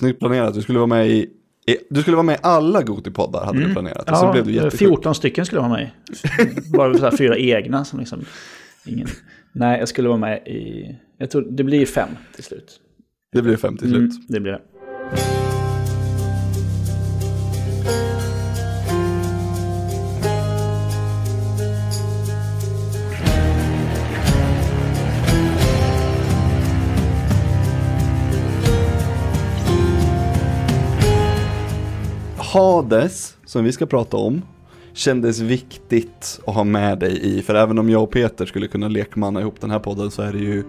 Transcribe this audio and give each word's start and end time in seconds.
Snyggt 0.00 0.18
planerat, 0.18 0.54
du 0.54 0.62
skulle 0.62 0.78
vara 0.78 0.86
med 0.86 1.08
i, 1.10 1.28
du 1.90 2.00
skulle 2.02 2.16
vara 2.16 2.26
med 2.26 2.34
i 2.34 2.38
alla 2.42 2.82
Gotipoddar 2.82 3.44
hade 3.44 3.58
du 3.66 3.72
planerat. 3.72 4.10
Och 4.10 4.16
så 4.16 4.24
Ja, 4.24 4.32
blev 4.32 4.46
du 4.46 4.52
jättesjuk. 4.52 4.78
14 4.78 5.14
stycken 5.14 5.46
skulle 5.46 5.60
vara 5.60 5.70
med 5.72 5.82
i. 5.82 6.70
Bara 6.76 6.98
så 7.10 7.16
fyra 7.16 7.36
egna 7.38 7.84
som 7.84 7.98
liksom 7.98 8.24
ingen... 8.86 9.06
Nej, 9.52 9.78
jag 9.78 9.88
skulle 9.88 10.08
vara 10.08 10.18
med 10.18 10.38
i... 10.46 10.94
Jag 11.18 11.30
tror 11.30 11.46
det 11.50 11.64
blir 11.64 11.86
fem 11.86 12.08
till 12.34 12.44
slut. 12.44 12.80
Det 13.32 13.42
blir 13.42 13.56
fem 13.56 13.76
till 13.76 13.94
Mm, 13.94 14.10
slut. 14.10 14.24
det 14.28 14.40
blir 14.40 14.52
det. 14.52 14.60
Hades, 32.56 33.36
som 33.44 33.64
vi 33.64 33.72
ska 33.72 33.86
prata 33.86 34.16
om, 34.16 34.42
kändes 34.92 35.40
viktigt 35.40 36.40
att 36.46 36.54
ha 36.54 36.64
med 36.64 36.98
dig 36.98 37.38
i. 37.38 37.42
För 37.42 37.54
även 37.54 37.78
om 37.78 37.90
jag 37.90 38.02
och 38.02 38.10
Peter 38.10 38.46
skulle 38.46 38.66
kunna 38.68 38.88
lekmanna 38.88 39.40
ihop 39.40 39.60
den 39.60 39.70
här 39.70 39.78
podden 39.78 40.10
så 40.10 40.22
är 40.22 40.32
det 40.32 40.38
ju 40.38 40.64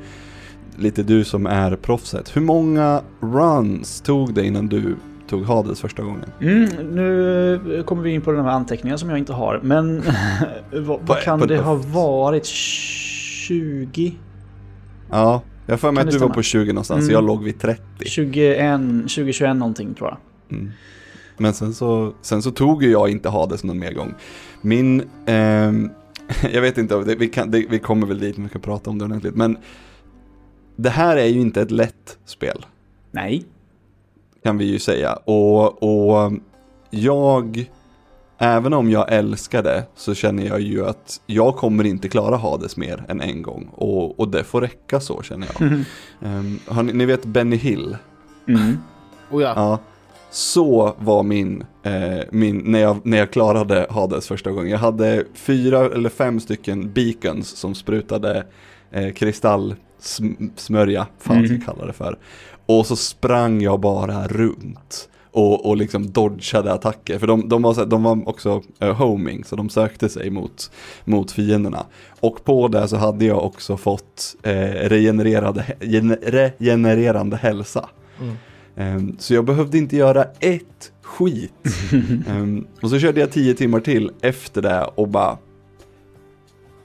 lite 0.78 1.04
du 1.04 1.24
som 1.24 1.46
är 1.46 1.76
proffset. 1.76 2.36
Hur 2.36 2.42
många 2.42 3.02
runs 3.22 4.02
tog 4.02 4.34
det 4.34 4.46
innan 4.46 4.68
du 4.68 4.96
tog 5.30 5.46
Hades 5.46 5.82
första 5.82 6.04
gången? 6.04 6.26
Mm, 6.42 6.66
nu 6.96 7.84
kommer 7.86 8.04
vi 8.04 8.12
in 8.12 8.22
på 8.22 8.32
de 8.32 8.46
här 8.46 8.52
anteckningarna 8.52 8.98
som 8.98 9.10
jag 9.10 9.20
inte 9.20 9.34
har. 9.34 9.60
Men 9.64 10.04
vad, 10.74 11.00
vad 11.02 11.22
kan 11.22 11.40
det 11.40 11.58
ha 11.58 11.76
varit? 11.76 12.46
20? 12.46 14.16
Ja, 15.10 15.42
jag 15.66 15.84
mig 15.84 16.02
Kan 16.02 16.08
att 16.08 16.12
du 16.14 16.18
var 16.18 16.30
på 16.30 16.42
20 16.42 16.74
någonstans, 16.74 17.02
Mm. 17.04 17.14
jag 17.14 17.24
låg 17.24 17.44
vid 17.44 17.60
30. 17.60 17.82
21, 18.06 18.80
2021 19.02 19.56
någonting 19.56 19.94
tror 19.94 20.10
jag. 20.10 20.18
Mm. 20.58 20.72
Men 21.38 21.54
sen 21.54 21.74
så, 21.74 22.14
sen 22.22 22.42
så 22.42 22.52
tog 22.52 22.84
ju 22.84 22.92
jag 22.92 23.10
inte 23.10 23.30
Hades 23.30 23.64
någon 23.64 23.80
mer 23.80 23.94
gång. 23.94 24.14
Min, 24.62 25.10
ehm, 25.26 25.90
jag 26.54 26.62
vet 26.62 26.78
inte, 26.78 26.96
det, 27.04 27.16
vi, 27.16 27.28
kan, 27.28 27.52
det, 27.52 27.66
vi 27.70 27.80
kommer 27.80 28.08
väl 28.08 28.20
dit, 28.20 28.38
vi 28.38 28.50
kan 28.50 28.62
prata 28.62 28.90
om 28.90 28.98
det 28.98 29.06
ordentligt. 29.06 29.36
Men 29.36 29.58
det 30.76 30.90
här 30.90 31.18
är 31.18 31.26
ju 31.26 31.42
inte 31.42 31.62
ett 31.62 31.72
lätt 31.72 32.18
spel, 32.26 32.66
Nej. 33.12 33.46
kan 34.44 34.58
vi 34.58 34.66
ju 34.66 34.80
säga. 34.80 35.14
Och, 35.14 35.84
och 35.84 36.34
jag, 36.90 37.70
även 38.38 38.74
om 38.74 38.92
jag 38.92 39.14
älskar 39.14 39.64
det, 39.64 39.84
så 39.96 40.14
känner 40.14 40.48
jag 40.48 40.62
ju 40.62 40.86
att 40.86 41.22
jag 41.26 41.56
kommer 41.56 41.84
inte 41.84 42.10
klara 42.10 42.38
Hades 42.38 42.78
mer 42.78 43.06
än 43.08 43.22
en 43.22 43.42
gång. 43.42 43.70
Och, 43.74 44.20
och 44.20 44.28
det 44.28 44.44
får 44.44 44.62
räcka 44.62 45.00
så 45.00 45.22
känner 45.22 45.48
jag. 45.48 45.84
Har 46.68 46.84
ni, 46.84 46.94
ni 46.94 47.06
vet 47.06 47.26
Benny 47.26 47.56
Hill? 47.56 47.98
Mm. 48.48 48.78
Oh 49.32 49.42
ja. 49.44 49.54
Ja, 49.56 49.80
så 50.32 50.96
var 51.00 51.24
min, 51.24 51.64
eh, 51.84 52.20
min 52.32 52.58
när, 52.66 52.80
jag, 52.80 52.98
när 53.04 53.18
jag 53.18 53.32
klarade 53.32 53.88
Hades 53.90 54.28
första 54.28 54.52
gången. 54.52 54.70
Jag 54.72 54.78
hade 54.78 55.24
fyra 55.34 55.86
eller 55.86 56.10
fem 56.10 56.40
stycken 56.40 56.92
beacons 56.92 57.50
som 57.50 57.76
sprutade 57.76 58.46
eh, 58.92 59.14
kristallsmörja, 59.14 61.08
fan 61.20 61.46
ska 61.46 61.54
jag 61.56 61.66
kalla 61.66 61.86
det 61.86 61.94
för. 61.94 62.18
Och 62.66 62.86
så 62.86 62.96
sprang 62.96 63.62
jag 63.62 63.80
bara 63.80 64.28
runt. 64.28 65.10
Och, 65.32 65.66
och 65.66 65.78
liksom 65.78 66.12
dodgade 66.12 66.74
attacker, 66.74 67.20
för 67.20 67.28
de, 67.28 67.50
de, 67.50 67.62
var, 67.62 67.74
så, 67.74 67.86
de 67.86 68.04
var 68.04 68.30
också 68.30 68.62
eh, 68.80 68.94
homing, 68.96 69.44
så 69.44 69.56
de 69.56 69.70
sökte 69.70 70.10
sig 70.10 70.30
mot, 70.30 70.72
mot 71.06 71.32
fienderna. 71.32 71.86
Och 72.20 72.44
på 72.44 72.68
det 72.68 72.88
så 72.88 72.98
hade 72.98 73.26
jag 73.26 73.46
också 73.46 73.78
fått 73.78 74.36
eh, 74.44 74.52
regenererade, 74.90 75.66
gen- 75.82 76.18
regenererande 76.22 77.38
hälsa. 77.38 77.90
Ehm, 78.22 78.38
så 79.20 79.34
jag 79.34 79.46
behövde 79.46 79.78
inte 79.78 79.98
göra 79.98 80.26
ett 80.40 80.92
skit. 81.02 81.52
Ehm, 82.28 82.68
och 82.82 82.90
så 82.90 83.00
körde 83.00 83.20
jag 83.20 83.32
tio 83.32 83.54
timmar 83.54 83.80
till 83.80 84.12
efter 84.22 84.62
det 84.62 84.84
och 84.96 85.08
bara 85.08 85.38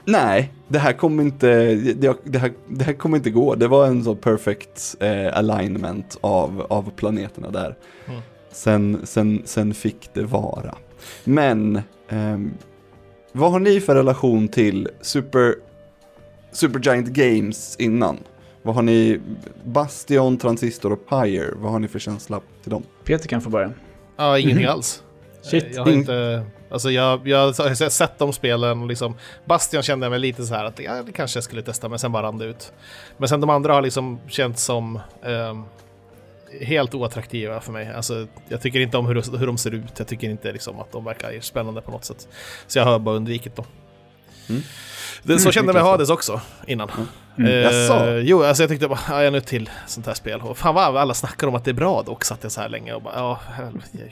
Nej, 0.05 0.53
det 0.67 0.79
här 0.79 0.93
kommer 0.93 1.23
inte, 1.23 1.75
det, 2.23 2.37
här, 2.37 2.53
det 2.67 2.83
här 2.85 2.93
kommer 2.93 3.17
inte 3.17 3.29
gå. 3.29 3.55
Det 3.55 3.67
var 3.67 3.87
en 3.87 4.03
så 4.03 4.15
perfect 4.15 4.95
eh, 4.99 5.37
alignment 5.37 6.17
av, 6.21 6.65
av 6.69 6.91
planeterna 6.95 7.49
där. 7.49 7.75
Mm. 8.07 8.21
Sen, 8.51 8.99
sen, 9.03 9.41
sen 9.45 9.73
fick 9.73 10.09
det 10.13 10.23
vara. 10.23 10.75
Men, 11.23 11.81
ehm, 12.09 12.53
vad 13.31 13.51
har 13.51 13.59
ni 13.59 13.79
för 13.79 13.95
relation 13.95 14.47
till 14.47 14.89
Super, 15.01 15.55
Supergiant 16.51 17.07
Games 17.07 17.75
innan? 17.79 18.17
Vad 18.63 18.75
har 18.75 18.81
ni, 18.81 19.19
Bastion, 19.63 20.37
Transistor 20.37 20.91
och 20.91 21.09
Pyre, 21.09 21.53
vad 21.55 21.71
har 21.71 21.79
ni 21.79 21.87
för 21.87 21.99
känsla 21.99 22.41
till 22.61 22.71
dem? 22.71 22.83
Peter 23.03 23.27
kan 23.27 23.41
få 23.41 23.49
börja. 23.49 23.71
Ja, 24.17 24.39
ingenting 24.39 24.65
alls. 24.65 25.03
Shit. 25.41 25.63
Eh, 25.63 25.71
Jag 25.71 25.83
har 25.83 25.91
inte... 25.91 26.45
Alltså 26.69 26.91
jag, 26.91 27.27
jag 27.27 27.37
har 27.45 27.89
sett 27.89 28.19
de 28.19 28.33
spelen 28.33 28.81
och 28.81 28.87
liksom... 28.87 29.15
Bastion 29.45 29.83
kände 29.83 30.05
jag 30.05 30.11
mig 30.11 30.19
lite 30.19 30.45
så 30.45 30.53
här 30.53 30.65
att 30.65 30.79
ja, 30.79 31.03
det 31.03 31.11
kanske 31.11 31.37
jag 31.37 31.43
skulle 31.43 31.61
testa, 31.61 31.89
men 31.89 31.99
sen 31.99 32.11
bara 32.11 32.23
rann 32.23 32.37
det 32.37 32.45
ut. 32.45 32.73
Men 33.17 33.29
sen 33.29 33.41
de 33.41 33.49
andra 33.49 33.73
har 33.73 33.81
liksom 33.81 34.19
känts 34.27 34.63
som 34.63 34.99
ehm, 35.23 35.63
helt 36.61 36.93
oattraktiva 36.95 37.61
för 37.61 37.71
mig. 37.71 37.93
Alltså, 37.95 38.27
jag 38.49 38.61
tycker 38.61 38.79
inte 38.79 38.97
om 38.97 39.05
hur, 39.05 39.37
hur 39.37 39.47
de 39.47 39.57
ser 39.57 39.71
ut. 39.73 39.93
Jag 39.97 40.07
tycker 40.07 40.29
inte 40.29 40.51
liksom 40.51 40.79
att 40.79 40.91
de 40.91 41.05
verkar 41.05 41.39
spännande 41.41 41.81
på 41.81 41.91
något 41.91 42.05
sätt. 42.05 42.27
Så 42.67 42.79
jag 42.79 42.85
har 42.85 42.99
bara 42.99 43.15
undvikit 43.15 43.55
dem. 43.55 43.65
Mm. 44.49 44.61
Det, 45.23 45.39
så 45.39 45.43
Mm, 45.45 45.51
kände 45.51 45.69
jag 45.69 45.75
med. 45.75 45.83
Hades 45.83 46.09
också 46.09 46.41
innan. 46.67 46.89
Mm. 47.37 47.51
Eh, 47.51 47.55
Jaså? 47.57 48.09
jo, 48.19 48.43
alltså 48.43 48.63
jag 48.63 48.69
tyckte 48.69 48.87
bara, 48.87 48.99
ja, 49.09 49.15
jag 49.15 49.25
är 49.25 49.31
nu 49.31 49.41
till 49.41 49.69
sånt 49.87 50.07
här 50.07 50.13
spel. 50.13 50.41
Och 50.41 50.57
fan 50.57 50.75
vad 50.75 50.97
alla 50.97 51.13
snackar 51.13 51.47
om 51.47 51.55
att 51.55 51.65
det 51.65 51.71
är 51.71 51.75
bra 51.75 52.03
dock, 52.03 52.23
satt 52.25 52.39
jag 52.43 52.51
så 52.51 52.61
här 52.61 52.69
länge 52.69 52.93
och 52.93 53.01
bara, 53.01 53.13
ja, 53.15 53.39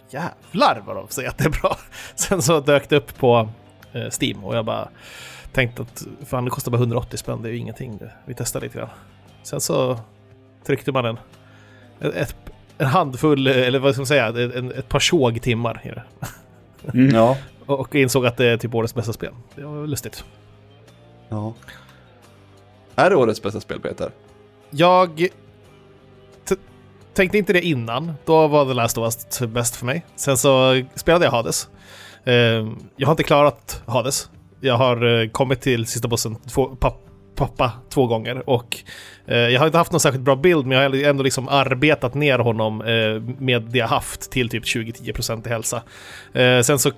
jävlar 0.10 0.84
vad 0.86 0.96
de 0.96 1.08
säger 1.10 1.30
att 1.30 1.38
det 1.38 1.46
är 1.46 1.62
bra. 1.62 1.78
Sen 2.16 2.42
så 2.42 2.60
dök 2.60 2.90
det 2.90 2.96
upp 2.96 3.18
på 3.18 3.50
eh, 3.94 4.08
Steam 4.22 4.44
och 4.44 4.56
jag 4.56 4.66
bara 4.66 4.90
tänkte 5.54 5.82
att, 5.82 6.04
fan 6.26 6.46
det 6.46 6.52
kostar 6.52 6.72
bara 6.72 6.78
180 6.78 7.18
spänn, 7.18 7.42
det 7.42 7.50
är 7.50 7.52
ju 7.52 7.58
ingenting. 7.58 8.00
Vi 8.26 8.34
testar 8.34 8.62
lite 8.62 8.78
grann. 8.78 8.90
Sen 9.44 9.62
så 9.62 10.00
tryckte 10.66 10.92
man 10.92 11.06
en, 11.06 11.18
ett, 12.14 12.36
en 12.78 12.88
handfull, 12.88 13.48
eller 13.48 13.80
vad 13.80 13.94
ska 13.94 14.00
man 14.00 14.08
säga, 14.08 14.28
en, 14.28 14.72
ett 14.72 14.90
par 14.90 15.00
tjog 15.00 15.42
timmar 15.42 15.82
i 15.84 15.88
det. 15.90 16.04
Mm. 16.94 17.16
Ja. 17.16 17.38
Och, 17.66 17.80
och 17.80 17.96
insåg 17.96 18.26
att 18.26 18.38
det 18.38 18.46
är 18.46 18.58
typ 18.58 18.76
årets 18.76 18.96
bästa 18.96 19.14
spel. 19.14 19.32
Det 19.56 19.64
var 19.64 19.88
lustigt. 19.88 20.24
Ja. 21.32 21.54
Är 22.96 23.10
det 23.10 23.16
årets 23.16 23.42
bästa 23.42 23.60
spel, 23.60 23.80
Peter? 23.80 24.12
Jag 24.70 25.30
tänkte 27.14 27.38
inte 27.38 27.54
det 27.54 27.62
innan. 27.62 28.14
Då 28.26 28.48
var 28.48 28.66
The 28.66 28.74
Last 28.74 28.98
of 28.98 29.04
Us 29.04 29.40
bäst 29.50 29.76
för 29.76 29.86
mig. 29.86 30.06
Sen 30.16 30.38
så 30.38 30.82
spelade 30.96 31.26
jag 31.26 31.32
Hades. 31.32 31.70
Eh, 32.24 32.34
jag 32.96 33.08
har 33.08 33.12
inte 33.12 33.24
klarat 33.24 33.84
Hades. 33.86 34.30
Jag 34.60 34.78
har 34.78 35.22
eh, 35.22 35.30
kommit 35.30 35.62
till 35.62 35.86
sista 35.86 36.08
bossen 36.08 36.36
två, 36.36 36.66
papp, 36.66 37.02
pappa 37.36 37.72
två 37.90 38.08
gånger 38.08 38.50
och 38.50 38.78
eh, 39.28 39.38
jag 39.38 39.60
har 39.60 39.66
inte 39.66 39.78
haft 39.78 39.92
någon 39.92 40.00
särskilt 40.00 40.24
bra 40.24 40.36
bild 40.36 40.66
men 40.66 40.78
jag 40.78 40.90
har 40.90 41.04
ändå 41.04 41.24
liksom 41.24 41.50
arbetat 41.50 42.14
ner 42.14 42.40
honom 42.40 42.82
eh, 42.82 43.22
med 43.40 43.62
det 43.62 43.78
jag 43.78 43.88
haft 43.88 44.32
till 44.32 44.50
typ 44.50 44.64
20-10% 44.64 45.48
i 45.48 45.50
hälsa. 45.50 45.82
Eh, 46.34 46.62
sen 46.62 46.80
så 46.80 46.92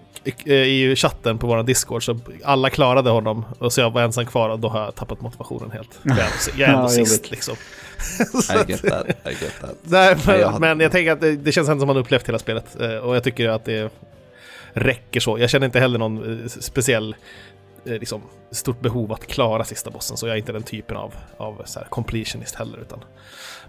i 0.48 0.96
chatten 0.96 1.38
på 1.38 1.48
våran 1.48 1.66
Discord 1.66 2.06
så 2.06 2.20
alla 2.44 2.70
klarade 2.70 3.10
honom 3.10 3.46
och 3.60 3.74
så 3.74 3.82
jag 3.82 3.92
var 3.92 4.02
ensam 4.02 4.26
kvar 4.26 4.50
och 4.50 4.60
då 4.60 4.70
har 4.70 4.82
jag 4.84 4.96
tappat 4.96 5.22
motivationen 5.22 5.72
helt. 5.72 6.00
Jag 6.04 6.18
är 6.18 6.22
ändå, 6.24 6.34
jag 6.58 6.70
är 6.70 6.74
ändå 6.74 6.84
Ja, 6.86 6.90
sist 6.90 7.32
liksom. 7.32 7.56
I 8.68 8.72
get 8.72 8.82
that, 8.82 9.08
I 9.10 9.30
get 9.30 9.54
that. 9.62 9.76
Nej, 9.84 10.16
men, 10.26 10.40
jag 10.40 10.48
hade- 10.48 10.60
men 10.60 10.80
jag 10.80 10.92
tänker 10.92 11.12
att 11.12 11.22
det, 11.22 11.36
det 11.36 11.52
känns 11.52 11.70
ändå 11.70 11.82
som 11.82 11.88
man 11.88 11.98
upplevt 11.98 12.28
hela 12.28 12.40
spelet. 12.40 12.82
eh, 12.82 12.96
Och 12.96 13.16
jag 13.16 13.24
tycker 13.24 13.50
att 13.50 13.66
det 13.66 13.92
räcker 14.74 15.20
så. 15.20 15.40
Jag 15.40 15.50
känner 15.50 15.66
inte 15.66 15.80
heller 15.80 16.00
någon 16.00 16.42
eh, 16.44 16.48
speciell 16.48 17.16
eh, 17.86 17.92
liksom, 17.94 18.22
stort 18.52 18.80
behov 18.82 19.12
att 19.14 19.28
klara 19.28 19.64
sista 19.64 19.90
bossen, 19.92 20.18
så 20.18 20.28
jag 20.28 20.34
är 20.34 20.38
inte 20.38 20.52
den 20.52 20.64
typen 20.64 20.98
av, 20.98 21.14
av 21.38 21.62
så 21.66 21.80
här, 21.80 21.88
completionist 21.88 22.56
heller. 22.56 22.78
Utan. 22.82 23.00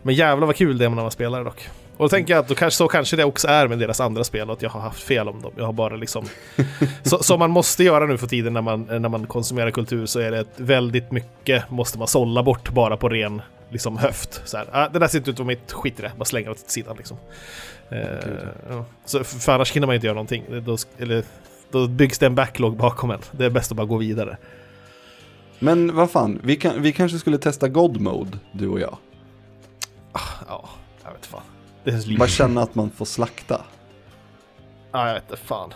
Men 0.03 0.15
jävlar 0.15 0.47
vad 0.47 0.57
kul 0.57 0.79
det 0.79 0.85
är 0.85 0.89
när 0.89 1.03
man 1.03 1.11
spelar 1.11 1.45
dock. 1.45 1.69
Och 1.97 2.05
då 2.05 2.09
tänker 2.09 2.35
jag 2.35 2.41
att 2.41 2.49
då 2.49 2.55
kanske, 2.55 2.79
så 2.79 2.89
kanske 2.89 3.17
det 3.17 3.25
också 3.25 3.49
är 3.49 3.69
med 3.69 3.79
deras 3.79 4.01
andra 4.01 4.25
spel, 4.25 4.51
att 4.51 4.63
jag 4.63 4.71
har 4.71 4.81
haft 4.81 5.03
fel 5.03 5.29
om 5.29 5.43
dem. 5.43 5.53
Jag 5.57 5.65
har 5.65 5.73
bara 5.73 5.97
liksom... 5.97 6.25
så, 7.03 7.19
som 7.19 7.39
man 7.39 7.51
måste 7.51 7.85
göra 7.85 8.07
nu 8.07 8.19
för 8.19 8.27
tiden 8.27 8.53
när 8.53 8.63
man, 8.63 8.83
när 8.83 9.09
man 9.09 9.27
konsumerar 9.27 9.71
kultur 9.71 10.07
så 10.07 10.21
är 10.21 10.31
det 10.31 10.45
väldigt 10.57 11.13
mycket 11.13 11.71
måste 11.71 11.99
man 11.99 12.09
sålla 12.09 12.43
bort 12.43 12.71
bara 12.71 12.97
på 12.97 13.09
ren 13.09 13.43
liksom, 13.71 13.99
höft. 13.99 14.43
Så 14.45 14.57
här, 14.57 14.67
ah, 14.73 14.89
det 14.89 14.99
där 14.99 15.09
ser 15.09 15.19
inte 15.19 15.31
ut 15.31 15.37
som 15.37 15.47
mitt 15.47 15.73
skit 15.73 15.99
i 15.99 16.03
det, 16.03 16.13
bara 16.19 16.25
slänga 16.25 16.45
det 16.45 16.51
åt 16.51 16.71
sidan 16.71 16.97
liksom. 16.97 17.17
Eh, 17.89 17.99
ja. 18.71 18.85
Så 19.05 19.25
för, 19.25 19.53
annars 19.53 19.73
hinner 19.73 19.87
man 19.87 19.95
inte 19.95 20.07
göra 20.07 20.15
någonting. 20.15 20.45
Då, 20.67 20.77
eller, 20.99 21.25
då 21.71 21.89
byggs 21.89 22.19
det 22.19 22.27
en 22.27 22.35
backlog 22.35 22.77
bakom 22.77 23.11
en. 23.11 23.21
Det 23.33 23.45
är 23.45 23.51
bäst 23.51 23.71
att 23.71 23.77
bara 23.77 23.87
gå 23.87 23.97
vidare. 23.97 24.37
Men 25.59 25.95
vad 25.95 26.11
fan, 26.11 26.41
vi, 26.43 26.57
kan, 26.57 26.83
vi 26.83 26.93
kanske 26.93 27.19
skulle 27.19 27.39
testa 27.39 27.69
God 27.69 28.01
Mode, 28.01 28.39
du 28.53 28.69
och 28.69 28.81
jag. 28.81 28.97
Ja, 30.49 30.69
jag 31.05 31.13
vet 31.13 31.27
fan. 31.27 31.43
Bara 32.19 32.29
känna 32.29 32.63
att 32.63 32.75
man 32.75 32.91
får 32.91 33.05
slakta. 33.05 33.61
Ja, 34.93 35.07
jag 35.09 35.15
vet 35.15 35.23
inte 35.31 35.37
fan. 35.43 35.73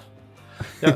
Jag, 0.81 0.93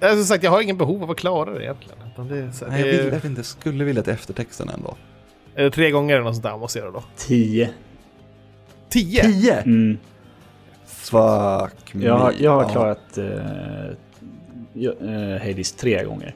jag, 0.00 0.10
som 0.16 0.24
sagt, 0.24 0.44
jag 0.44 0.50
har 0.50 0.60
ingen 0.60 0.76
behov 0.78 1.02
av 1.02 1.10
att 1.10 1.16
klara 1.16 1.50
det 1.50 1.62
egentligen. 1.64 1.98
Utan 2.12 2.28
det 2.28 2.38
är, 2.38 2.50
så, 2.50 2.66
Nej, 2.66 2.80
jag, 2.80 2.86
vill, 2.86 2.96
jag 3.04 3.10
vet 3.12 3.24
inte, 3.24 3.38
jag 3.38 3.46
skulle 3.46 3.84
vilja 3.84 4.02
till 4.02 4.12
eftertexten 4.12 4.68
ändå. 4.68 4.96
är 5.54 5.64
det 5.64 5.70
tre 5.70 5.90
gånger 5.90 6.14
eller 6.14 6.24
något 6.24 6.34
sånt 6.34 6.42
där 6.42 6.50
man 6.50 6.60
måste 6.60 6.78
göra 6.78 6.90
då. 6.90 7.02
10. 7.16 7.70
Tio? 8.88 9.22
Tio! 9.22 9.54
Mm. 9.60 9.98
Fuck 10.86 11.94
me. 11.94 12.04
Jag, 12.04 12.18
har- 12.18 12.34
jag 12.38 12.50
har 12.62 12.68
klarat 12.68 13.18
eh, 13.18 13.24
Hades 15.48 15.72
tre 15.72 16.04
gånger. 16.04 16.34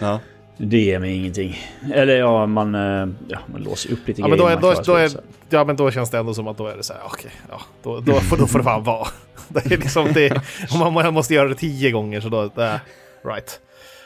Ja. 0.00 0.20
Det 0.56 0.78
ger 0.78 0.98
mig 0.98 1.16
ingenting. 1.16 1.58
Eller 1.94 2.16
ja, 2.16 2.46
man, 2.46 2.74
eh, 2.74 3.08
ja, 3.28 3.38
man 3.46 3.62
låser 3.62 3.92
upp 3.92 4.08
lite 4.08 4.20
Ja, 4.20 4.28
men 4.28 4.38
grejer. 4.38 4.56
då, 4.60 4.70
är, 4.70 4.74
då, 4.76 4.82
då, 4.82 4.94
är, 4.94 5.10
ja, 5.50 5.64
men 5.64 5.76
då 5.76 5.90
känns 5.90 6.10
det 6.10 6.18
ändå 6.18 6.34
som 6.34 6.48
att 6.48 6.58
då 6.58 6.66
är 6.66 6.76
det 6.76 6.82
så 6.82 6.92
här, 6.92 7.02
okej, 7.04 7.30
ja, 7.50 7.60
då, 7.82 8.00
då, 8.00 8.12
får, 8.20 8.36
då 8.36 8.46
får 8.46 8.58
det 8.58 8.64
fan 8.64 8.84
vara. 8.84 9.08
Det 9.48 9.66
är 9.66 9.70
liksom 9.70 10.12
det, 10.12 10.40
om 10.70 10.94
man- 10.94 11.14
måste 11.14 11.34
göra 11.34 11.48
det 11.48 11.54
tio 11.54 11.90
gånger 11.90 12.20
så 12.20 12.28
då, 12.28 12.50
det, 12.54 12.80
right. 13.24 13.60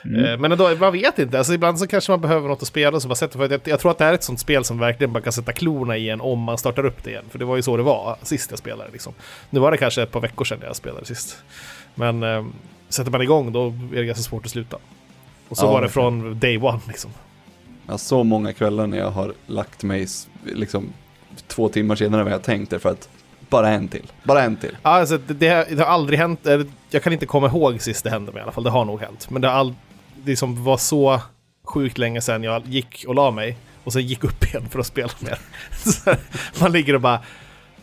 Mm. 0.05 0.25
Eh, 0.25 0.37
Men 0.37 0.51
ändå, 0.51 0.69
man 0.79 0.93
vet 0.93 1.19
inte, 1.19 1.37
alltså 1.37 1.53
ibland 1.53 1.79
så 1.79 1.87
kanske 1.87 2.11
man 2.11 2.21
behöver 2.21 2.47
något 2.47 2.61
att 2.61 2.67
spela 2.67 2.99
som 2.99 3.09
bara 3.09 3.15
sätter, 3.15 3.37
för 3.37 3.49
jag, 3.51 3.61
jag 3.63 3.79
tror 3.79 3.91
att 3.91 3.97
det 3.97 4.03
här 4.03 4.11
är 4.11 4.15
ett 4.15 4.23
sånt 4.23 4.39
spel 4.39 4.63
som 4.63 4.79
verkligen 4.79 5.13
bara 5.13 5.23
kan 5.23 5.33
sätta 5.33 5.51
klorna 5.51 5.97
i 5.97 6.09
en 6.09 6.21
om 6.21 6.39
man 6.39 6.57
startar 6.57 6.85
upp 6.85 7.03
det 7.03 7.09
igen. 7.09 7.23
För 7.29 7.39
det 7.39 7.45
var 7.45 7.55
ju 7.55 7.61
så 7.61 7.77
det 7.77 7.83
var 7.83 8.17
sist 8.23 8.49
jag 8.49 8.59
spelade 8.59 8.89
liksom. 8.91 9.13
Nu 9.49 9.59
var 9.59 9.71
det 9.71 9.77
kanske 9.77 10.01
ett 10.03 10.11
par 10.11 10.19
veckor 10.21 10.45
sedan 10.45 10.59
jag 10.63 10.75
spelade 10.75 11.05
sist. 11.05 11.37
Men 11.95 12.23
eh, 12.23 12.45
sätter 12.89 13.11
man 13.11 13.21
igång 13.21 13.51
då 13.51 13.67
är 13.67 13.95
det 13.95 14.05
ganska 14.05 14.23
svårt 14.23 14.45
att 14.45 14.51
sluta. 14.51 14.77
Och 15.49 15.57
så 15.57 15.65
Ja, 15.65 15.71
var 15.71 15.81
det 15.81 15.89
från 15.89 16.39
day 16.39 16.57
one 16.57 16.79
liksom. 16.87 17.11
Har 17.87 17.97
så 17.97 18.23
många 18.23 18.53
kvällar 18.53 18.87
när 18.87 18.97
jag 18.97 19.11
har 19.11 19.33
lagt 19.47 19.83
mig 19.83 20.07
liksom 20.45 20.93
två 21.47 21.69
timmar 21.69 21.95
senare 21.95 22.21
än 22.21 22.25
vad 22.25 22.33
jag 22.33 22.43
tänkte 22.43 22.79
för 22.79 22.89
att 22.89 23.09
bara 23.49 23.69
en 23.69 23.87
till, 23.87 24.11
bara 24.23 24.41
en 24.43 24.57
till. 24.57 24.77
Ja, 24.83 24.89
alltså, 24.89 25.17
det, 25.17 25.33
det, 25.33 25.47
har- 25.49 25.65
det 25.75 25.83
har 25.83 25.85
aldrig 25.91 26.19
hänt, 26.19 26.39
jag 26.89 27.03
kan 27.03 27.13
inte 27.13 27.25
komma 27.25 27.47
ihåg 27.47 27.81
sist 27.81 28.03
det 28.03 28.09
hände 28.09 28.31
mig 28.31 28.39
i 28.39 28.43
alla 28.43 28.51
fall, 28.51 28.63
det 28.63 28.69
har 28.69 28.85
nog 28.85 28.99
hänt. 29.01 29.29
Men 29.29 29.41
det, 29.41 29.51
all, 29.51 29.73
det 30.15 30.35
som 30.35 30.63
var 30.63 30.77
så 30.77 31.21
sjukt 31.63 31.97
länge 31.97 32.21
sedan 32.21 32.43
jag 32.43 32.65
gick 32.67 33.05
och 33.07 33.15
la 33.15 33.31
mig 33.31 33.57
och 33.83 33.93
sen 33.93 34.07
gick 34.07 34.23
upp 34.23 34.43
igen 34.47 34.69
för 34.69 34.79
att 34.79 34.85
spela 34.85 35.11
mer. 35.19 35.39
Så 35.71 36.15
man 36.61 36.71
ligger 36.71 36.93
och 36.95 37.01
bara 37.01 37.19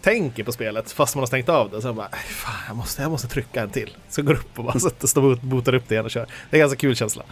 tänker 0.03 0.45
på 0.45 0.53
spelet 0.53 0.93
fast 0.93 1.15
man 1.15 1.23
har 1.23 1.27
stängt 1.27 1.49
av 1.49 1.71
det. 1.71 1.83
Sen 1.83 1.97
bara, 1.97 2.09
"Aj, 2.13 2.19
fan, 2.29 2.55
jag 2.69 2.77
måste, 2.77 3.03
jag 3.03 3.11
måste 3.11 3.29
trycka 3.29 3.63
en 3.63 3.71
till. 3.71 3.97
Så 4.09 4.23
går 4.23 4.35
upp 4.35 4.59
och 4.59 4.65
bara 4.65 4.79
sätter, 4.79 5.07
står 5.07 5.23
och 5.23 5.39
botar 5.39 5.75
upp 5.75 5.85
det 5.89 5.95
igen 5.95 6.05
och 6.05 6.11
kör. 6.11 6.27
Det 6.51 6.57
är 6.57 6.61
en 6.61 6.69
ganska 6.69 6.77
kul 6.79 6.97
känsla. 6.97 7.23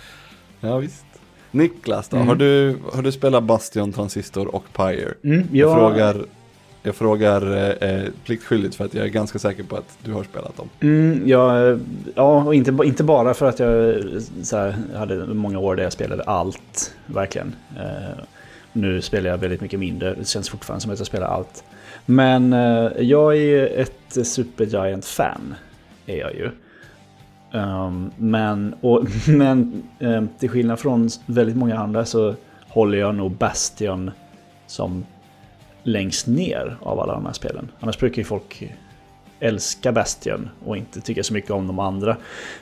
Ja 0.65 0.79
visst. 0.79 1.05
Niklas 1.51 2.09
då, 2.09 2.17
Mm. 2.17 2.29
har, 2.29 2.35
du, 2.35 2.77
har 2.93 3.03
du 3.03 3.13
spelat 3.13 3.43
Bastion, 3.45 3.93
Transistor 3.93 4.55
och 4.55 4.65
Pyre? 4.77 5.15
Mm, 5.25 5.49
Jag 5.53 5.71
jag, 5.71 5.79
frågar, 5.79 6.25
jag 6.83 6.95
frågar 6.95 7.53
eh, 7.83 7.91
eh, 7.91 8.05
pliktskyldigt 8.25 8.75
för 8.75 8.85
att 8.85 8.95
jag 8.95 9.05
är 9.05 9.09
ganska 9.09 9.39
säker 9.39 9.63
på 9.63 9.77
att 9.77 9.99
du 10.05 10.13
har 10.13 10.25
spelat 10.25 10.57
dem. 10.57 10.69
Mm, 10.81 11.23
jag, 11.29 11.81
ja, 12.15 12.43
och 12.45 12.55
inte, 12.55 12.77
inte 12.85 13.05
bara 13.05 13.35
för 13.35 13.47
att 13.49 13.59
jag 13.59 13.69
här, 14.53 14.97
hade 14.99 15.27
många 15.27 15.59
år 15.59 15.77
där 15.77 15.83
jag 15.83 15.93
spelade 15.93 16.23
allt, 16.23 16.95
verkligen. 17.07 17.55
Eh, 17.77 18.19
nu 18.73 19.03
spelar 19.03 19.31
jag 19.31 19.39
väldigt 19.39 19.61
mycket 19.61 19.81
mindre, 19.81 20.15
det 20.15 20.29
känns 20.29 20.49
fortfarande 20.49 20.81
som 20.83 20.93
att 20.93 20.99
jag 20.99 21.07
spelar 21.07 21.27
allt. 21.27 21.65
Men 22.07 22.53
eh, 22.53 22.91
jag 22.99 23.37
är 23.37 23.81
ett 23.81 24.27
Supergiant-fan, 24.27 25.55
är 26.07 26.17
jag 26.19 26.35
ju. 26.35 26.51
Um, 27.55 28.11
men 28.17 28.75
och, 28.81 29.07
men 29.29 29.83
um, 29.99 30.29
till 30.39 30.49
skillnad 30.49 30.79
från 30.79 31.09
väldigt 31.27 31.57
många 31.57 31.79
andra 31.79 32.05
så 32.05 32.35
håller 32.69 32.99
jag 32.99 33.15
nog 33.15 33.33
Bastion 33.33 34.11
som 34.67 35.05
längst 35.83 36.27
ner 36.27 36.77
av 36.83 37.01
alla 37.01 37.13
de 37.13 37.27
här 37.27 37.33
spelen. 37.33 37.69
Annars 37.81 37.99
brukar 37.99 38.19
ju 38.19 38.25
folk 38.25 38.73
älska 39.41 39.93
Bastion 39.93 40.49
och 40.65 40.77
inte 40.77 41.01
tycka 41.01 41.23
så 41.23 41.35
mycket 41.35 41.51
om 41.51 41.67
de 41.67 41.79
andra. 41.79 42.17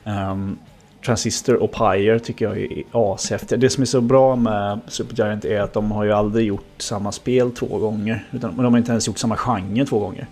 Um, 0.05 0.59
Transistor 1.05 1.57
och 1.57 1.73
Pyre 1.73 2.19
tycker 2.19 2.45
jag 2.45 2.59
är 2.59 2.83
ashäftiga. 2.93 3.59
Det 3.59 3.71
som 3.71 3.83
är 3.83 3.87
så 3.87 4.01
bra 4.01 4.37
med 4.37 4.81
Supergiant 4.87 5.45
är 5.45 5.61
att 5.61 5.73
de 5.73 5.93
har 5.93 6.05
ju 6.05 6.13
aldrig 6.13 6.47
gjort 6.47 6.75
samma 6.79 7.13
spel 7.13 7.51
två 7.51 7.79
gånger. 7.79 8.27
Utan 8.31 8.57
de 8.57 8.65
har 8.65 8.79
inte 8.79 8.91
ens 8.91 9.07
gjort 9.07 9.19
samma 9.19 9.37
genre 9.37 9.85
två 9.87 9.99
gånger. 9.99 10.27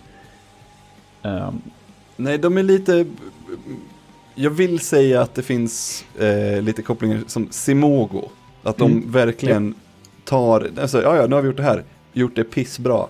Um, 1.21 1.61
Nej, 2.15 2.37
de 2.37 2.57
är 2.57 2.63
lite... 2.63 3.05
Jag 4.35 4.49
vill 4.51 4.79
säga 4.79 5.21
att 5.21 5.35
det 5.35 5.41
finns 5.41 6.05
eh, 6.19 6.61
lite 6.61 6.81
kopplingar 6.81 7.19
som 7.27 7.47
Simogo. 7.51 8.21
Att 8.63 8.77
de 8.77 8.91
Mm. 8.91 9.11
verkligen 9.11 9.73
tar, 10.25 10.67
alltså, 10.81 11.01
ja 11.01 11.15
ja, 11.15 11.27
nu 11.27 11.35
har 11.35 11.41
vi 11.41 11.47
gjort 11.47 11.57
det 11.57 11.63
här, 11.63 11.83
gjort 12.13 12.35
det 12.35 12.43
pissbra. 12.43 13.05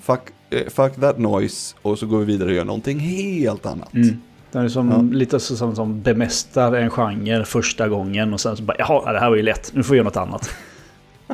Fuck, 0.00 0.20
eh, 0.50 0.66
fuck 0.68 0.94
that 1.00 1.18
noise 1.18 1.76
och 1.82 1.98
så 1.98 2.06
går 2.06 2.18
vi 2.18 2.24
vidare 2.24 2.48
och 2.48 2.54
gör 2.54 2.64
någonting 2.64 2.98
helt 2.98 3.66
annat. 3.66 3.94
Mm. 3.94 4.20
Det 4.52 4.58
är 4.58 4.68
som, 4.68 4.90
Ja. 4.90 5.16
lite 5.18 5.40
så 5.40 5.56
som, 5.56 5.76
som 5.76 6.02
bemästrar 6.02 6.72
en 6.72 6.90
genre 6.90 7.44
första 7.44 7.88
gången 7.88 8.32
och 8.34 8.40
sen 8.40 8.56
så 8.56 8.62
bara 8.62 8.76
jaha, 8.78 9.12
det 9.12 9.18
här 9.20 9.30
var 9.30 9.36
ju 9.36 9.42
lätt, 9.42 9.70
nu 9.74 9.82
får 9.82 9.90
vi 9.94 9.96
göra 9.98 10.04
något 10.04 10.16
annat. 10.16 10.50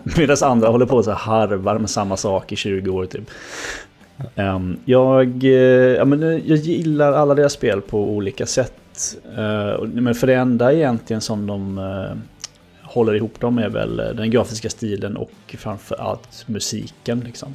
Medan 0.16 0.36
andra 0.42 0.68
håller 0.68 0.86
på 0.86 0.96
och 0.96 1.04
så 1.04 1.12
harvar 1.12 1.78
med 1.78 1.90
samma 1.90 2.16
sak 2.16 2.52
i 2.52 2.56
20 2.56 2.90
år 2.90 3.06
typ. 3.06 3.30
Ehm, 4.34 4.76
jag, 4.84 5.44
eh, 5.44 5.50
ja, 5.96 6.04
men, 6.04 6.20
jag 6.46 6.58
gillar 6.58 7.12
alla 7.12 7.34
deras 7.34 7.52
spel 7.52 7.80
på 7.80 8.10
olika 8.10 8.46
sätt. 8.46 8.72
Eh, 9.36 9.82
men 9.82 10.14
för 10.14 10.26
det 10.26 10.34
enda 10.34 10.72
egentligen 10.72 11.20
som 11.20 11.46
de 11.46 11.78
eh, 11.78 12.16
håller 12.82 13.14
ihop 13.14 13.40
dem 13.40 13.58
är 13.58 13.68
väl 13.68 14.00
eh, 14.00 14.06
den 14.06 14.30
grafiska 14.30 14.70
stilen 14.70 15.16
och 15.16 15.30
framför 15.58 15.96
allt 15.96 16.44
musiken. 16.48 17.20
Liksom. 17.20 17.54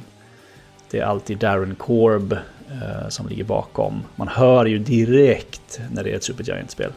Det 0.90 0.98
är 0.98 1.04
alltid 1.04 1.38
Darren 1.38 1.74
Korb 1.74 2.32
eh, 2.32 3.08
som 3.08 3.28
ligger 3.28 3.44
bakom. 3.44 4.02
Man 4.16 4.28
hör 4.28 4.66
ju 4.66 4.78
direkt 4.78 5.80
när 5.92 6.04
det 6.04 6.10
är 6.10 6.16
ett 6.16 6.24
Supergiant-spel. 6.24 6.92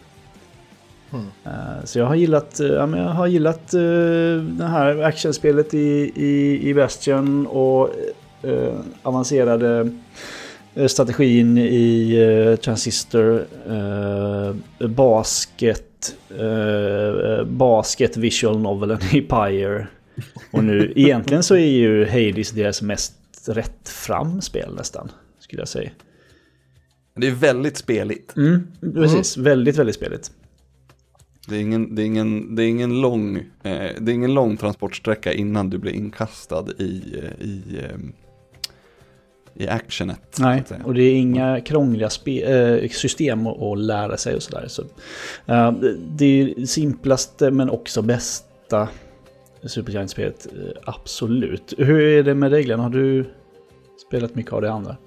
Mm. 1.13 1.25
Eh, 1.45 1.83
så 1.83 1.99
jag 1.99 2.05
har 2.05 2.15
gillat, 2.15 2.59
eh, 2.59 2.67
jag 2.67 2.87
har 2.87 3.27
gillat 3.27 3.73
eh, 3.73 3.79
det 4.41 4.67
här 4.69 5.01
actionspelet 5.01 5.73
i, 5.73 6.11
i, 6.15 6.69
i 6.69 6.73
Bastion 6.73 7.47
och 7.47 7.89
avancerade 9.03 9.89
strategin 10.87 11.57
i 11.57 12.15
eh, 12.15 12.55
Transistor, 12.55 13.45
eh, 13.67 14.55
basket, 14.87 16.15
eh, 16.29 17.45
basket 17.45 18.17
visual 18.17 18.59
novelen 18.59 18.99
i 19.13 19.21
Pyre. 19.21 19.87
Och 20.51 20.63
nu, 20.63 20.93
egentligen 20.95 21.43
så 21.43 21.55
är 21.55 21.67
ju 21.67 22.05
Hades 22.05 22.51
deras 22.51 22.81
mest 22.81 23.13
rätt 23.47 23.89
fram 23.89 24.41
spel 24.41 24.75
nästan, 24.75 25.11
skulle 25.39 25.61
jag 25.61 25.67
säga. 25.67 25.89
Det 27.15 27.27
är 27.27 27.31
väldigt 27.31 27.77
speligt. 27.77 28.35
Mm, 28.37 28.67
precis, 28.93 29.37
väldigt, 29.37 29.77
väldigt 29.77 29.95
speligt. 29.95 30.31
Det 31.47 31.55
är 31.55 31.59
ingen, 31.59 31.95
det 31.95 32.01
är 32.01 32.05
ingen, 32.05 32.55
det 32.55 32.63
är 32.63 32.67
ingen, 32.67 33.01
lång, 33.01 33.37
eh, 33.37 33.91
det 33.99 34.11
är 34.11 34.13
ingen 34.13 34.33
lång 34.33 34.57
transportsträcka 34.57 35.33
innan 35.33 35.69
du 35.69 35.77
blir 35.77 35.91
inkastad 35.91 36.65
i, 36.79 37.19
eh, 37.23 37.45
i, 37.45 37.61
eh, 37.83 37.97
i 39.55 39.67
actionet. 39.67 40.37
Nej, 40.39 40.63
och 40.85 40.93
det 40.93 41.03
är 41.03 41.15
inga 41.15 41.61
krångliga 41.61 42.09
eh, 42.25 42.89
system 42.89 43.47
att, 43.47 43.77
lära 43.77 44.17
sig 44.17 44.35
och 44.35 44.43
sådär. 44.43 44.65
Så, 44.67 44.81
eh, 45.45 45.71
det- 46.09 46.41
är 46.41 46.65
simplaste 46.65 47.51
men 47.51 47.69
också 47.69 48.01
bästa 48.01 48.87
Supergiant-spelet, 49.63 50.47
eh, 50.53 50.81
absolut. 50.85 51.73
Hur 51.77 52.01
är 52.01 52.23
det 52.23 52.35
med 52.35 52.51
reglerna? 52.51 52.83
Har 52.83 52.89
du 52.89 53.25
spelat 54.07 54.35
mycket 54.35 54.53
av 54.53 54.61
det 54.61 54.71
andra? 54.71 54.97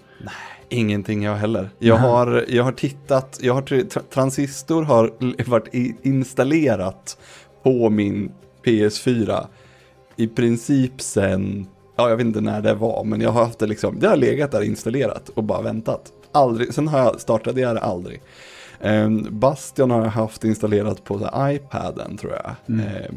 Ingenting 0.68 1.22
jag 1.22 1.34
heller. 1.36 1.70
Jag 1.78 1.96
har, 1.96 2.44
jag 2.48 2.64
har 2.64 2.72
tittat, 2.72 3.38
jag 3.42 3.54
har, 3.54 3.62
tra- 3.62 4.02
transistor 4.10 4.82
har 4.82 5.12
varit 5.50 5.74
installerat 6.02 7.18
på 7.62 7.90
min 7.90 8.32
PS4 8.64 9.46
i 10.16 10.26
princip 10.26 11.00
sen, 11.00 11.66
ja 11.98 12.08
jag 12.08 12.16
vet 12.16 12.26
inte 12.26 12.40
när 12.40 12.62
det 12.62 12.74
var, 12.74 13.04
men 13.04 13.20
jag 13.20 13.30
har 13.30 13.44
haft 13.44 13.58
det 13.58 13.66
liksom, 13.66 14.00
det 14.00 14.08
har 14.08 14.16
legat 14.16 14.50
där 14.50 14.62
installerat 14.62 15.28
och 15.28 15.44
bara 15.44 15.62
väntat. 15.62 16.12
Aldrig, 16.32 16.74
sen 16.74 16.88
har 16.88 16.98
jag 16.98 17.20
startat 17.20 17.54
det 17.54 17.66
här 17.66 17.76
aldrig. 17.76 18.22
Um, 18.80 19.26
Bastion 19.30 19.90
har 19.90 20.02
jag 20.02 20.10
haft 20.10 20.44
installerat 20.44 21.04
på 21.04 21.18
här, 21.18 21.52
iPaden 21.52 22.16
tror 22.16 22.32
jag. 22.32 22.78
Ehm, 22.80 23.14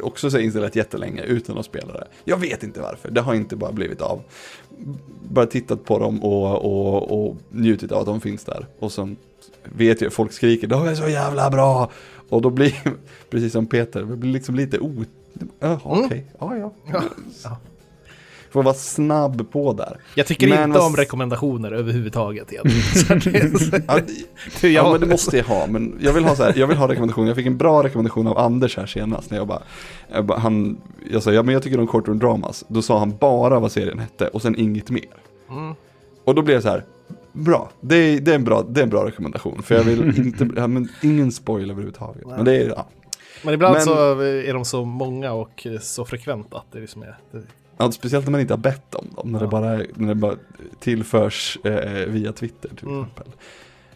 också 0.00 0.30
så 0.30 0.38
installerat 0.38 0.76
jättelänge 0.76 1.22
utan 1.22 1.58
att 1.58 1.66
spela 1.66 1.92
det. 1.92 2.06
Jag 2.24 2.36
vet 2.36 2.62
inte 2.62 2.80
varför, 2.80 3.10
det 3.10 3.20
har 3.20 3.34
inte 3.34 3.56
bara 3.56 3.72
blivit 3.72 4.00
av. 4.00 4.22
Bara 5.28 5.46
tittat 5.46 5.84
på 5.84 5.98
dem 5.98 6.24
och, 6.24 6.64
och, 6.64 7.26
och 7.26 7.36
njutit 7.50 7.92
av 7.92 8.00
att 8.00 8.06
de 8.06 8.20
finns 8.20 8.44
där. 8.44 8.66
Och 8.78 8.92
sen 8.92 9.16
vet 9.64 10.00
jag, 10.00 10.12
folk 10.12 10.32
skriker 10.32 10.66
de 10.66 10.86
är 10.86 10.94
så 10.94 11.08
jävla 11.08 11.50
bra. 11.50 11.90
Och 12.28 12.42
då 12.42 12.50
blir, 12.50 12.74
precis 13.30 13.52
som 13.52 13.66
Peter, 13.66 14.02
det 14.02 14.16
blir 14.16 14.32
liksom 14.32 14.54
lite 14.54 14.78
o... 14.78 15.04
Mm. 15.60 15.78
okej, 15.84 16.26
ja 16.38 16.56
ja. 16.56 16.72
Ja. 16.92 17.02
Ja. 17.44 17.58
Får 18.54 18.62
vara 18.62 18.74
snabb 18.74 19.50
på 19.50 19.72
där. 19.72 19.96
Jag 20.14 20.26
tycker 20.26 20.48
Men 20.48 20.64
inte 20.64 20.78
vad- 20.78 20.86
om 20.88 20.96
rekommendationer 20.96 21.72
överhuvudtaget. 21.72 22.48
Så 22.94 23.14
det- 23.14 24.68
Ja, 24.68 24.90
men 24.92 25.00
det 25.00 25.06
måste 25.06 25.36
jag 25.36 25.44
ha, 25.44 25.66
men 25.66 25.98
jag 26.00 26.12
vill 26.12 26.24
ha 26.24 26.36
så 26.36 26.42
här, 26.42 26.52
jag 26.56 26.66
vill 26.66 26.76
ha 26.76 26.88
rekommendation. 26.88 27.26
Jag 27.26 27.36
fick 27.36 27.46
en 27.46 27.56
bra 27.56 27.82
rekommendation 27.82 28.26
av 28.26 28.38
Anders 28.38 28.76
här 28.76 28.86
senast 28.86 29.30
när 29.30 29.38
jag 29.38 29.46
bara, 29.46 29.62
jag, 30.12 30.24
bara, 30.24 30.38
han, 30.38 30.76
jag 31.10 31.22
sa 31.22 31.32
ja 31.32 31.42
men 31.42 31.52
jag 31.52 31.62
tycker 31.62 31.80
om 31.80 31.86
courtroom 31.86 32.18
dramas. 32.18 32.64
Då 32.68 32.82
sa 32.82 32.98
han 32.98 33.16
bara 33.20 33.58
vad 33.60 33.72
serien 33.72 33.98
hette 33.98 34.28
och 34.28 34.42
sen 34.42 34.58
inget 34.58 34.90
mer. 34.90 35.04
Mm. 35.50 35.74
Och 36.24 36.34
då 36.34 36.42
blev 36.42 36.54
jag 36.56 36.62
så 36.62 36.68
här, 36.68 36.84
bra, 37.32 37.70
det 37.80 37.96
är, 37.96 38.20
det 38.20 38.30
är, 38.30 38.34
en, 38.34 38.44
bra, 38.44 38.62
det 38.68 38.80
är 38.80 38.84
en 38.84 38.90
bra 38.90 39.06
rekommendation. 39.06 39.62
För 39.62 39.74
jag 39.74 39.82
vill 39.84 40.18
inte, 40.26 40.48
ja, 40.56 40.66
men 40.66 40.88
ingen 41.02 41.32
spoil 41.32 41.70
överhuvudtaget. 41.70 42.26
Men 42.26 42.44
det 42.44 42.56
är, 42.56 42.68
ja. 42.68 42.86
Men 43.44 43.54
ibland 43.54 43.74
Men- 43.74 43.82
så 43.84 44.20
är 44.20 44.54
de 44.54 44.64
så 44.64 44.84
många 44.84 45.32
och 45.32 45.66
så 45.80 46.04
frekventa 46.04 46.56
att 46.56 46.72
det 46.72 46.80
liksom 46.80 47.02
är, 47.02 47.16
det 47.32 47.42
Ja, 47.78 47.92
speciellt 47.92 48.24
när 48.26 48.30
man 48.32 48.40
inte 48.40 48.52
har 48.52 48.58
bett 48.58 48.94
om 48.94 49.06
dem, 49.16 49.32
när, 49.32 49.38
Ja. 49.38 49.44
det, 49.44 49.50
bara, 49.50 49.76
när 49.94 50.08
det 50.08 50.14
bara 50.14 50.34
tillförs 50.80 51.58
eh, 51.64 52.06
via 52.08 52.32
Twitter 52.32 52.68
till 52.76 52.88
Mm. 52.88 53.00
exempel. 53.02 53.26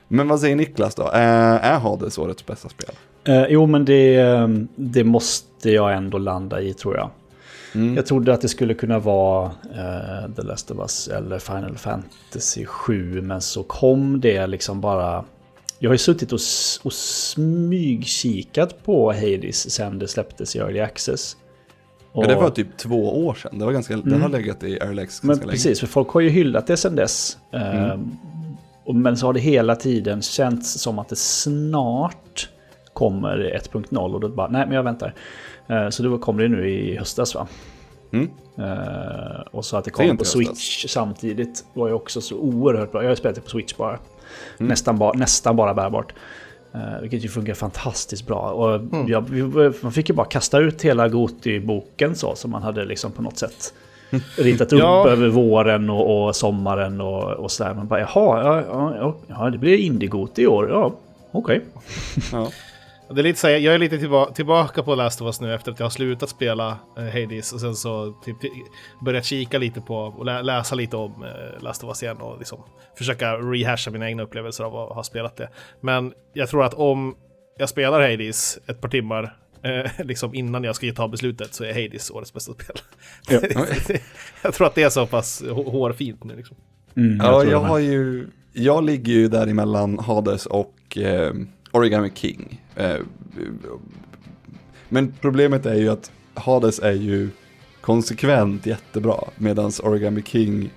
Men 0.08 0.28
vad 0.28 0.40
säger 0.40 0.56
Niklas 0.56 0.94
då? 0.94 1.02
Eh, 1.02 1.64
är 1.66 1.78
Hades 1.78 2.18
årets 2.18 2.46
bästa 2.46 2.68
spel? 2.68 2.90
Eh, 3.24 3.44
jo, 3.48 3.66
men 3.66 3.84
det, 3.84 4.14
eh, 4.16 4.48
det 4.76 5.04
måste 5.04 5.70
jag 5.70 5.94
ändå 5.94 6.18
landa 6.18 6.60
i 6.60 6.74
tror 6.74 6.96
jag. 6.96 7.10
Mm. 7.74 7.96
Jag 7.96 8.06
trodde 8.06 8.34
att 8.34 8.40
det 8.40 8.48
skulle 8.48 8.74
kunna 8.74 8.98
vara 8.98 9.44
eh, 9.74 10.32
The 10.36 10.42
Last 10.42 10.70
of 10.70 10.78
Us 10.78 11.08
eller 11.08 11.38
Final 11.38 11.76
Fantasy 11.76 12.64
7, 12.66 13.22
men 13.22 13.40
så 13.40 13.62
kom 13.62 14.20
det 14.20 14.46
liksom 14.46 14.80
bara... 14.80 15.24
Jag 15.78 15.90
har 15.90 15.94
ju 15.94 15.98
suttit 15.98 16.32
och, 16.32 16.38
och 16.82 16.92
smygkikat 17.72 18.84
på 18.84 19.12
Hades 19.12 19.70
sen 19.74 19.98
det 19.98 20.08
släpptes 20.08 20.56
i 20.56 20.58
Early 20.58 20.80
Access. 20.80 21.36
Ja, 22.12 22.26
det 22.26 22.34
var 22.34 22.50
typ 22.50 22.76
två 22.76 23.26
år 23.26 23.34
sedan, 23.34 23.58
det, 23.58 23.64
var 23.64 23.72
ganska, 23.72 23.96
det 23.96 24.16
har 24.16 24.28
legat 24.28 24.62
i 24.62 24.78
Men 24.80 24.96
ganska 24.96 25.26
länge. 25.26 25.50
precis, 25.50 25.80
för 25.80 25.86
folk 25.86 26.08
har 26.08 26.20
ju 26.20 26.28
hyllat 26.28 26.66
det 26.66 26.76
sen 26.76 26.96
dess. 26.96 27.38
Eh, 27.52 27.98
och, 28.84 28.94
men 28.94 29.16
så 29.16 29.26
har 29.26 29.32
det 29.32 29.40
hela 29.40 29.76
tiden 29.76 30.22
känts 30.22 30.80
som 30.80 30.98
att 30.98 31.08
det 31.08 31.18
snart 31.18 32.48
kommer 32.92 33.60
1.0 33.72 34.14
och 34.14 34.20
då 34.20 34.28
bara, 34.28 34.48
nej 34.48 34.66
men 34.66 34.74
jag 34.74 34.82
väntar. 34.82 35.14
Eh, 35.66 35.88
så 35.88 36.02
då 36.02 36.18
kommer 36.18 36.42
det 36.42 36.48
nu 36.48 36.70
i 36.70 36.96
höstas 36.96 37.34
va? 37.34 37.46
Mm. 38.12 38.30
Eh, 38.58 39.40
och 39.50 39.64
så 39.64 39.76
att 39.76 39.84
det 39.84 39.90
kom 39.90 40.04
inte 40.04 40.16
på 40.16 40.18
höstas. 40.18 40.58
Switch 40.58 40.86
samtidigt 40.88 41.64
var 41.74 41.88
ju 41.88 41.94
också 41.94 42.20
så 42.20 42.36
oerhört 42.36 42.92
bra. 42.92 43.02
Jag 43.02 43.10
har 43.10 43.16
spelat 43.16 43.34
det 43.34 43.40
på 43.40 43.50
Switch 43.50 43.76
bara. 43.76 43.98
Mm. 44.58 44.68
Nästan, 44.68 44.98
ba, 44.98 45.12
nästan 45.12 45.56
bara 45.56 45.74
bärbart. 45.74 46.12
Uh, 46.74 47.00
vilket 47.00 47.24
ju 47.24 47.28
funkar 47.28 47.54
fantastiskt 47.54 48.26
bra. 48.26 48.40
Och 48.50 48.74
Mm. 48.74 49.08
jag, 49.08 49.24
man 49.82 49.92
fick 49.92 50.08
ju 50.08 50.14
bara 50.14 50.26
kasta 50.26 50.58
ut 50.58 50.82
hela 50.82 51.08
Goti-boken 51.08 52.14
så 52.14 52.34
som 52.34 52.50
man 52.50 52.62
hade 52.62 52.84
liksom 52.84 53.12
på 53.12 53.22
något 53.22 53.38
sätt 53.38 53.74
ritat 54.38 54.72
upp 54.72 54.78
Ja. 54.80 55.08
över 55.08 55.28
våren 55.28 55.90
och, 55.90 56.26
och 56.26 56.36
sommaren 56.36 57.00
och, 57.00 57.22
och 57.32 57.50
sådär. 57.50 57.74
Man 57.74 57.86
bara 57.86 58.00
jaha, 58.00 58.42
ja, 58.44 58.62
ja, 59.00 59.14
ja, 59.28 59.50
det 59.50 59.58
blir 59.58 59.76
Indie-Goti 59.78 60.42
i 60.42 60.46
år. 60.46 60.68
Ja, 60.70 60.92
okej. 61.32 61.60
Ja. 62.32 62.48
Det 63.14 63.20
är 63.20 63.22
lite 63.22 63.38
så 63.40 63.46
här, 63.48 63.56
jag 63.56 63.74
är 63.74 63.78
lite 63.78 63.98
tillba 63.98 64.30
tillbaka 64.32 64.82
på 64.82 64.94
Last 64.94 65.20
of 65.20 65.26
Us 65.26 65.40
nu 65.40 65.54
efter 65.54 65.72
att 65.72 65.78
jag 65.78 65.84
har 65.84 65.90
slutat 65.90 66.28
spela 66.28 66.78
eh, 66.98 67.04
Hades 67.04 67.52
och 67.52 67.60
sen 67.60 67.74
så 67.74 68.12
typ, 68.24 68.36
börjat 69.04 69.24
kika 69.24 69.58
lite 69.58 69.80
på 69.80 69.96
och 69.96 70.24
lä 70.24 70.42
läsa 70.42 70.74
lite 70.74 70.96
om 70.96 71.22
eh, 71.22 71.62
Last 71.62 71.84
of 71.84 71.88
Us 71.88 72.02
igen 72.02 72.16
och 72.16 72.38
liksom 72.38 72.64
försöka 72.98 73.32
rehasha 73.34 73.90
mina 73.90 74.08
egna 74.08 74.22
upplevelser 74.22 74.64
av 74.64 74.76
att 74.76 74.94
ha 74.94 75.02
spelat 75.02 75.36
det. 75.36 75.48
Men 75.80 76.12
jag 76.32 76.48
tror 76.48 76.64
att 76.64 76.74
om 76.74 77.16
jag 77.58 77.68
spelar 77.68 78.10
Hades 78.10 78.58
ett 78.66 78.80
par 78.80 78.88
timmar 78.88 79.36
eh, 79.62 79.90
liksom 80.06 80.34
innan 80.34 80.64
jag 80.64 80.76
ska 80.76 80.92
ta 80.92 81.08
beslutet 81.08 81.54
så 81.54 81.64
är 81.64 81.82
Hades 81.82 82.10
årets 82.10 82.34
bästa 82.34 82.52
spel. 82.52 82.76
Ja. 83.28 83.40
jag 84.42 84.54
tror 84.54 84.66
att 84.66 84.74
det 84.74 84.82
är 84.82 84.90
så 84.90 85.06
pass 85.06 85.42
hå- 85.42 85.70
hårfint 85.70 86.24
nu 86.24 86.36
liksom. 86.36 86.56
Mm, 86.96 87.18
Ja, 87.22 87.44
jag 87.44 87.60
har 87.60 87.78
ju, 87.78 88.28
jag 88.52 88.84
ligger 88.84 89.12
ju 89.12 89.28
däremellan 89.28 89.98
Hades 89.98 90.46
och 90.46 90.98
eh, 90.98 91.32
Origami 91.70 92.10
King. 92.14 92.60
Eh, 92.76 92.96
men 94.88 95.14
problemet 95.20 95.66
är 95.66 95.74
ju 95.74 95.88
att 95.88 96.10
Hades 96.34 96.78
är 96.78 96.92
ju 96.92 97.28
konsekvent 97.80 98.66
jättebra, 98.66 99.24
medan 99.36 99.72
Origami 99.82 100.22
King 100.22 100.70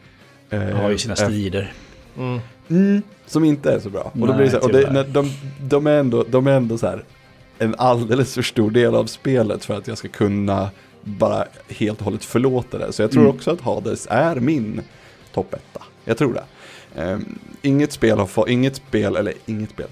eh, 0.49 0.61
har 0.61 0.89
ju 0.89 0.97
sina 0.97 1.15
strider. 1.15 1.73
Mm. 2.17 2.39
Mm, 2.69 3.01
som 3.25 3.43
inte 3.43 3.71
är 3.71 3.79
så 3.79 3.89
bra. 3.89 4.01
och 4.01 4.19
då 4.19 4.25
Nej, 4.25 4.35
blir 4.35 4.45
det 4.45 4.51
så 4.51 4.57
här, 4.57 4.63
och 4.65 4.71
det, 4.71 4.91
när 4.91 5.03
de, 5.03 5.31
de, 5.61 5.87
är 5.87 5.99
ändå, 5.99 6.25
de 6.29 6.47
är 6.47 6.51
ändå 6.51 6.77
så 6.77 6.87
här 6.87 7.03
en 7.57 7.75
alldeles 7.77 8.33
för 8.33 8.41
stor 8.41 8.71
del 8.71 8.95
av 8.95 9.05
spelet 9.05 9.65
för 9.65 9.77
att 9.77 9.87
jag 9.87 9.97
ska 9.97 10.07
kunna 10.07 10.69
bara 11.03 11.45
helt 11.67 11.99
och 11.99 12.05
hållet 12.05 12.23
förlåta 12.23 12.77
det. 12.77 12.93
Så 12.93 13.01
jag 13.01 13.11
tror 13.11 13.23
Mm. 13.23 13.35
också 13.35 13.51
att 13.51 13.61
Hades 13.61 14.07
är 14.09 14.35
min 14.35 14.81
topp 15.33 15.53
etta. 15.53 15.83
Jag 16.05 16.17
tror 16.17 16.33
det. 16.33 16.43
Ehm, 17.01 17.39
inget 17.61 17.91
spel 17.91 18.19
har 18.19 18.27
fått, 18.27 18.49
inget 18.49 18.75
spel, 18.75 19.15
eller 19.15 19.33
inget 19.45 19.69
spel. 19.69 19.87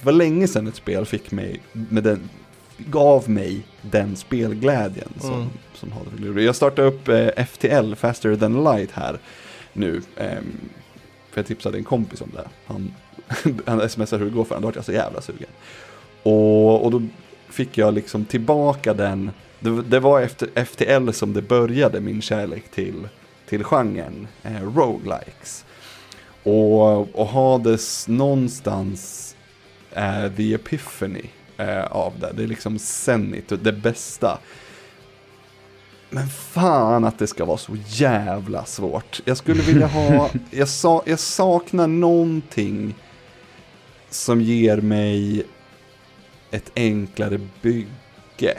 Det 0.00 0.06
var 0.06 0.12
länge 0.12 0.48
sedan 0.48 0.66
ett 0.66 0.76
spel 0.76 1.06
fick 1.06 1.30
mig, 1.30 1.60
med 1.72 2.02
den, 2.04 2.30
gav 2.78 3.30
mig 3.30 3.62
den 3.82 4.16
spelglädjen 4.16 5.08
som, 5.20 5.34
Mm. 5.34 5.48
som 5.74 5.92
Hades 5.92 6.20
gjorde. 6.20 6.42
Jag 6.42 6.56
startade 6.56 6.88
upp 6.88 7.08
eh, 7.08 7.44
FTL, 7.46 7.94
Faster 7.94 8.36
than 8.36 8.64
Light 8.64 8.90
här 8.90 9.18
nu. 9.72 10.02
ehm, 10.16 10.44
för 11.30 11.38
jag 11.38 11.46
tipsade 11.46 11.78
en 11.78 11.84
kompis 11.84 12.20
om 12.20 12.30
det. 12.34 12.48
Han, 12.66 12.94
han 13.66 13.88
smsade 13.88 14.18
hur 14.24 14.30
det 14.30 14.36
går 14.36 14.44
för 14.44 14.54
honom, 14.54 14.62
då 14.62 14.66
vart 14.68 14.76
jag 14.76 14.84
så 14.84 14.92
jävla 14.92 15.20
sugen. 15.20 15.48
Och, 16.22 16.84
och 16.84 16.90
då 16.90 17.02
fick 17.48 17.78
jag 17.78 17.94
liksom 17.94 18.24
tillbaka 18.24 18.94
den, 18.94 19.30
det, 19.60 19.82
det 19.82 20.00
var 20.00 20.20
efter 20.20 20.64
FTL 20.64 21.10
som 21.12 21.32
det 21.32 21.42
började 21.42 22.00
min 22.00 22.22
kärlek 22.22 22.70
till, 22.70 23.08
till 23.48 23.64
genren, 23.64 24.28
eh, 24.42 24.62
roguelikes. 24.76 25.64
Och, 26.42 27.20
och 27.20 27.26
Hades 27.26 28.08
någonstans 28.08 29.29
är 29.92 30.30
the 30.30 30.54
epiphany 30.54 31.24
eh, 31.56 31.84
av 31.84 32.18
det, 32.18 32.32
det 32.36 32.42
är 32.42 32.46
liksom 32.46 32.78
Zenit, 32.78 33.52
det 33.62 33.72
bästa. 33.72 34.38
Men 36.10 36.28
fan 36.28 37.04
att 37.04 37.18
det 37.18 37.26
ska 37.26 37.44
vara 37.44 37.58
så 37.58 37.76
jävla 37.86 38.64
svårt. 38.64 39.20
Jag 39.24 39.36
skulle 39.36 39.62
vilja 39.62 39.86
ha, 39.86 40.30
jag, 40.50 40.68
sa, 40.68 41.02
jag 41.06 41.18
saknar 41.18 41.86
någonting 41.86 42.94
som 44.10 44.40
ger 44.40 44.76
mig 44.76 45.46
ett 46.50 46.70
enklare 46.76 47.40
bygge. 47.62 48.58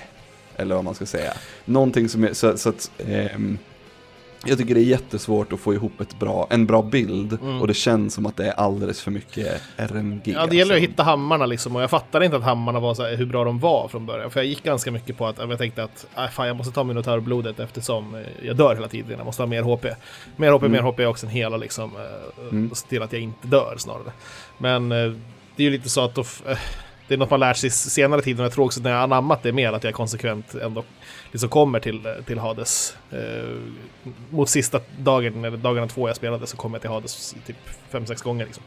Eller 0.56 0.76
vad 0.76 0.84
man 0.84 0.96
ska 0.96 1.06
säga. 1.06 1.34
Någonting 1.66 2.10
som 2.10 2.24
är, 2.24 2.34
så, 2.34 2.58
så 2.58 2.70
att 2.70 2.92
ehm, 2.98 3.58
jag 4.46 4.58
tycker 4.58 4.76
det 4.76 4.82
är 4.82 4.84
jättesvårt 4.84 5.54
att 5.54 5.60
få 5.60 5.74
ihop 5.74 6.02
ett 6.02 6.20
bra, 6.20 6.48
en 6.50 6.66
bra 6.66 6.82
bild 6.82 7.34
Mm. 7.42 7.62
och 7.62 7.68
det 7.68 7.74
känns 7.74 8.14
som 8.14 8.26
att 8.26 8.38
det 8.38 8.46
är 8.48 8.52
alldeles 8.52 9.02
för 9.02 9.12
mycket 9.12 9.62
RNG. 9.78 10.22
Ja, 10.26 10.46
det 10.46 10.56
gäller 10.56 10.74
att 10.76 10.78
alltså. 10.78 10.90
hitta 10.90 11.04
hammarna 11.04 11.46
liksom. 11.46 11.76
Och 11.76 11.82
jag 11.82 11.90
fattade 11.90 12.26
inte 12.26 12.38
att 12.38 12.44
hammarna 12.44 12.80
var 12.80 12.94
så 12.94 13.04
här, 13.04 13.16
hur 13.16 13.26
bra 13.26 13.44
de 13.44 13.60
var 13.60 13.88
från 13.88 14.06
början. 14.06 14.32
För 14.32 14.40
jag 14.40 14.48
gick 14.48 14.64
ganska 14.64 14.92
mycket 14.92 15.18
på 15.18 15.28
att 15.28 15.38
jag 15.38 15.58
tänkte 15.58 15.84
att 15.84 16.08
äh, 16.18 16.28
fan, 16.28 16.48
jag 16.48 16.56
måste 16.56 16.74
ta 16.74 16.84
minotaur-blodet 16.84 17.60
eftersom 17.60 18.16
eh, 18.16 18.22
jag 18.48 18.56
dör 18.56 18.76
hela 18.76 18.88
tiden. 18.88 19.18
Jag 19.18 19.26
måste 19.26 19.42
ha 19.42 19.48
mer 19.48 19.62
HP. 19.64 19.86
Mer 20.36 20.52
HP, 20.52 20.64
Mm. 20.66 20.72
mer 20.72 20.82
HP 20.92 21.00
är 21.00 21.06
också 21.08 21.26
en 21.26 21.32
hela 21.32 21.58
liksom. 21.58 21.92
eh, 21.96 22.48
Mm. 22.52 22.72
Och 22.72 22.78
se 22.78 22.88
till 22.88 23.02
att 23.02 23.14
jag 23.14 23.22
inte 23.22 23.48
dör 23.48 23.76
snarare. 23.78 24.12
Men 24.58 24.92
eh, 24.92 25.12
det 25.56 25.64
är 25.64 25.66
ju 25.66 25.70
lite 25.70 25.90
så 25.90 26.02
att 26.02 26.16
då, 26.16 26.24
det 27.12 27.16
är 27.16 27.18
något 27.18 27.30
man 27.30 27.40
lärt 27.40 27.58
sig 27.58 27.70
senare 27.70 28.22
tid 28.22 28.40
och 28.40 28.46
jag 28.46 28.52
tror 28.54 28.66
också 28.66 28.82
när 28.82 28.92
jag 28.92 29.02
anammat 29.02 29.44
det 29.44 29.52
mer 29.52 29.74
att 29.74 29.84
jag 29.84 29.94
konsekvent 29.94 30.56
ändå 30.56 30.84
liksom 31.32 31.50
kommer 31.50 31.80
till, 31.80 32.06
eh, 32.06 32.12
till 32.26 32.40
Hades. 32.40 32.98
Eh, 33.12 33.50
mot 34.30 34.50
sista 34.50 34.80
dagen, 35.00 35.46
eller 35.46 35.58
dagarna 35.58 35.88
två 35.88 36.08
jag 36.08 36.16
spelade 36.16 36.48
så 36.48 36.58
kom 36.58 36.74
jag 36.74 36.82
till 36.82 36.90
Hades 36.90 37.36
typ 37.46 37.56
5-6 37.92 38.24
gånger. 38.24 38.46
Liksom. 38.46 38.64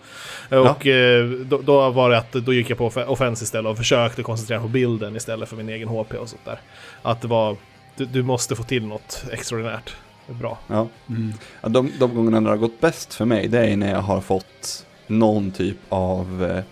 Och 0.51 0.87
eh, 0.87 1.27
då, 1.27 1.59
då 1.63 1.91
var 1.91 2.11
det 2.11 2.19
att 2.19 2.33
då 2.33 2.53
gick 2.53 2.71
jag 2.71 2.79
på 2.79 2.87
off- 2.87 3.09
offens 3.09 3.43
istället 3.43 3.71
och 3.71 3.77
försökte 3.77 4.23
koncentrera 4.23 4.61
på 4.61 4.69
bilden 4.69 5.17
istället 5.17 5.49
för 5.49 5.57
min 5.57 5.69
egen 5.69 5.89
HP 5.89 6.15
och 6.15 6.29
sånt 6.29 6.45
där. 6.45 6.61
Att 7.03 7.21
det 7.21 7.29
var, 7.29 7.57
du, 7.97 8.05
du 8.05 8.23
måste 8.23 8.57
få 8.57 8.63
till 8.63 8.87
något 8.87 9.25
extraordinärt. 9.33 9.97
Bra. 10.27 10.59
Ja. 10.67 10.89
Mm. 11.09 11.33
Ja, 11.61 11.69
de, 11.69 11.93
de 11.99 12.15
gångerna 12.15 12.41
det 12.41 12.49
har 12.49 12.57
gått 12.57 12.81
bäst 12.81 13.15
för 13.15 13.25
mig, 13.25 13.49
det 13.49 13.67
är 13.67 13.77
när 13.77 13.91
jag 13.91 14.03
har 14.03 14.21
fått 14.21 14.87
någon 15.07 15.51
typ 15.51 15.79
av 15.89 16.51
eh, 16.51 16.65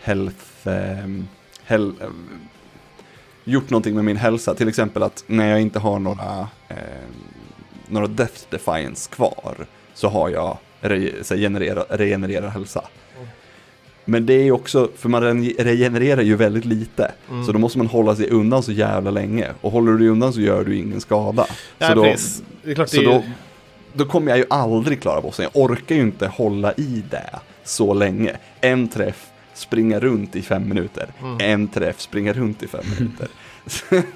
health, 0.00 0.44
ehm, 0.66 1.28
hel, 1.66 1.88
eh, 1.88 2.06
gjort 3.44 3.70
någonting 3.70 3.94
med 3.94 4.04
min 4.04 4.16
hälsa. 4.16 4.54
Till 4.54 4.68
exempel 4.68 5.02
att 5.02 5.24
när 5.26 5.50
jag 5.50 5.60
inte 5.60 5.78
har 5.78 5.98
några, 5.98 6.48
eh, 6.68 6.76
några 7.88 8.06
death 8.06 8.40
defiance 8.50 9.10
kvar 9.10 9.54
så 9.94 10.08
har 10.08 10.28
jag 10.28 10.58
re, 10.80 11.10
så 11.22 11.36
generera, 11.36 11.84
regenererar 11.88 12.48
hälsa. 12.48 12.84
Mm. 13.16 13.28
Men 14.04 14.26
det 14.26 14.34
är 14.34 14.42
ju 14.42 14.52
också, 14.52 14.90
för 14.96 15.08
man 15.08 15.22
re- 15.22 15.64
regenererar 15.64 16.22
ju 16.22 16.36
väldigt 16.36 16.64
lite. 16.64 17.12
Mm. 17.30 17.46
Så 17.46 17.52
då 17.52 17.58
måste 17.58 17.78
man 17.78 17.86
hålla 17.86 18.16
sig 18.16 18.30
undan 18.30 18.62
så 18.62 18.72
jävla 18.72 19.10
länge. 19.10 19.48
Och 19.60 19.72
håller 19.72 19.92
du 19.92 19.98
dig 19.98 20.08
undan 20.08 20.32
så 20.32 20.40
gör 20.40 20.64
du 20.64 20.76
ingen 20.76 21.00
skada. 21.00 21.46
Ja, 21.78 21.88
så 21.88 21.94
då, 21.94 22.02
precis. 22.02 22.42
Det 22.62 22.70
är 22.70 22.74
klart 22.74 22.90
det 22.90 22.96
så 22.96 23.02
är 23.02 23.06
då, 23.06 23.22
då 23.92 24.04
kommer 24.04 24.30
jag 24.30 24.38
ju 24.38 24.44
aldrig 24.50 25.02
klara 25.02 25.20
bossen. 25.20 25.46
Jag 25.52 25.62
orkar 25.62 25.94
ju 25.94 26.00
inte 26.00 26.26
hålla 26.26 26.72
i 26.72 27.04
det 27.10 27.30
så 27.64 27.94
länge. 27.94 28.36
En 28.60 28.88
träff, 28.88 29.26
springa 29.60 30.00
runt 30.00 30.36
i 30.36 30.42
fem 30.42 30.68
minuter. 30.68 31.08
Mm. 31.20 31.36
En 31.40 31.68
träff, 31.68 32.00
springa 32.00 32.32
runt 32.32 32.62
i 32.62 32.66
fem 32.66 32.84
minuter. 32.98 33.28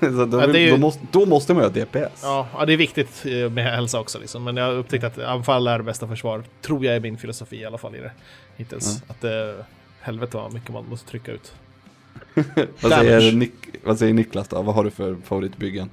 så 0.00 0.24
då, 0.24 0.40
Ja, 0.40 0.46
det 0.46 0.58
är 0.58 0.64
ju- 0.64 0.70
då, 0.70 0.76
måste, 0.76 1.06
då 1.10 1.26
måste 1.26 1.54
man 1.54 1.62
ju 1.62 1.68
ha 1.68 1.84
DPS. 1.84 2.20
Ja, 2.22 2.48
ja, 2.58 2.66
det 2.66 2.72
är 2.72 2.76
viktigt 2.76 3.26
eh, 3.26 3.50
med 3.50 3.64
hälsa 3.64 4.00
också. 4.00 4.18
Liksom. 4.18 4.44
Men 4.44 4.56
jag 4.56 4.64
har 4.64 4.72
upptäckt 4.72 5.04
att 5.04 5.18
anfall 5.18 5.66
är 5.66 5.82
bästa 5.82 6.08
försvar. 6.08 6.42
Tror 6.62 6.84
jag 6.84 6.96
är 6.96 7.00
min 7.00 7.18
filosofi 7.18 7.56
i 7.56 7.64
alla 7.64 7.78
fall 7.78 7.96
i 7.96 8.00
det. 8.00 8.12
Hittills. 8.56 9.02
Att 9.08 9.24
eh, 9.24 9.30
helvete 10.00 10.36
vad 10.36 10.54
mycket 10.54 10.72
man 10.72 10.84
måste 10.88 11.10
trycka 11.10 11.32
ut. 11.32 11.52
vad, 12.80 12.92
säger 12.92 13.32
Nik, 13.32 13.52
vad 13.84 13.98
säger 13.98 14.14
Niklas 14.14 14.48
då? 14.48 14.62
Vad 14.62 14.74
har 14.74 14.84
du 14.84 14.90
för 14.90 15.16
favoritbyggen? 15.24 15.90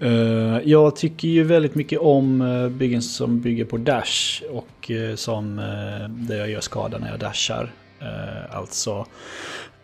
Eh, 0.00 0.58
jag 0.64 0.96
tycker 0.96 1.28
ju 1.28 1.44
väldigt 1.44 1.74
mycket 1.74 1.98
om 1.98 2.40
uh, 2.40 2.68
byggen 2.68 3.02
som 3.02 3.40
bygger 3.40 3.64
på 3.64 3.76
dash 3.76 4.42
och 4.50 4.90
eh, 4.90 5.14
som 5.14 5.58
uh, 5.58 6.08
där 6.08 6.38
jag 6.38 6.50
gör 6.50 6.60
skada 6.60 6.98
när 6.98 7.10
jag 7.10 7.18
dashar. 7.18 7.72
Eh, 8.00 8.56
alltså, 8.56 9.06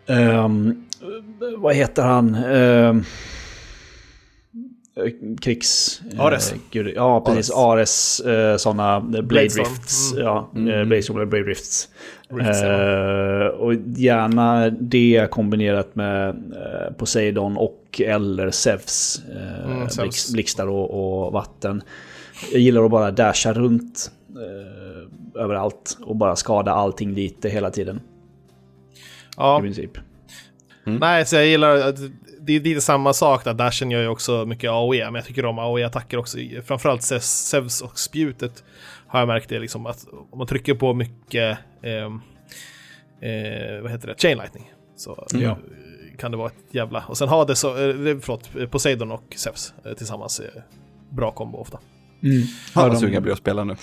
ehm, 0.07 0.85
vad 1.57 1.75
heter 1.75 2.03
han? 2.03 2.35
Eh, 2.35 2.95
krigs... 5.41 6.01
eh, 6.13 6.21
Ares. 6.21 6.55
gud- 6.71 6.93
ja, 6.97 7.21
precis. 7.21 7.51
Ares, 7.55 8.21
eh, 8.21 8.57
sådana 8.57 9.01
Blade. 9.01 9.45
Rifts. 9.47 10.13
Mm. 10.13 10.25
Ja, 10.25 10.51
mm. 10.55 10.89
Bladestorm 10.89 11.17
eller 11.17 11.27
Blade 11.27 11.45
Rifts. 11.45 11.89
Rifts, 12.29 12.63
ja. 12.63 12.69
Eh, 13.43 13.47
och 13.47 13.75
gärna 13.97 14.71
det 14.71 15.29
kombinerat 15.31 15.95
med 15.97 16.29
eh, 16.29 16.93
Poseidon 16.97 17.57
och 17.57 18.01
eller 18.05 18.51
Zeus. 18.51 19.23
Eh, 19.37 19.65
Mm, 19.65 19.89
blixtar 20.33 20.67
och, 20.67 21.25
och 21.27 21.33
vatten. 21.33 21.83
Jag 22.53 22.61
gillar 22.61 22.85
att 22.85 22.91
bara 22.91 23.11
dasha 23.11 23.53
runt 23.53 24.11
eh, 24.31 24.84
överallt 25.37 25.99
och 26.03 26.17
bara 26.17 26.37
skada 26.37 26.73
allting 26.73 27.15
lite 27.15 27.49
hela 27.49 27.71
tiden. 27.71 27.97
I 27.97 28.01
Ja, 29.37 29.61
princip. 29.61 29.91
nej, 30.85 31.27
så 31.27 31.37
jag 31.37 31.47
gillar 31.47 31.77
att 31.77 31.97
det 32.41 32.53
är 32.57 32.61
lite 32.61 32.81
samma 32.81 33.13
sak 33.13 33.45
där. 33.45 33.55
Dashen 33.55 33.91
gör 33.91 34.01
ju 34.01 34.09
också 34.09 34.47
mycket 34.47 34.71
AOE, 34.71 35.05
men 35.05 35.15
jag 35.15 35.25
tycker 35.25 35.45
om 35.45 35.59
AOE-attacker 35.59 36.17
också. 36.17 36.39
Framförallt 36.65 37.03
Zeus 37.23 37.81
och 37.83 37.99
spjutet 37.99 38.65
har 39.07 39.19
jag 39.19 39.27
märkt 39.29 39.49
det 39.49 39.59
liksom 39.59 39.87
att 39.87 40.07
om 40.31 40.39
man 40.39 40.47
trycker 40.47 40.75
på 40.75 40.95
mycket, 40.95 41.59
ehm, 41.83 42.21
eh, 43.21 43.83
vad 43.83 43.91
heter 43.91 44.07
det, 44.09 44.15
chain 44.23 44.39
lightning, 44.39 44.73
så 44.97 45.27
Ja. 45.33 45.39
eh, 45.51 45.57
kan 46.19 46.31
det 46.31 46.37
vara 46.37 46.47
ett 46.49 46.75
jävla... 46.75 47.05
Och 47.09 47.19
sen 47.19 47.29
ha 47.29 47.45
det 47.45 47.57
så, 47.57 47.69
eh, 47.69 47.95
förlåt, 48.21 48.51
Poseidon 48.71 49.13
och 49.13 49.35
Zeus 49.37 49.75
eh, 49.85 49.93
tillsammans 49.93 50.41
är 50.41 50.65
bra 51.11 51.31
kombo 51.31 51.59
ofta. 51.59 51.79
Mm. 52.25 52.43
Fan 52.47 52.89
vad 52.89 52.99
sugen 52.99 53.15
jag 53.15 53.23
blir 53.23 53.33
att 53.33 53.39
spela 53.39 53.65
nu. 53.65 53.77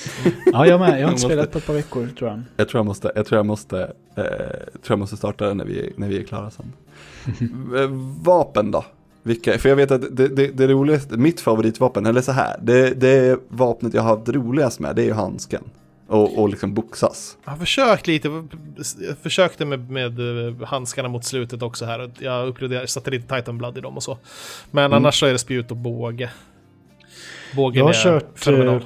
Ja, 0.45 0.65
jag 0.67 0.79
med. 0.79 0.89
Jag 0.89 0.93
har 0.93 0.97
Jag 0.99 0.99
inte 0.99 1.11
måste- 1.11 1.27
spelat 1.27 1.51
på 1.51 1.57
ett 1.57 1.65
par 1.67 1.73
veckor 1.73 2.07
tror 2.17 2.29
jag. 2.29 2.41
Jag 2.57 2.69
tror 2.69 2.79
jag 2.79 2.85
måste, 2.85 3.11
jag 3.15 3.25
tror 3.25 3.39
jag 3.39 3.45
måste, 3.45 3.79
eh, 4.15 4.23
tror 4.23 4.89
jag 4.89 4.99
måste 4.99 5.17
starta 5.17 5.47
det 5.47 5.53
när 5.53 5.65
vi, 5.65 5.93
när 5.97 6.07
vi 6.07 6.19
är 6.19 6.23
klara 6.23 6.51
sen. 6.51 6.73
Eh, 7.77 7.87
Vapen 8.23 8.71
då? 8.71 8.85
Vilka, 9.23 9.57
för 9.57 9.69
jag 9.69 9.75
vet 9.75 9.91
att 9.91 10.17
det, 10.17 10.27
det, 10.27 10.47
det 10.47 10.67
roligaste, 10.67 11.17
mitt 11.17 11.41
favoritvapen, 11.41 12.05
eller 12.05 12.21
så 12.21 12.31
här, 12.31 12.55
det, 12.61 12.89
det 12.93 13.39
vapnet 13.47 13.93
jag 13.93 14.01
har 14.01 14.15
haft 14.17 14.29
roligast 14.29 14.79
med, 14.79 14.95
det 14.95 15.01
är 15.01 15.05
ju 15.05 15.13
handsken. 15.13 15.63
Och, 16.07 16.39
och 16.39 16.49
liksom 16.49 16.73
boxas. 16.73 17.37
Jag 17.43 17.51
har 17.51 17.57
försökt 17.57 18.07
lite, 18.07 18.27
jag 18.99 19.17
försökte 19.21 19.65
med, 19.65 19.89
med 19.91 20.19
eh, 20.47 20.63
handskarna 20.67 21.09
mot 21.09 21.25
slutet 21.25 21.61
också 21.61 21.85
här. 21.85 22.11
Jag 22.19 22.47
upplevde, 22.47 22.75
jag 22.75 22.89
satte 22.89 23.11
lite 23.11 23.35
Titan 23.35 23.57
Blood 23.57 23.77
i 23.77 23.81
dem 23.81 23.97
och 23.97 24.03
så. 24.03 24.17
Men 24.71 24.85
Mm. 24.85 24.97
annars 24.97 25.19
så 25.19 25.25
är 25.25 25.31
det 25.31 25.39
spjut 25.39 25.71
och 25.71 25.77
båge. 25.77 26.29
Bågen 27.55 27.79
Jag 27.79 27.85
har 27.85 27.93
kört, 27.93 28.39
fenomenal. 28.39 28.75
eh, 28.75 28.81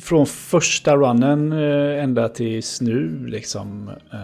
Från 0.00 0.26
första 0.26 0.96
runnen 0.96 1.52
eh, 1.52 2.04
ända 2.04 2.28
tills 2.28 2.80
nu 2.80 3.26
liksom 3.26 3.88
eh, 4.12 4.18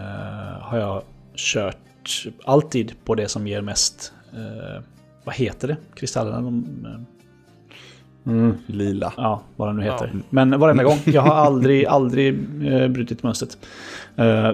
har 0.60 0.78
jag 0.78 1.02
kört 1.36 1.76
alltid 2.44 2.92
på 3.04 3.14
det 3.14 3.28
som 3.28 3.46
ger 3.46 3.60
mest. 3.60 4.12
Vad 5.24 5.34
heter 5.34 5.68
det? 5.68 5.76
Kristallerna? 5.94 6.40
De, 6.40 7.06
mm, 8.26 8.54
Lila. 8.66 9.12
ja, 9.16 9.42
vad 9.56 9.68
de 9.68 9.76
nu 9.76 9.82
heter. 9.82 10.10
Ja. 10.14 10.20
Men 10.30 10.60
varenda 10.60 10.84
gång. 10.84 10.98
Jag 11.04 11.22
har 11.22 11.34
aldrig, 11.34 11.86
aldrig 11.88 12.28
eh, 12.72 12.88
brutit 12.88 13.22
mönstret. 13.22 13.58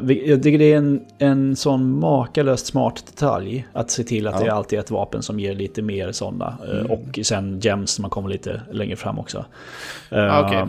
Vi- 0.02 0.30
jag 0.30 0.42
tycker 0.42 0.58
det 0.58 0.72
är 0.72 0.76
en, 0.76 1.00
en 1.18 1.56
sån 1.56 1.98
makalöst 2.00 2.66
smart 2.66 3.06
detalj. 3.06 3.66
Att 3.72 3.90
se 3.90 4.04
till 4.04 4.26
att 4.26 4.34
Ja. 4.40 4.44
det 4.44 4.52
alltid 4.52 4.78
är 4.78 4.80
ett 4.82 4.90
vapen 4.90 5.22
som 5.22 5.40
ger 5.40 5.54
lite 5.54 5.82
mer 5.82 6.12
sådana. 6.12 6.58
Eh, 6.68 6.76
Mm. 6.80 6.90
Och 6.90 7.18
sen 7.22 7.60
gems 7.60 7.98
när 7.98 8.02
man 8.02 8.10
kommer 8.10 8.28
lite 8.28 8.60
längre 8.72 8.96
fram 8.96 9.18
också. 9.18 9.44
Eh, 10.10 10.18
Ah, 10.36 10.46
okej. 10.46 10.64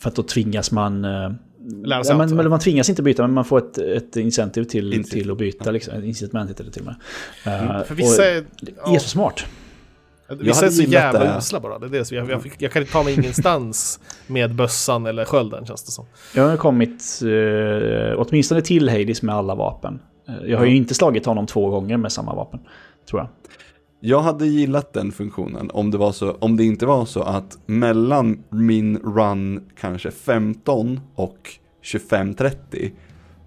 För 0.00 0.08
att 0.08 0.14
då 0.16 0.22
tvingas 0.22 0.72
man... 0.72 1.04
eh, 1.04 1.32
Lära 1.84 2.04
sig 2.04 2.16
ja, 2.16 2.22
eller 2.24 2.48
man 2.48 2.60
tvingas 2.60 2.88
inte 2.88 3.02
byta, 3.02 3.22
men 3.22 3.32
man 3.34 3.44
får 3.44 3.58
ett, 3.58 3.78
ett 3.78 4.16
incentive 4.16 4.66
till, 4.66 4.92
Incentive. 4.92 5.22
till 5.22 5.30
att 5.30 5.38
byta. 5.38 5.70
Liksom. 5.70 6.04
Incitament 6.04 6.50
heter 6.50 6.64
det 6.64 6.70
till 6.70 6.82
och 6.82 6.94
med. 7.44 7.64
Mm. 7.68 7.84
För 7.84 7.94
vissa 7.94 8.22
och 8.22 8.28
är, 8.28 8.44
ja, 8.84 8.94
är 8.94 8.98
så 8.98 9.08
smart. 9.08 9.44
Vissa 10.40 10.66
är 10.66 10.70
så 10.70 10.82
jävla 10.82 11.20
det. 11.20 11.38
usla 11.38 11.60
bara. 11.60 11.78
Det 11.78 11.86
är 11.86 11.90
det 11.90 12.04
som 12.04 12.16
jag, 12.16 12.30
jag, 12.30 12.52
jag 12.58 12.72
kan 12.72 12.82
inte 12.82 12.92
ta 12.92 13.02
mig 13.02 13.14
ingenstans 13.14 14.00
med 14.26 14.54
bössan 14.54 15.06
eller 15.06 15.24
skölden 15.24 15.66
känns 15.66 15.82
det 15.84 15.92
som. 15.92 16.04
Jag 16.34 16.48
har 16.48 16.56
kommit 16.56 17.20
eh, 17.22 18.14
åtminstone 18.20 18.60
till 18.62 18.88
Hades 18.88 19.22
med 19.22 19.34
alla 19.34 19.54
vapen. 19.54 20.00
Eh, 20.28 20.34
Jag 20.50 20.58
har 20.58 20.64
ju 20.64 20.76
inte 20.76 20.94
slagit 20.94 21.26
honom 21.26 21.46
två 21.46 21.70
gånger 21.70 21.96
med 21.96 22.12
samma 22.12 22.34
vapen, 22.34 22.60
tror 23.10 23.20
jag. 23.20 23.28
Jag 24.04 24.20
hade 24.20 24.46
gillat 24.46 24.92
den 24.92 25.12
funktionen 25.12 25.70
om 25.74 25.90
det, 25.90 25.98
var 25.98 26.12
så, 26.12 26.32
om 26.32 26.56
det 26.56 26.64
inte 26.64 26.86
var 26.86 27.04
så 27.04 27.22
att 27.22 27.58
mellan 27.66 28.42
min 28.48 28.96
run 28.98 29.60
kanske 29.80 30.10
15 30.10 31.00
och 31.14 31.38
25-30 31.84 32.90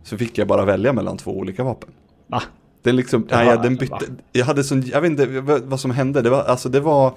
så 0.04 0.18
fick 0.18 0.38
jag 0.38 0.48
bara 0.48 0.66
välja 0.66 0.94
mellan 0.94 1.18
två 1.18 1.32
olika 1.38 1.64
vapen. 1.64 1.90
Ah, 2.30 2.42
Är 2.90 2.94
liksom, 2.94 3.28
nej, 3.32 3.48
jag- 3.48 3.64
den 3.64 3.76
bytte, 3.76 4.06
jag 4.32 4.46
hade 4.46 4.64
sån, 4.64 4.82
jag 4.82 5.02
vet 5.02 5.10
inte 5.12 5.26
vad, 5.66 5.80
som 5.80 5.92
hände, 5.92 6.22
det 6.22 6.30
var, 6.30 6.44
alltså 6.44 6.70
det 6.70 6.80
var, 6.80 7.14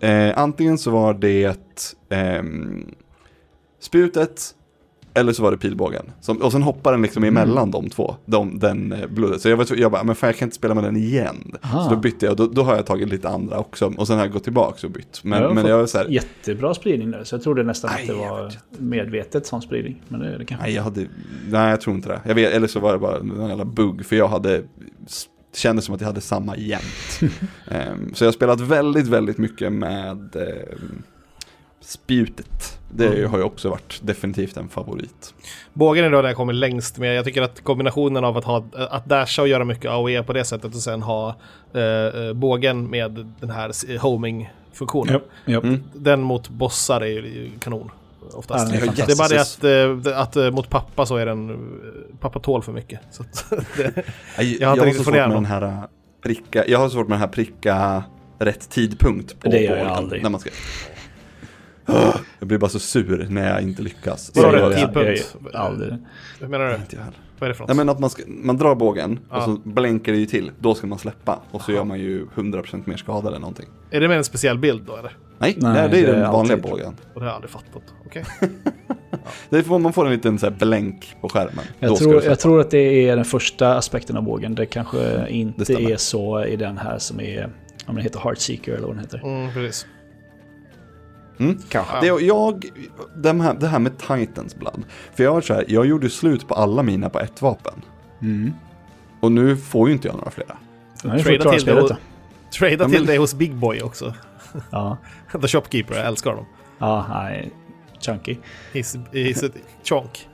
eh, 0.00 0.38
antingen 0.38 0.78
så 0.78 0.90
var 0.90 1.14
det 1.14 1.56
ehm, 2.08 2.94
spjutet, 3.80 4.54
eller 5.18 5.32
så 5.32 5.42
var 5.42 5.50
det 5.50 5.56
pilbågen. 5.56 6.02
Som, 6.20 6.36
och 6.36 6.52
sen 6.52 6.62
hoppade 6.62 6.96
den 6.96 7.02
liksom 7.02 7.24
emellan 7.24 7.70
de 7.70 7.90
två, 7.90 8.16
de, 8.26 8.58
den 8.58 8.92
eh, 8.92 9.06
blodet. 9.08 9.40
Så 9.40 9.48
jag 9.48 9.56
var 9.56 9.66
jag 9.76 9.92
bara, 9.92 10.04
men 10.04 10.14
fan 10.14 10.28
jag 10.28 10.36
kan 10.36 10.46
inte 10.46 10.56
spela 10.56 10.74
med 10.74 10.84
den 10.84 10.96
igen. 10.96 11.56
Aha. 11.62 11.84
Så 11.84 11.90
då 11.90 11.96
bytte 11.96 12.26
jag, 12.26 12.36
då, 12.36 12.46
då 12.46 12.62
har 12.62 12.76
jag 12.76 12.86
tagit 12.86 13.08
lite 13.08 13.28
andra 13.28 13.58
också. 13.58 13.92
Och 13.96 14.06
sen 14.06 14.16
har 14.16 14.24
jag 14.24 14.32
gått 14.32 14.44
tillbaka 14.44 14.86
och 14.86 14.92
bytt. 14.92 15.20
Men, 15.24 15.42
Jag 15.42 15.54
men 15.54 15.66
jag 15.66 15.78
var 15.78 15.86
så 15.86 15.98
här, 15.98 16.06
jättebra 16.06 16.74
spridning 16.74 17.10
där, 17.10 17.24
så 17.24 17.34
jag 17.34 17.42
trodde 17.42 17.62
nästan 17.62 17.90
Nej, 17.94 18.02
att 18.02 18.08
det 18.08 18.14
var 18.14 18.52
medvetet 18.78 19.46
sån 19.46 19.62
spridning. 19.62 20.02
Men 20.08 20.20
det, 20.20 20.38
det 20.38 20.44
kanske 20.44 20.66
nej 20.66 20.74
jag 20.74 20.82
hade, 20.82 21.06
nej 21.50 21.70
jag 21.70 21.80
tror 21.80 21.96
inte 21.96 22.08
det. 22.08 22.20
Jag 22.24 22.34
vet, 22.34 22.52
eller 22.52 22.66
så 22.66 22.80
var 22.80 22.92
det 22.92 22.98
bara 22.98 23.16
en 23.18 23.48
jävla 23.48 23.64
bugg, 23.64 24.06
för 24.06 24.16
jag 24.16 24.28
hade, 24.28 24.62
kändes 25.54 25.84
som 25.84 25.94
att 25.94 26.00
jag 26.00 26.08
hade 26.08 26.20
samma 26.20 26.56
jämt. 26.56 27.20
Ehm, 27.70 28.14
så 28.14 28.24
jag 28.24 28.28
har 28.28 28.32
spelat 28.32 28.60
väldigt, 28.60 29.06
väldigt 29.06 29.38
mycket 29.38 29.72
med 29.72 30.36
ehm, 30.36 31.02
spjutet. 31.88 32.78
Det 32.90 33.06
Mm. 33.06 33.30
har 33.30 33.38
ju 33.38 33.44
också 33.44 33.70
varit 33.70 34.00
definitivt 34.02 34.56
en 34.56 34.68
favorit. 34.68 35.34
Bågen 35.72 36.04
är 36.04 36.10
då 36.10 36.22
där 36.22 36.28
jag 36.28 36.36
kommer 36.36 36.52
längst 36.52 36.98
med. 36.98 37.14
Jag 37.14 37.24
tycker 37.24 37.42
att 37.42 37.64
kombinationen 37.64 38.24
av 38.24 38.36
att, 38.36 38.44
ha, 38.44 38.64
att 38.90 39.04
dasha 39.04 39.42
och 39.42 39.48
göra 39.48 39.64
mycket 39.64 39.90
AOE 39.90 40.22
på 40.22 40.32
det 40.32 40.44
sättet 40.44 40.74
och 40.74 40.80
sen 40.82 41.02
ha 41.02 41.36
eh, 41.74 41.82
eh, 41.82 42.32
bågen 42.32 42.90
med 42.90 43.32
den 43.40 43.50
här 43.50 43.98
homing-funktionen. 43.98 45.14
Ja, 45.14 45.20
ja. 45.44 45.60
Mm. 45.60 45.82
Den 45.94 46.22
mot 46.22 46.48
bossar 46.48 47.00
är 47.00 47.06
ju 47.06 47.50
kanon. 47.60 47.90
Oftast. 48.32 48.72
Ja, 48.74 48.80
den 48.80 48.88
är 48.88 49.06
det 49.06 49.12
är 49.12 49.16
bara 49.16 49.28
det 49.28 49.40
att, 49.40 50.12
eh, 50.12 50.20
att 50.20 50.36
eh, 50.36 50.50
mot 50.50 50.70
pappa 50.70 51.06
så 51.06 51.16
är 51.16 51.26
den... 51.26 51.70
Pappa 52.20 52.40
tål 52.40 52.62
för 52.62 52.72
mycket. 52.72 53.00
Så 53.10 53.22
att, 53.22 53.50
det, 53.76 54.04
Jag, 54.60 54.68
har 54.68 54.74
inte 54.74 54.86
riktigt 54.86 55.04
fått 55.04 55.14
med 55.14 55.28
ner 55.28 55.34
den 55.34 55.44
här 55.44 55.82
pricka, 56.22 56.64
jag 56.66 56.78
har 56.78 56.88
svårt 56.88 57.08
med 57.08 57.14
den 57.14 57.20
här 57.20 57.28
pricka 57.28 58.02
rätt 58.38 58.70
tidpunkt 58.70 59.40
på 59.40 59.50
Det 59.50 59.60
gör 59.60 59.76
jag 59.76 59.86
bågen 59.86 59.96
aldrig. 59.96 60.22
När 60.22 60.30
man 60.30 60.40
ska... 60.40 60.50
Jag 62.38 62.48
blir 62.48 62.58
bara 62.58 62.70
så 62.70 62.78
sur 62.78 63.26
när 63.30 63.50
jag 63.52 63.62
inte 63.62 63.82
lyckas. 63.82 64.30
Rätt 64.36 64.42
jag- 64.44 64.54
jag- 64.60 64.74
tidpunkt? 64.76 65.36
Aldrig. 65.54 65.96
hur 66.40 66.48
menar 66.48 66.68
du? 66.68 66.74
Inte 66.74 66.96
jag 66.96 67.02
heller. 67.02 67.18
Vad 67.38 67.46
är 67.46 67.48
det 67.48 67.54
för 67.54 67.62
något? 67.62 67.68
Nej 67.68 67.76
men 67.76 67.88
att 67.88 67.98
man, 67.98 68.10
ska, 68.10 68.22
man 68.26 68.56
drar 68.56 68.74
bågen 68.74 69.18
Ja. 69.30 69.36
och 69.36 69.42
så 69.42 69.50
blänker 69.68 70.12
det 70.12 70.18
ju 70.18 70.26
till, 70.26 70.50
då 70.58 70.74
ska 70.74 70.86
man 70.86 70.98
släppa 70.98 71.38
och 71.50 71.62
så 71.62 71.72
gör 71.72 71.84
man 71.84 71.98
ju 71.98 72.26
100% 72.34 72.82
mer 72.86 72.96
skada 72.96 73.28
eller 73.28 73.38
någonting. 73.38 73.66
Är 73.90 74.00
det 74.00 74.08
med 74.08 74.16
en 74.16 74.24
speciell 74.24 74.58
bild 74.58 74.82
då 74.86 74.96
eller? 74.96 75.16
Nej, 75.38 75.56
Nej, 75.60 75.72
det, 75.74 75.80
är- 75.80 75.88
det 75.88 75.98
är 75.98 76.02
det 76.06 76.08
är 76.12 76.12
den 76.22 76.32
vanliga 76.32 76.56
alltid. 76.56 76.70
bågen. 76.70 76.96
Och 77.14 77.20
det 77.20 77.20
har 77.20 77.26
jag 77.26 77.34
aldrig 77.34 77.50
fattat. 77.50 77.82
Okej. 78.06 78.24
Det 79.50 79.62
får, 79.62 79.78
man 79.78 79.92
får 79.92 80.06
en 80.06 80.12
liten 80.12 80.38
så 80.38 80.46
här 80.50 80.56
blänk 80.58 81.16
på 81.20 81.28
skärmen. 81.28 81.64
Jag 81.78 81.96
tror, 81.96 82.24
jag 82.24 82.38
tror 82.38 82.60
att 82.60 82.70
det 82.70 83.08
är 83.08 83.16
den 83.16 83.24
första 83.24 83.76
aspekten 83.76 84.16
av 84.16 84.22
bågen. 84.22 84.54
Det 84.54 84.66
kanske 84.66 85.28
inte 85.28 85.64
stämmer. 85.64 85.90
är 85.90 85.96
så 85.96 86.44
i 86.44 86.56
den 86.56 86.78
här 86.78 86.98
som 86.98 87.20
är... 87.20 87.50
Om 87.86 87.94
den 87.94 88.04
heter 88.04 88.20
Heartseeker 88.20 88.72
eller 88.72 88.86
vad 88.86 88.96
den 88.96 89.04
heter. 89.04 89.18
Mm, 89.24 89.52
precis. 89.52 89.86
Mm. 91.38 91.58
Kanske. 91.68 92.00
Det, 92.00 92.06
jag, 92.06 92.64
det, 93.16 93.42
här, 93.42 93.54
det 93.54 93.66
här 93.68 93.78
med 93.78 93.98
Titans 93.98 94.56
Blood. 94.56 94.82
För 95.14 95.24
jag 95.24 95.32
var 95.34 95.40
så 95.40 95.54
här, 95.54 95.64
jag 95.68 95.86
gjorde 95.86 96.10
slut 96.10 96.48
på 96.48 96.54
alla 96.54 96.82
mina 96.82 97.08
på 97.10 97.20
ett 97.20 97.42
vapen. 97.42 97.82
Mm. 98.22 98.52
Och 99.20 99.32
nu 99.32 99.56
får 99.56 99.88
ju 99.88 99.94
inte 99.94 100.08
jag 100.08 100.16
några 100.16 100.30
flera. 100.30 100.56
Trada 101.02 101.50
till 101.52 101.64
det 101.64 101.80
och-. 101.82 101.90
Trada 102.58 102.72
Ja, 102.74 102.78
men- 102.78 102.90
till 102.90 103.06
dig 103.06 103.16
hos 103.16 103.34
Big 103.34 103.54
Boy 103.54 103.82
också. 103.82 104.14
Ja, 104.70 104.96
The 105.40 105.48
Shopkeeper, 105.48 105.94
jag 105.94 106.06
älskar 106.06 106.30
honom. 106.30 106.46
ja 106.78 107.06
nej. 107.08 107.50
Chunky. 108.00 108.36
He's, 108.72 109.00
he's 109.12 109.46
a 109.46 109.50
chonk. 109.84 110.28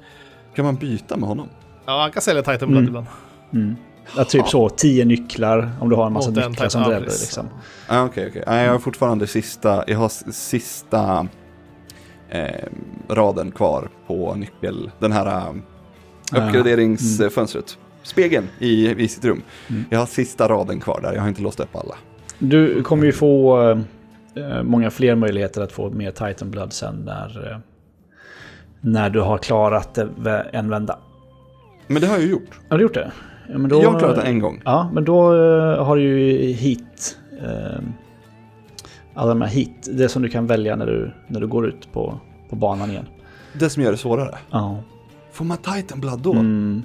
Kan 0.57 0.65
man 0.65 0.77
byta 0.77 1.17
med 1.17 1.29
honom? 1.29 1.49
Ja, 1.87 2.01
han 2.01 2.11
kan 2.13 2.23
sälja 2.23 2.43
Titan 2.43 2.69
Blood 2.69 2.83
Mm. 2.83 2.89
ibland. 2.89 3.07
Mm. 3.53 3.77
Ja, 4.17 4.25
typ 4.25 4.49
så, 4.49 4.69
tio 4.69 5.05
nycklar 5.05 5.73
om 5.81 5.89
du 5.89 5.97
har 5.97 6.07
en 6.07 6.13
massa 6.13 6.31
Mot 6.31 6.39
en 6.39 6.51
nycklar 6.51 6.69
som 6.69 6.83
ja, 6.83 6.89
dräller. 6.89 7.07
Liksom. 7.07 7.49
Ah, 7.89 8.05
Okej, 8.05 8.27
okej. 8.31 8.45
Nej, 8.47 8.65
jag 8.65 8.73
har 8.73 8.79
fortfarande 8.79 9.27
sista, 9.27 9.85
jag 9.87 9.99
har 9.99 10.33
sista 10.33 11.29
eh, 12.29 12.69
raden 13.09 13.51
kvar 13.51 13.89
på 14.07 14.35
nyckel, 14.35 14.91
den 14.99 15.13
här 15.13 15.27
eh, 15.27 15.55
uppgraderingsfönstret. 16.47 17.79
Spegeln 18.03 18.49
i, 18.59 18.91
i 18.91 19.09
sitt 19.09 19.25
rum. 19.25 19.43
Mm. 19.69 19.85
Jag 19.91 19.99
har 19.99 20.07
sista 20.07 20.49
raden 20.49 20.81
kvar 20.81 21.01
där, 21.03 21.13
jag 21.13 21.21
har 21.21 21.29
inte 21.29 21.43
låst 21.43 21.61
upp 21.61 21.77
alla. 21.77 21.95
Du 22.39 22.83
kommer 22.83 23.07
ju 23.07 23.13
få 23.13 23.61
eh, 24.35 24.63
många 24.63 24.91
fler 24.91 25.15
möjligheter 25.15 25.63
att 25.63 25.73
få 25.73 25.91
mer 25.91 26.11
Titan 26.11 26.51
Blood 26.51 26.73
sen 26.73 27.03
när, 27.05 27.53
eh, 27.53 27.59
när 28.81 29.11
du 29.11 29.21
har 29.21 29.39
klarat 29.39 29.99
en 30.53 30.71
vända. 30.71 30.99
Men 31.87 32.03
det 32.03 32.09
har 32.09 32.15
jag 32.15 32.25
ju 32.25 32.31
gjort. 32.31 32.61
Har 32.69 32.79
du 32.79 32.83
gjort 32.83 32.95
det? 32.95 33.13
Ja, 33.49 33.59
men 33.59 33.71
då, 33.71 33.83
jag 33.83 33.91
har 33.91 33.99
klarat 33.99 34.17
det 34.17 34.23
en 34.23 34.39
gång. 34.39 34.63
Ja, 34.65 34.91
men 34.93 35.05
då 35.05 35.35
eh, 35.35 35.85
har 35.85 35.97
du 35.97 36.03
ju 36.03 36.53
hit... 36.53 37.19
Eh, 37.43 37.81
alla 39.15 39.29
de 39.29 39.41
här 39.41 39.49
hit, 39.49 39.89
det 39.93 40.09
som 40.09 40.23
du 40.23 40.29
kan 40.29 40.47
välja 40.47 40.77
när 40.77 40.87
du, 40.87 41.13
när 41.27 41.41
du 41.41 41.47
går 41.47 41.67
ut 41.67 41.93
på, 41.93 42.21
på 42.49 42.57
banan 42.57 42.91
igen. 42.91 43.07
Det 43.53 43.71
som 43.71 43.83
gör 43.83 43.91
det 43.91 43.97
svårare. 43.97 44.39
Ja. 44.51 44.79
Får 45.33 45.45
man 45.45 45.57
Titan 45.57 46.01
Blood 46.01 46.21
då? 46.21 46.33
Mm. 46.33 46.83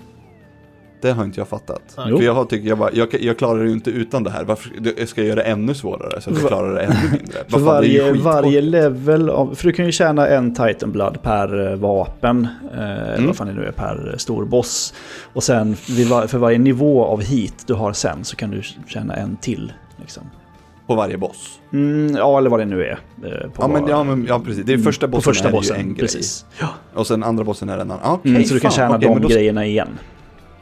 Det 1.01 1.11
har 1.11 1.23
inte 1.23 1.39
jag 1.39 1.47
fattat. 1.47 1.81
För 1.95 2.21
jag 2.21 2.33
har 2.33 2.45
tyckt, 2.45 2.65
jag, 2.65 2.77
bara, 2.77 2.89
jag, 2.93 3.07
jag 3.21 3.37
klarar 3.37 3.59
det 3.59 3.67
ju 3.67 3.73
inte 3.73 3.89
utan 3.91 4.23
det 4.23 4.29
här. 4.29 4.43
Varför 4.43 4.71
jag 4.97 5.07
ska 5.07 5.21
jag 5.21 5.27
göra 5.27 5.35
det 5.35 5.41
ännu 5.43 5.73
svårare 5.73 6.21
så 6.21 6.29
att 6.29 6.39
jag 6.39 6.47
klarar 6.47 6.73
det 6.75 6.81
ännu 6.81 6.95
mindre? 7.11 7.37
För 7.47 7.49
fan, 7.49 7.63
varje, 7.63 8.13
varje 8.13 8.61
level 8.61 9.29
av, 9.29 9.55
för 9.55 9.63
du 9.67 9.71
kan 9.73 9.85
ju 9.85 9.91
tjäna 9.91 10.27
en 10.27 10.55
Titan 10.55 10.91
Blood 10.91 11.21
per 11.21 11.71
eh, 11.71 11.75
vapen, 11.77 12.47
eh, 12.73 12.79
eller 12.79 13.13
Mm. 13.13 13.27
vad 13.27 13.35
fan 13.35 13.47
det 13.47 13.53
nu 13.53 13.65
är, 13.65 13.71
per 13.71 14.15
stor 14.17 14.45
boss. 14.45 14.93
Och 15.33 15.43
sen 15.43 15.75
var, 16.09 16.27
för 16.27 16.37
varje 16.37 16.57
nivå 16.57 17.05
av 17.05 17.21
hit 17.23 17.63
du 17.67 17.73
har 17.73 17.93
sen 17.93 18.23
så 18.23 18.35
kan 18.35 18.51
du 18.51 18.61
tjäna 18.87 19.15
en 19.15 19.37
till. 19.37 19.73
Liksom. 19.97 20.23
På 20.87 20.95
varje 20.95 21.17
boss. 21.17 21.59
Mm, 21.73 22.15
ja, 22.15 22.37
eller 22.37 22.49
vad 22.49 22.59
det 22.59 22.65
nu 22.65 22.83
är. 22.83 22.99
eh, 23.23 23.49
På 23.51 23.63
Ja 23.63 23.67
men, 23.67 23.87
ja 23.87 24.03
men 24.03 24.25
ja, 24.29 24.39
precis. 24.45 24.65
Det 24.65 24.73
är 24.73 24.77
första 24.77 25.07
på 25.07 25.11
bossen 25.11 25.33
första 25.33 25.47
är 25.47 25.51
bossen, 25.51 25.75
ju 25.75 25.81
en 25.81 25.87
grej. 25.89 25.99
precis. 25.99 26.45
Ja. 26.59 26.67
Och 26.93 27.07
sen 27.07 27.23
andra 27.23 27.43
bossen 27.43 27.69
är 27.69 27.73
en 27.73 27.91
annan. 27.91 27.99
Okej, 28.03 28.31
Mm, 28.31 28.43
så 28.45 28.53
du 28.53 28.59
kan 28.59 28.71
fan, 28.71 28.75
tjäna 28.77 28.95
okej, 28.97 29.07
de 29.09 29.21
då- 29.21 29.27
grejerna 29.27 29.65
igen. 29.65 29.87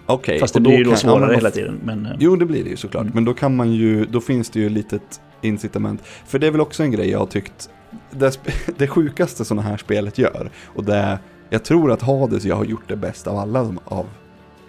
Okej, 0.07 0.39
Fast 0.39 0.53
det 0.53 0.59
blir 0.59 0.77
ju 0.77 0.83
då 0.83 0.89
kan- 0.89 0.91
ja, 0.91 0.97
svårare 0.97 1.19
men 1.19 1.29
då- 1.29 1.35
hela 1.35 1.51
tiden. 1.51 1.79
Men, 1.83 2.05
eh, 2.05 2.11
Jo, 2.19 2.35
det 2.35 2.45
blir 2.45 2.63
det 2.63 2.69
ju 2.69 2.75
såklart. 2.77 3.01
Mm. 3.01 3.13
Men 3.15 3.25
då 3.25 3.33
kan 3.33 3.55
man 3.55 3.71
ju, 3.71 4.05
då 4.05 4.21
finns 4.21 4.49
det 4.49 4.59
ju 4.59 4.65
ett 4.65 4.71
litet 4.71 5.21
incitament. 5.41 6.01
För 6.27 6.39
det 6.39 6.47
är 6.47 6.51
väl 6.51 6.61
också 6.61 6.83
en 6.83 6.91
grej 6.91 7.09
jag 7.09 7.19
har 7.19 7.25
tyckt, 7.25 7.69
det, 8.11 8.39
det 8.77 8.87
sjukaste 8.87 9.45
sådana 9.45 9.61
här 9.69 9.77
spelet 9.77 10.17
gör, 10.17 10.49
och 10.65 10.83
det 10.83 10.95
är, 10.95 11.17
jag 11.49 11.63
tror 11.63 11.91
att 11.91 12.01
Hades 12.01 12.45
jag 12.45 12.55
har 12.55 12.65
gjort 12.65 12.87
det 12.87 12.95
bäst 12.95 13.27
av 13.27 13.37
alla 13.37 13.75
av, 13.85 14.05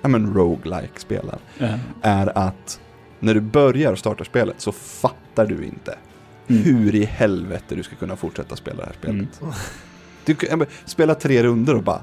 ja 0.02 0.08
men 0.08 0.34
roguelike 0.34 1.00
spelen 1.00 1.38
eh, 1.58 1.74
är 2.02 2.38
att 2.38 2.80
när 3.20 3.34
du 3.34 3.40
börjar 3.40 3.94
starta 3.94 4.24
spelet 4.24 4.54
så 4.60 4.72
fattar 4.72 5.46
du 5.46 5.64
inte 5.64 5.98
Mm. 6.50 6.62
hur 6.62 6.94
i 6.94 7.04
helvete 7.04 7.74
du 7.74 7.82
ska 7.82 7.96
kunna 7.96 8.16
fortsätta 8.16 8.56
spela 8.56 8.76
det 8.78 8.84
här 8.86 8.92
spelet. 8.92 9.40
Mm. 9.42 9.52
Du 10.24 10.36
ja, 10.50 10.58
spela 10.84 11.14
tre 11.14 11.42
runder 11.42 11.74
och 11.76 11.82
bara, 11.82 12.00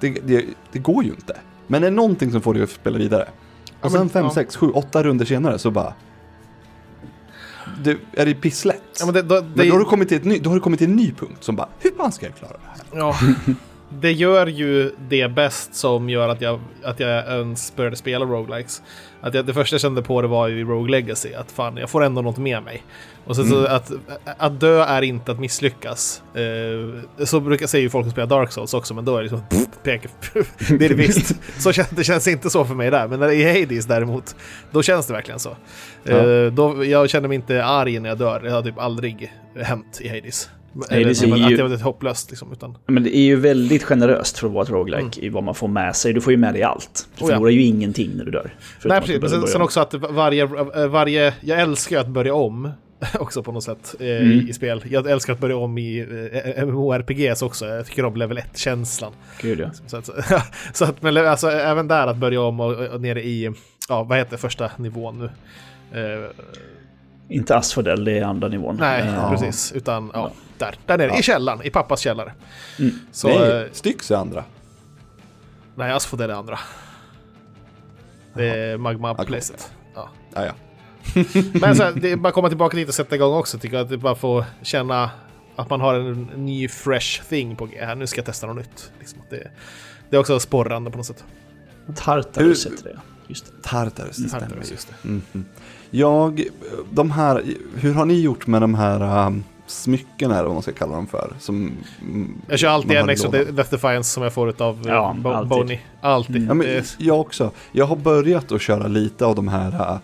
det, 0.00 0.10
det, 0.26 0.44
det 0.72 0.78
går 0.78 1.04
ju 1.04 1.10
inte. 1.10 1.36
Men 1.66 1.82
det 1.82 1.88
är 1.88 1.92
någonting 1.92 2.32
som 2.32 2.40
får 2.40 2.54
dig 2.54 2.62
att 2.62 2.70
spela 2.70 2.98
vidare. 2.98 3.28
Och 3.80 3.90
sen 3.90 4.00
men, 4.00 4.08
fem, 4.08 4.24
ja. 4.24 4.30
sex, 4.30 4.56
sju, 4.56 4.70
åtta 4.70 5.02
runder 5.02 5.24
senare 5.24 5.58
så 5.58 5.70
bara, 5.70 5.94
du, 7.82 8.00
är 8.12 8.26
det 8.26 8.34
pisslätt. 8.34 8.82
Ja, 9.00 9.06
men 9.06 9.14
det, 9.14 9.22
då, 9.22 9.40
det, 9.40 9.46
Men 9.54 9.68
då 9.68 9.74
har, 9.74 9.78
du 9.78 9.84
kommit 9.84 10.08
till 10.08 10.16
ett 10.16 10.24
ny, 10.24 10.38
då 10.38 10.50
har 10.50 10.54
du 10.54 10.60
kommit 10.60 10.78
till 10.78 10.90
en 10.90 10.96
ny 10.96 11.12
punkt 11.12 11.44
som 11.44 11.56
bara, 11.56 11.68
hur 11.78 11.90
fan 11.90 12.12
ska 12.12 12.26
jag 12.26 12.36
klara 12.36 12.52
det 12.52 12.68
här? 12.68 12.98
Ja, 12.98 13.16
det 13.90 14.12
gör 14.12 14.46
ju 14.46 14.92
det 15.08 15.28
bäst 15.28 15.74
som 15.74 16.10
gör 16.10 16.28
att 16.28 16.40
jag, 16.40 16.60
att 16.84 17.00
jag 17.00 17.26
ens 17.26 17.76
började 17.76 17.96
spela 17.96 18.24
roguelikes. 18.24 18.82
Att 19.20 19.34
jag, 19.34 19.46
det 19.46 19.54
första 19.54 19.74
jag 19.74 19.80
kände 19.80 20.02
på 20.02 20.22
det 20.22 20.28
var 20.28 20.48
ju 20.48 20.60
i 20.60 20.64
Rogue 20.64 20.90
Legacy, 20.90 21.34
att 21.34 21.50
fan, 21.52 21.76
jag 21.76 21.90
får 21.90 22.04
ändå 22.04 22.22
något 22.22 22.38
med 22.38 22.62
mig. 22.62 22.82
Och 23.24 23.36
så 23.36 23.42
Mm. 23.42 23.64
att, 23.68 23.92
att 24.38 24.60
dö 24.60 24.82
är 24.84 25.02
inte 25.02 25.32
att 25.32 25.40
misslyckas. 25.40 26.22
Eh, 26.34 27.24
så 27.24 27.40
brukar 27.40 27.66
säga 27.66 27.82
ju 27.82 27.90
folk 27.90 28.04
som 28.04 28.10
spelar 28.12 28.26
Dark 28.26 28.52
Souls 28.52 28.74
också, 28.74 28.94
men 28.94 29.04
då 29.04 29.12
är 29.12 29.16
det 29.16 29.22
liksom 29.22 29.42
pekar, 29.82 30.10
Det 30.78 30.84
är 30.84 30.88
det 30.88 30.94
visst. 30.94 31.34
Så 31.62 31.72
känns, 31.72 31.88
det 31.90 32.04
känns 32.04 32.28
inte 32.28 32.50
så 32.50 32.64
för 32.64 32.74
mig 32.74 32.90
där, 32.90 33.08
men 33.08 33.20
när 33.20 33.26
det 33.28 33.34
är 33.34 33.56
i 33.56 33.60
Hades 33.60 33.86
däremot, 33.86 34.36
då 34.70 34.82
känns 34.82 35.06
det 35.06 35.12
verkligen 35.12 35.40
så. 35.40 35.56
Ja. 36.04 36.12
Eh, 36.16 36.52
då, 36.52 36.84
jag 36.84 37.10
känner 37.10 37.28
mig 37.28 37.34
inte 37.34 37.64
arg 37.64 38.00
när 38.00 38.08
jag 38.08 38.18
dör, 38.18 38.40
det 38.40 38.50
har 38.50 38.62
typ 38.62 38.78
aldrig 38.78 39.32
hänt 39.62 39.98
i 40.00 40.08
Hades. 40.08 40.50
Hades 40.90 41.22
Eller, 41.22 41.36
är 41.38 41.44
att 41.44 41.50
ju- 41.50 41.56
det 41.56 41.62
var 41.62 41.76
hopplöst 41.76 42.30
liksom, 42.30 42.52
utan... 42.52 42.78
Men 42.86 43.02
det 43.02 43.16
är 43.16 43.20
ju 43.22 43.36
väldigt 43.36 43.82
generöst 43.84 44.38
för 44.38 44.46
att 44.46 44.52
vara 44.52 44.62
ett 44.62 44.70
roguelike 44.70 45.20
i 45.20 45.28
vad 45.28 45.42
man 45.44 45.54
får 45.54 45.68
med 45.68 45.96
sig. 45.96 46.12
Du 46.12 46.20
får 46.20 46.30
ju 46.32 46.36
med 46.36 46.54
dig 46.54 46.62
allt. 46.62 47.08
Du 47.18 47.24
Oh 47.24 47.30
ja. 47.30 47.34
förlorar 47.36 47.50
ju 47.52 47.62
ingenting 47.62 48.10
när 48.16 48.24
du 48.24 48.30
dör. 48.30 48.54
Nej, 48.84 49.00
precis. 49.00 49.20
Men 49.20 49.30
sen, 49.30 49.46
sen 49.46 49.62
också 49.62 49.80
att 49.80 49.94
varje, 49.94 50.46
varje... 50.88 51.34
Jag 51.40 51.60
älskar 51.60 52.00
att 52.00 52.08
börja 52.08 52.34
om. 52.34 52.70
Också 53.18 53.42
på 53.42 53.52
något 53.52 53.64
sätt 53.64 53.94
eh, 54.00 54.06
Mm. 54.06 54.48
i 54.48 54.52
spel. 54.52 54.84
Jag 54.90 55.10
älskar 55.10 55.32
att 55.32 55.40
börja 55.40 55.56
om 55.56 55.78
i 55.78 55.98
eh, 56.56 56.64
MMORPGs 56.66 57.42
också. 57.42 57.66
Jag 57.66 57.86
tycker 57.86 58.04
om 58.04 58.16
level 58.16 58.38
1-känslan. 58.38 59.12
Gud 59.40 59.60
ja. 59.60 59.70
Så 59.86 59.96
att, 59.96 60.10
så 60.72 60.84
att 60.84 61.02
men 61.02 61.16
alltså, 61.16 61.50
även 61.50 61.88
där 61.88 62.06
att 62.06 62.16
börja 62.16 62.40
om 62.40 62.60
och, 62.60 62.72
och 62.86 63.00
nere 63.00 63.22
i, 63.22 63.50
ja 63.88 64.02
vad 64.02 64.18
heter 64.18 64.36
första 64.36 64.70
nivån 64.76 65.18
nu? 65.18 65.24
Eh, 66.00 66.30
Inte 67.28 67.56
Asphodel, 67.56 68.04
det 68.04 68.18
är 68.18 68.22
andra 68.24 68.48
nivån. 68.48 68.76
nej, 68.80 69.02
Eh, 69.02 69.30
precis. 69.30 69.72
Utan 69.72 70.10
ja, 70.14 70.20
Ja. 70.20 70.32
där. 70.58 70.74
Där 70.86 70.98
nere, 70.98 71.08
Ja. 71.08 71.18
i 71.18 71.22
källaren, 71.22 71.62
i 71.62 71.70
pappas 71.70 72.00
källare. 72.00 72.32
Mm. 72.78 72.92
Så, 73.12 73.28
Nej, 73.28 73.50
eh, 73.62 73.66
Styx 73.72 74.10
är 74.10 74.16
andra. 74.16 74.44
nej, 75.74 75.92
Asphodel 75.92 76.30
är 76.30 76.34
andra. 76.34 76.58
Det 78.34 78.46
är 78.48 78.76
magma-placet. 78.78 79.70
Ja. 79.94 80.08
Ja, 80.34 80.44
ja. 80.46 80.52
Men 81.60 81.76
så 81.76 81.82
här, 81.82 81.92
det 81.92 82.12
är 82.12 82.16
bara 82.16 82.32
komma 82.32 82.48
tillbaka 82.48 82.76
dit 82.76 82.88
och 82.88 82.94
sätta 82.94 83.14
igång 83.14 83.34
också. 83.34 83.58
Tycker 83.58 83.76
jag 83.76 83.84
att 83.84 83.90
det 83.90 83.98
bara 83.98 84.14
får 84.14 84.44
känna 84.62 85.10
att 85.56 85.70
man 85.70 85.80
har 85.80 85.94
en 85.94 86.22
ny 86.22 86.68
fresh 86.68 87.22
thing 87.28 87.56
på 87.56 87.66
G. 87.66 87.76
Här, 87.84 87.94
nu 87.94 88.06
ska 88.06 88.18
jag 88.18 88.26
testa 88.26 88.46
något 88.46 88.56
nytt. 88.56 88.92
Liksom, 88.98 89.18
det, 89.30 89.50
det 90.10 90.16
är 90.16 90.20
också 90.20 90.40
sporrande 90.40 90.90
på 90.90 90.96
något 90.96 91.06
sätt. 91.06 91.24
Tartarus 91.96 92.66
heter 92.66 92.84
det. 92.84 92.98
Just 93.28 93.46
det. 93.46 93.68
Tartarus, 93.68 94.16
det 94.16 94.28
stämmer 94.28 94.46
Tartarus, 94.46 94.70
ju. 94.70 94.74
just 94.74 94.88
det. 95.02 95.08
Mhm. 95.08 95.44
Jag, 95.90 96.42
de 96.90 97.10
här, 97.10 97.42
hur 97.76 97.94
har 97.94 98.04
ni 98.04 98.20
gjort 98.20 98.46
med 98.46 98.60
de 98.62 98.74
här 98.74 99.26
um, 99.26 99.44
smyckena 99.66 100.34
eller 100.34 100.44
vad 100.44 100.52
man 100.52 100.62
ska 100.62 100.72
kalla 100.72 100.94
dem 100.94 101.06
för? 101.06 101.32
Som, 101.38 101.72
mm, 102.00 102.42
Jag 102.48 102.58
kör 102.58 102.68
alltid 102.68 102.92
en 102.96 103.08
extra? 103.08 103.30
Death 103.30 103.70
Defiance 103.70 104.10
som 104.10 104.22
jag 104.22 104.32
får 104.32 104.62
av 104.62 104.82
Ja, 104.84 104.92
ja, 104.92 105.16
Bo 105.18 105.28
alltid. 105.28 105.48
Boney. 105.48 105.78
Alltid. 106.00 106.36
Mm. 106.36 106.48
Ja, 106.48 106.54
men 106.54 106.84
jag 106.98 107.20
också. 107.20 107.50
Jag 107.72 107.86
har 107.86 107.96
börjat 107.96 108.52
att 108.52 108.62
köra 108.62 108.86
lite 108.86 109.26
av 109.26 109.34
de 109.34 109.48
här, 109.48 109.68
uh, 109.68 109.98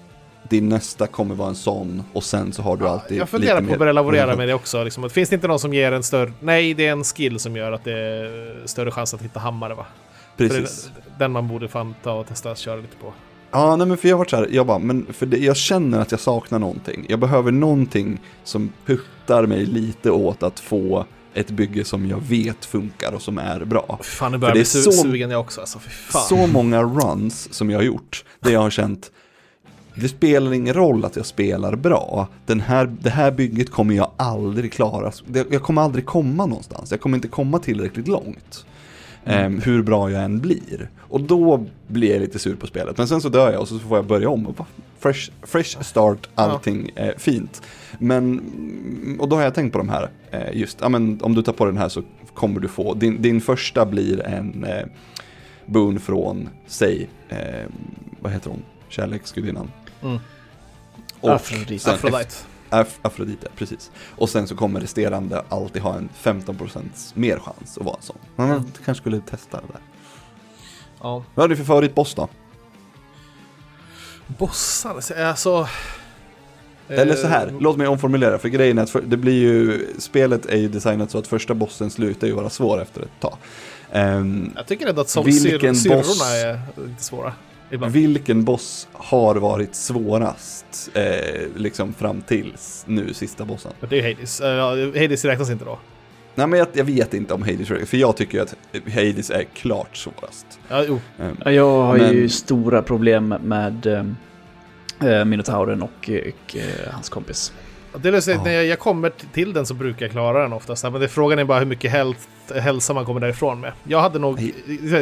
din 0.51 0.69
nästa 0.69 1.07
kommer 1.07 1.35
vara 1.35 1.49
en 1.49 1.55
sån 1.55 2.03
och 2.13 2.25
sen 2.25 2.53
så 2.53 2.63
har 2.63 2.77
du 2.77 2.89
alltid 2.89 3.19
jag 3.19 3.29
funderar 3.29 3.61
lite 3.61 3.69
på 3.69 3.73
att 3.73 3.79
börja 3.79 3.93
laborera 3.93 4.37
med 4.37 4.49
det 4.49 4.55
också. 4.55 4.85
Liksom. 4.85 5.11
Finns 5.11 5.29
det 5.29 5.35
inte 5.35 5.49
någon 5.49 5.59
som 5.59 5.75
ger 5.75 5.93
en 5.93 6.03
större... 6.03 6.33
Nej, 6.41 6.75
det 6.75 6.87
är 6.87 6.93
en 6.93 7.05
skill 7.05 7.39
som 7.39 7.57
gör 7.57 7.73
att 7.73 7.85
det 7.85 7.93
är 7.93 8.63
större 8.67 8.91
chans 8.91 9.15
att 9.15 9.23
hitta 9.23 9.41
hammare 9.41 9.75
va? 9.75 9.87
Precis. 10.37 10.90
det- 10.95 11.03
Den 11.18 11.33
man 11.33 11.49
borde 11.49 11.68
fan 11.68 11.95
ta 12.03 12.12
och 12.12 12.27
testa 12.27 12.51
att 12.51 12.59
köra 12.59 12.77
lite 12.77 12.97
på. 12.97 13.12
Ja, 13.51 13.77
nej 13.77 13.87
men 13.87 13.97
för 13.97 14.09
jag 14.09 14.16
har 14.16 14.18
varit 14.18 14.31
så 14.31 14.37
här, 14.37 14.49
jag 14.51 14.66
bara, 14.66 14.79
men 14.79 15.07
för 15.12 15.27
det, 15.27 15.37
jag 15.38 15.57
känner 15.57 16.01
att 16.01 16.11
jag 16.11 16.21
saknar 16.21 16.59
någonting. 16.59 17.07
Jag 17.09 17.18
behöver 17.18 17.53
någonting 17.53 18.21
som 18.45 18.73
puttar 18.87 19.47
mig 19.47 19.66
lite 19.66 20.11
åt 20.11 20.42
att 20.42 20.61
få 20.61 21.05
ett 21.35 21.51
bygge 21.51 21.85
som 21.85 22.07
jag 22.07 22.21
vet 22.21 22.64
funkar 22.64 23.12
och 23.12 23.23
som 23.23 23.38
är 23.38 23.64
bra. 23.64 23.99
Fan, 24.03 24.33
nu 24.33 24.38
börjar 24.38 24.51
jag 24.51 24.57
bli 24.57 24.64
så- 24.64 24.92
sugen 24.92 25.31
jag 25.31 25.40
också. 25.40 25.61
Alltså. 25.61 25.79
Så 26.29 26.47
många 26.47 26.83
runs 26.83 27.53
som 27.55 27.71
jag 27.71 27.79
har 27.79 27.85
gjort, 27.85 28.25
där 28.40 28.51
jag 28.51 28.61
har 28.61 28.71
känt, 28.71 29.11
det 29.95 30.09
spelar 30.09 30.53
ingen 30.53 30.75
roll 30.75 31.05
att 31.05 31.16
jag 31.16 31.27
spelar 31.27 31.77
bra. 31.77 32.29
Den 32.47 32.61
här, 32.61 32.87
det 33.01 33.11
här 33.11 33.31
bygget 33.31 33.71
kommer 33.71 33.95
jag 33.95 34.11
aldrig 34.16 34.73
klara. 34.73 35.12
Jag 35.51 35.62
kommer 35.62 35.83
aldrig 35.83 36.07
komma 36.07 36.47
någonstans. 36.47 36.90
Jag 36.90 37.01
kommer 37.01 37.16
inte 37.16 37.29
komma 37.29 37.59
tillräckligt 37.59 38.09
långt. 38.09 38.66
Ehm, 39.25 39.61
hur 39.61 39.83
bra 39.83 40.11
jag 40.11 40.25
än 40.25 40.41
blir. 40.41 40.91
Och 40.99 41.21
då 41.21 41.67
blir 41.87 42.13
jag 42.13 42.21
lite 42.21 42.39
sur 42.39 42.57
på 42.57 42.67
spelet. 42.67 42.99
Men 42.99 43.09
sen 43.09 43.21
så 43.21 43.29
dör 43.29 43.53
jag 43.53 43.61
och 43.61 43.69
så 43.69 43.79
får 43.79 43.99
jag 43.99 44.07
börja 44.07 44.29
om. 44.31 44.47
Och 44.47 44.55
bara, 44.55 44.67
fresh, 44.99 45.31
fresh 45.43 45.81
start, 45.83 46.29
allting 46.35 46.91
är 46.97 47.15
fint. 47.19 47.63
Men, 47.99 48.41
och 49.21 49.29
då 49.29 49.37
har 49.37 49.43
jag 49.43 49.55
tänkt 49.55 49.73
på 49.73 49.79
de 49.79 49.89
här. 49.89 50.11
eh, 50.31 50.57
Just, 50.57 50.79
ja 50.81 50.89
men 50.89 51.21
om 51.23 51.35
du 51.35 51.43
tar 51.43 51.53
på 51.53 51.65
den 51.65 51.77
här 51.77 51.89
så 51.89 52.03
kommer 52.35 52.61
du 52.61 52.69
få, 52.69 52.95
din, 52.95 53.23
din 53.23 53.41
första 53.41 53.87
blir 53.87 54.27
en 54.27 54.65
eh, 54.65 54.87
boon 55.67 56.01
från, 56.01 56.49
säg, 56.67 57.09
eh, 57.29 57.39
vad 58.21 58.33
heter 58.33 58.51
hon? 58.51 58.63
Kärleksgudinnan. 58.89 59.71
Mm. 60.03 60.19
Och 61.21 61.31
Afrodite. 61.33 61.99
Af 62.73 62.99
Afrodite, 63.03 63.49
precis. 63.57 63.91
Och 64.17 64.29
sen 64.31 64.49
så 64.49 64.55
kommer 64.57 64.81
resterande 64.81 65.43
alltid 65.49 65.83
ha 65.83 65.95
en 65.97 66.09
15% 66.23 66.81
mer 67.15 67.39
chans 67.39 67.79
att 67.79 67.85
vara 67.85 67.97
en 67.97 68.03
sån. 68.03 68.17
Man 68.37 68.51
Mm. 68.51 68.63
kanske 68.85 69.01
skulle 69.03 69.21
testa 69.21 69.57
det 69.61 69.67
där. 69.73 69.81
Ja. 71.01 71.25
Vad 71.35 71.45
är 71.45 71.49
det 71.49 71.57
för 71.57 71.65
favoritboss 71.65 72.15
då? 72.15 72.29
Bossar, 74.27 75.03
alltså... 75.25 75.69
Eller 76.89 77.15
så 77.15 77.27
här, 77.27 77.47
Eh, 77.47 77.53
låt 77.61 77.77
mig 77.77 77.87
omformulera, 77.87 78.39
för 78.39 78.49
grejen 78.49 78.79
är 78.79 78.83
att 78.83 78.97
det 79.05 79.17
blir 79.17 79.33
ju, 79.43 79.87
spelet 79.99 80.47
är 80.47 80.57
ju 80.57 80.69
designat 80.69 81.11
så 81.11 81.19
att 81.19 81.27
första 81.27 81.55
bossen 81.55 81.91
slutar 81.91 82.27
ju 82.27 82.33
vara 82.33 82.51
svår 82.51 82.83
efter 82.83 83.01
ett 83.03 83.21
tag. 83.21 83.37
Ehm, 83.93 84.53
Jag 84.57 84.67
tycker 84.67 84.87
ändå 84.87 85.01
att 85.01 85.09
som 85.09 85.25
Vilken 85.25 85.75
syr, 85.77 85.91
boss- 85.91 86.19
syrrorna 86.19 86.37
är 86.37 86.61
lite 86.89 87.03
svåra. 87.05 87.33
Ibland. 87.73 87.93
vilken 87.93 88.45
boss 88.45 88.89
har 88.93 89.35
varit 89.35 89.75
svårast, 89.75 90.91
eh, 90.95 91.47
liksom 91.57 91.95
fram 91.95 92.21
tills 92.21 92.85
nu, 92.87 93.15
sista 93.15 93.45
bossen? 93.45 93.73
Men 93.81 93.91
det 93.91 94.01
är 94.01 94.09
ju 94.09 94.15
Hades. 94.15 94.41
Uh, 94.41 95.03
Hades 95.03 95.25
räknas 95.25 95.51
inte 95.51 95.65
då. 95.65 95.79
Nej 96.35 96.47
men 96.47 96.59
jag, 96.59 96.69
jag 96.73 96.85
vet 96.85 97.15
inte 97.15 97.35
om 97.35 97.43
Hades, 97.43 97.69
för 97.69 97.97
jag 97.97 98.17
tycker 98.17 98.39
ju 98.39 98.43
att 98.45 98.55
Hades 98.95 99.31
är 99.31 99.45
klart 99.55 99.97
svårast. 99.97 100.47
Ja, 100.69 100.85
jo. 100.89 101.01
Ja, 101.45 101.51
Jag 101.53 101.83
har 101.83 101.97
ju 101.99 102.21
Men- 102.21 102.31
stora 102.31 102.83
problem 102.83 103.29
med 103.29 103.87
äh, 105.01 105.25
Minotauren 105.25 105.83
och, 105.83 105.91
och 106.11 106.57
eh, 106.57 106.93
hans 106.93 107.09
kompis. 107.09 107.53
Det 107.96 108.09
är 108.09 108.12
lustigt, 108.12 108.40
när 108.44 108.50
jag, 108.52 108.66
jag 108.66 108.78
kommer 108.78 109.12
till 109.33 109.52
den 109.52 109.66
så 109.66 109.74
brukar 109.74 110.07
jag 110.07 110.12
klara 110.12 110.42
den 110.42 110.52
oftast. 110.52 110.83
Men 110.85 110.92
det, 110.92 111.09
frågan 111.09 111.38
är 111.38 111.44
bara 111.44 111.59
hur 111.59 111.66
mycket 111.66 111.90
häl 111.90 112.14
hälsa 112.55 112.94
man 112.94 113.05
kommer 113.05 113.20
därifrån 113.20 113.61
med. 113.61 113.72
Jag 113.85 114.00
hade 114.00 114.18
nog... 114.18 114.52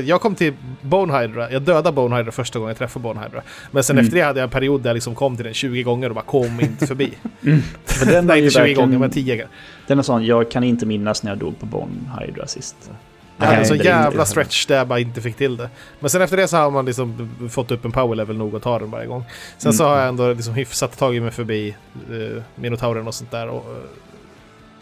Jag 0.04 0.20
kom 0.20 0.34
till 0.34 0.52
Bone 0.82 1.18
Hydra, 1.18 1.52
jag 1.52 1.62
dödade 1.62 1.92
Bone 1.92 2.16
Hydra 2.16 2.32
första 2.32 2.58
gången 2.58 2.68
jag 2.68 2.78
träffade 2.78 3.02
Bone 3.02 3.20
Hydra. 3.20 3.42
Men 3.70 3.84
sen 3.84 3.94
Mm. 3.96 4.04
efter 4.04 4.16
det 4.18 4.24
hade 4.24 4.40
jag 4.40 4.44
en 4.44 4.50
period 4.50 4.80
där 4.82 4.90
jag 4.90 4.94
liksom 4.94 5.14
kom 5.14 5.36
till 5.36 5.44
den 5.44 5.54
20 5.54 5.82
gånger 5.82 6.08
och 6.08 6.14
bara 6.14 6.24
kom 6.24 6.60
inte 6.60 6.86
förbi. 6.86 7.12
För 7.84 8.06
den 8.06 8.14
är 8.16 8.22
Nej, 8.22 8.38
inte 8.38 8.50
20 8.50 8.58
verkligen- 8.58 8.80
gånger, 8.80 8.98
men 8.98 9.10
10 9.10 9.36
gånger. 9.36 9.48
Den 9.86 9.98
är 9.98 10.02
sån, 10.02 10.24
jag 10.26 10.50
kan 10.50 10.64
inte 10.64 10.86
minnas 10.86 11.22
när 11.22 11.30
jag 11.30 11.38
dog 11.38 11.58
på 11.60 11.66
Bone 11.66 11.92
Hydra 12.20 12.46
sist. 12.46 12.90
Jag 13.40 13.46
hade 13.46 13.56
en 13.62 13.68
det 13.68 13.74
inte- 13.74 13.88
jävla 13.88 14.24
stretch 14.24 14.66
där 14.66 14.76
jag 14.76 14.88
bara 14.88 14.98
inte 15.00 15.20
fick 15.20 15.36
till 15.36 15.56
det. 15.56 15.70
Men 16.00 16.10
sen 16.10 16.22
efter 16.22 16.36
det 16.36 16.48
så 16.48 16.56
har 16.56 16.70
man 16.70 16.84
liksom 16.86 17.30
fått 17.50 17.70
upp 17.70 17.84
en 17.84 17.92
power 17.92 18.14
level 18.16 18.36
nog 18.36 18.56
att 18.56 18.62
ta 18.62 18.78
den 18.78 18.90
varje 18.90 19.06
gång. 19.06 19.24
Sen 19.58 19.72
så 19.72 19.82
Mm. 19.84 19.92
har 19.92 20.00
jag 20.00 20.08
ändå 20.08 20.32
liksom 20.32 20.54
hyfsat 20.54 20.98
tagit 20.98 21.22
mig 21.22 21.30
förbi 21.30 21.76
uh, 22.10 22.42
Minotauren 22.54 23.06
och 23.06 23.14
sånt 23.14 23.30
där. 23.30 23.48
Och, 23.48 23.70
eh, 23.70 23.76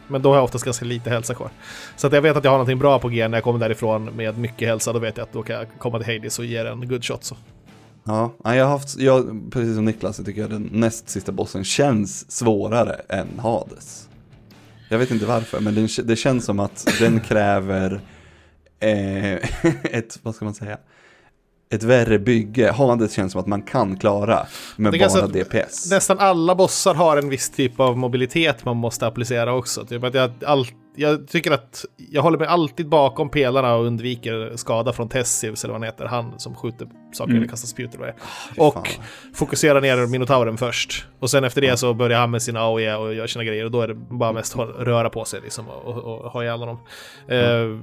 men 0.08 0.22
då 0.22 0.28
har 0.28 0.36
jag 0.36 0.44
oftast 0.44 0.64
ganska 0.64 0.84
lite 0.84 1.10
hälsa 1.10 1.34
kvar. 1.34 1.50
Så 1.96 2.06
att 2.06 2.12
jag 2.12 2.22
vet 2.22 2.36
att 2.36 2.44
jag 2.44 2.50
har 2.50 2.58
någonting 2.58 2.78
bra 2.78 2.98
på 2.98 3.08
G 3.08 3.28
när 3.28 3.36
jag 3.36 3.44
kommer 3.44 3.58
därifrån 3.58 4.04
med 4.04 4.38
mycket 4.38 4.68
hälsa. 4.68 4.92
Då 4.92 4.98
vet 4.98 5.16
jag 5.16 5.24
att 5.24 5.32
då 5.32 5.42
kan 5.42 5.56
jag 5.56 5.66
komma 5.78 5.98
till 5.98 6.14
Hades 6.14 6.38
och 6.38 6.44
ge 6.44 6.62
den 6.62 6.82
en 6.82 6.88
good 6.88 7.04
shot. 7.04 7.24
Så. 7.24 7.36
Ja, 8.04 8.32
jag 8.42 8.64
har 8.64 8.70
haft, 8.70 8.98
jag, 8.98 9.40
precis 9.52 9.74
som 9.74 9.84
Niklas, 9.84 10.16
så 10.16 10.24
tycker 10.24 10.40
jag 10.40 10.50
den 10.50 10.68
näst 10.72 11.08
sista 11.08 11.32
bossen 11.32 11.64
känns 11.64 12.30
svårare 12.30 13.00
än 13.08 13.38
Hades. 13.38 14.08
Jag 14.88 14.98
vet 14.98 15.10
inte 15.10 15.26
varför, 15.26 15.60
men 15.60 15.74
den, 15.74 15.88
det 16.04 16.16
känns 16.16 16.44
som 16.44 16.60
att 16.60 16.88
den 17.00 17.20
kräver 17.20 18.00
eh, 18.80 19.34
ett, 19.82 20.18
vad 20.22 20.34
ska 20.34 20.44
man 20.44 20.54
säga, 20.54 20.78
ett 21.70 21.82
värre 21.82 22.18
bygge. 22.18 22.72
Hades 22.72 23.12
känns 23.12 23.32
som 23.32 23.40
att 23.40 23.46
man 23.46 23.62
kan 23.62 23.96
klara 23.96 24.46
med 24.76 24.92
Det 24.92 24.98
bara 24.98 25.26
DPS. 25.26 25.90
Nästan 25.90 26.18
alla 26.18 26.54
bossar 26.54 26.94
har 26.94 27.16
en 27.16 27.28
viss 27.28 27.50
typ 27.50 27.80
av 27.80 27.98
mobilitet 27.98 28.64
man 28.64 28.76
måste 28.76 29.06
applicera 29.06 29.54
också. 29.54 29.84
Typ 29.84 30.04
att 30.04 30.14
jag, 30.14 30.30
all, 30.46 30.66
jag 30.96 31.28
tycker 31.28 31.50
att 31.50 31.84
jag 31.96 32.22
håller 32.22 32.38
mig 32.38 32.48
alltid 32.48 32.88
bakom 32.88 33.28
pelarna 33.28 33.74
och 33.74 33.86
undviker 33.86 34.52
skada 34.56 34.92
från 34.92 35.08
Tessivs 35.08 35.64
eller 35.64 35.72
vad 35.72 35.80
han 35.80 35.86
heter, 35.86 36.04
han 36.04 36.38
som 36.38 36.54
skjuter 36.54 36.88
saker 37.12 37.30
Mm. 37.30 37.42
eller 37.42 37.50
kastar 37.50 37.68
spjut 37.68 37.94
eller 37.94 37.98
vad 37.98 38.08
det 38.08 38.12
är. 38.12 38.54
Fy 38.54 38.60
Och 38.60 38.88
fokuserar 39.34 39.80
ner 39.80 40.06
Minotauren 40.06 40.58
först. 40.58 41.06
Och 41.18 41.30
sen 41.30 41.44
efter 41.44 41.60
det 41.60 41.76
så 41.76 41.94
börjar 41.94 42.20
han 42.20 42.30
med 42.30 42.42
sina 42.42 42.60
AOE 42.60 42.94
och 42.96 43.14
gör 43.14 43.26
sina 43.26 43.44
grejer 43.44 43.64
och 43.64 43.70
då 43.70 43.80
är 43.80 43.88
det 43.88 43.94
bara 43.94 44.32
mest 44.32 44.58
att 44.58 44.68
röra 44.78 45.10
på 45.10 45.24
sig 45.24 45.40
liksom 45.40 45.68
och, 45.68 45.94
och, 45.94 46.24
och 46.24 46.32
ha 46.32 46.42
ihjäl 46.42 46.58
honom. 46.60 46.78
Eh, 47.28 47.78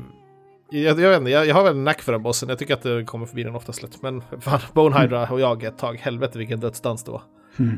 jag, 0.83 0.99
jag, 0.99 1.09
vet 1.09 1.19
inte, 1.19 1.31
jag, 1.31 1.47
jag 1.47 1.55
har 1.55 1.63
väl 1.63 1.75
en 1.75 1.83
nack 1.83 2.01
för 2.01 2.11
den 2.11 2.23
bossen. 2.23 2.49
Jag 2.49 2.59
tycker 2.59 2.73
att 2.73 2.81
det 2.81 3.03
kommer 3.03 3.25
förbi 3.25 3.43
den 3.43 3.55
oftast 3.55 3.81
lätt. 3.81 4.01
Men 4.01 4.21
fan, 4.39 4.59
Bone 4.73 4.99
Hydra 5.01 5.29
och 5.29 5.39
jag 5.39 5.63
ett 5.63 5.77
tag. 5.77 5.95
Helvete 5.95 6.37
vilken 6.37 6.59
dödsdans 6.59 7.03
det 7.03 7.11
var. 7.11 7.21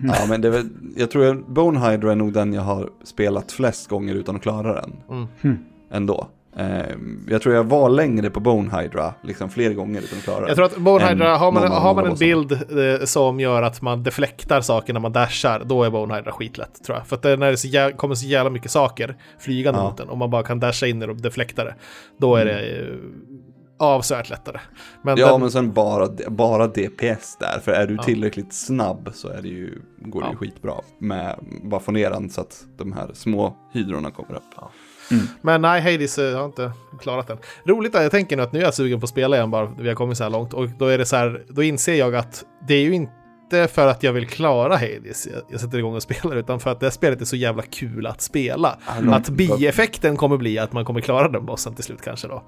Ja, 0.03 0.25
men 0.29 0.41
det 0.41 0.47
är 0.47 0.51
väl, 0.51 0.69
jag 0.95 1.11
tror 1.11 1.25
att 1.25 1.47
Bone 1.47 1.79
Hydra 1.79 2.11
är 2.11 2.15
nog 2.15 2.33
den 2.33 2.53
jag 2.53 2.61
har 2.61 2.89
spelat 3.03 3.51
flest 3.51 3.89
gånger 3.89 4.15
utan 4.15 4.35
att 4.35 4.41
klara 4.41 4.73
den. 4.73 4.95
Mm. 5.43 5.57
Ändå. 5.91 6.27
Eh, 6.59 6.85
jag 7.27 7.41
tror 7.41 7.55
jag 7.55 7.63
var 7.63 7.89
längre 7.89 8.29
på 8.29 8.39
Bone 8.39 8.81
Hydra, 8.81 9.13
liksom 9.21 9.49
fler 9.49 9.73
gånger 9.73 10.01
utan 10.01 10.17
att 10.17 10.23
klara. 10.23 10.47
Jag 10.47 10.55
tror 10.55 10.65
att 10.65 10.77
Bone 10.77 11.05
Hydra, 11.07 11.37
har 11.37 11.51
man, 11.51 11.63
av 11.63 11.69
har 11.69 11.95
man 11.95 12.05
en 12.05 12.15
bild 12.15 12.51
eh, 12.51 13.05
som 13.05 13.39
gör 13.39 13.61
att 13.61 13.81
man 13.81 14.03
deflektar 14.03 14.61
saker 14.61 14.93
när 14.93 14.99
man 14.99 15.11
dashar, 15.11 15.61
då 15.65 15.83
är 15.83 15.89
Bone 15.89 16.15
Hydra 16.15 16.31
skitlätt 16.31 16.83
tror 16.85 16.97
jag. 16.97 17.07
För 17.07 17.15
att 17.15 17.21
det, 17.21 17.37
när 17.37 17.51
det 17.51 17.57
så 17.57 17.67
jä- 17.67 17.95
kommer 17.95 18.15
så 18.15 18.25
jävla 18.27 18.49
mycket 18.49 18.71
saker 18.71 19.17
flygande 19.39 19.79
Ja. 19.79 19.89
mot 19.89 19.99
en, 19.99 20.09
och 20.09 20.17
man 20.17 20.29
bara 20.29 20.43
kan 20.43 20.59
dasha 20.59 20.87
in 20.87 20.99
det 20.99 21.07
och 21.07 21.15
deflekta 21.21 21.63
det, 21.63 21.75
då 22.17 22.35
är 22.35 22.45
det 22.45 22.59
eh, 22.59 22.95
avsevärt 23.79 24.29
lättare. 24.29 24.59
Men, 25.01 25.17
Ja, 25.17 25.31
den, 25.31 25.41
men 25.41 25.51
sen 25.51 25.73
bara, 25.73 26.07
bara 26.29 26.67
DPS 26.67 27.37
där, 27.39 27.59
för 27.63 27.71
är 27.71 27.87
du 27.87 27.95
Ja. 27.95 28.03
tillräckligt 28.03 28.53
snabb 28.53 29.09
så 29.13 29.27
är 29.29 29.41
det 29.41 29.47
ju, 29.47 29.81
går 29.99 30.21
det 30.21 30.27
ju 30.27 30.33
Ja. 30.33 30.37
skitbra 30.37 30.73
med 30.99 31.35
bara 31.63 31.79
få 31.81 31.91
ner 31.91 32.09
den 32.09 32.29
så 32.29 32.41
att 32.41 32.63
de 32.77 32.91
här 32.93 33.09
små 33.13 33.55
hydrorna 33.73 34.11
kommer 34.11 34.35
upp. 34.35 34.43
Men 35.41 35.61
nej, 35.61 35.81
Hades 35.81 36.17
eh, 36.17 36.37
har 36.37 36.45
inte 36.45 36.71
klarat 37.01 37.27
den. 37.27 37.37
Roligt 37.65 37.95
att 37.95 38.01
jag 38.03 38.11
tänker 38.11 38.37
nu 38.37 38.43
att 38.43 38.51
nu 38.53 38.59
är 38.59 38.63
jag 38.63 38.73
sugen 38.73 38.99
på 38.99 39.03
att 39.03 39.09
spela 39.09 39.35
igen 39.35 39.51
bara, 39.51 39.65
vi 39.79 39.87
har 39.87 39.95
kommit 39.95 40.17
så 40.17 40.23
här 40.23 40.31
långt. 40.31 40.53
Och 40.53 40.69
då 40.79 40.85
är 40.85 40.97
det 40.97 41.05
så 41.05 41.15
här, 41.15 41.43
då 41.49 41.63
inser 41.63 41.93
jag 41.95 42.15
att 42.15 42.43
det 42.67 42.73
är 42.73 42.81
ju 42.83 42.93
inte 42.93 43.11
för 43.71 43.87
att 43.87 44.03
jag 44.03 44.13
vill 44.13 44.27
klara 44.27 44.73
Hades 44.73 45.27
jag, 45.33 45.41
jag 45.49 45.59
sätter 45.59 45.77
igång 45.77 45.95
och 45.95 46.01
spelar, 46.09 46.35
utan 46.35 46.59
för 46.59 46.71
att 46.71 46.79
det 46.79 46.85
här 46.85 46.91
spelet 46.91 47.21
är 47.21 47.25
så 47.25 47.35
jävla 47.35 47.63
kul 47.63 48.07
att 48.07 48.21
spela. 48.21 48.77
de- 48.99 49.13
Att 49.13 49.29
bieffekten 49.29 50.17
kommer 50.17 50.37
bli 50.37 50.59
att 50.59 50.73
man 50.73 50.85
kommer 50.85 51.01
klara 51.01 51.29
den 51.29 51.45
bossen 51.45 51.75
till 51.75 51.83
slut 51.83 52.01
kanske 52.03 52.27
då. 52.27 52.43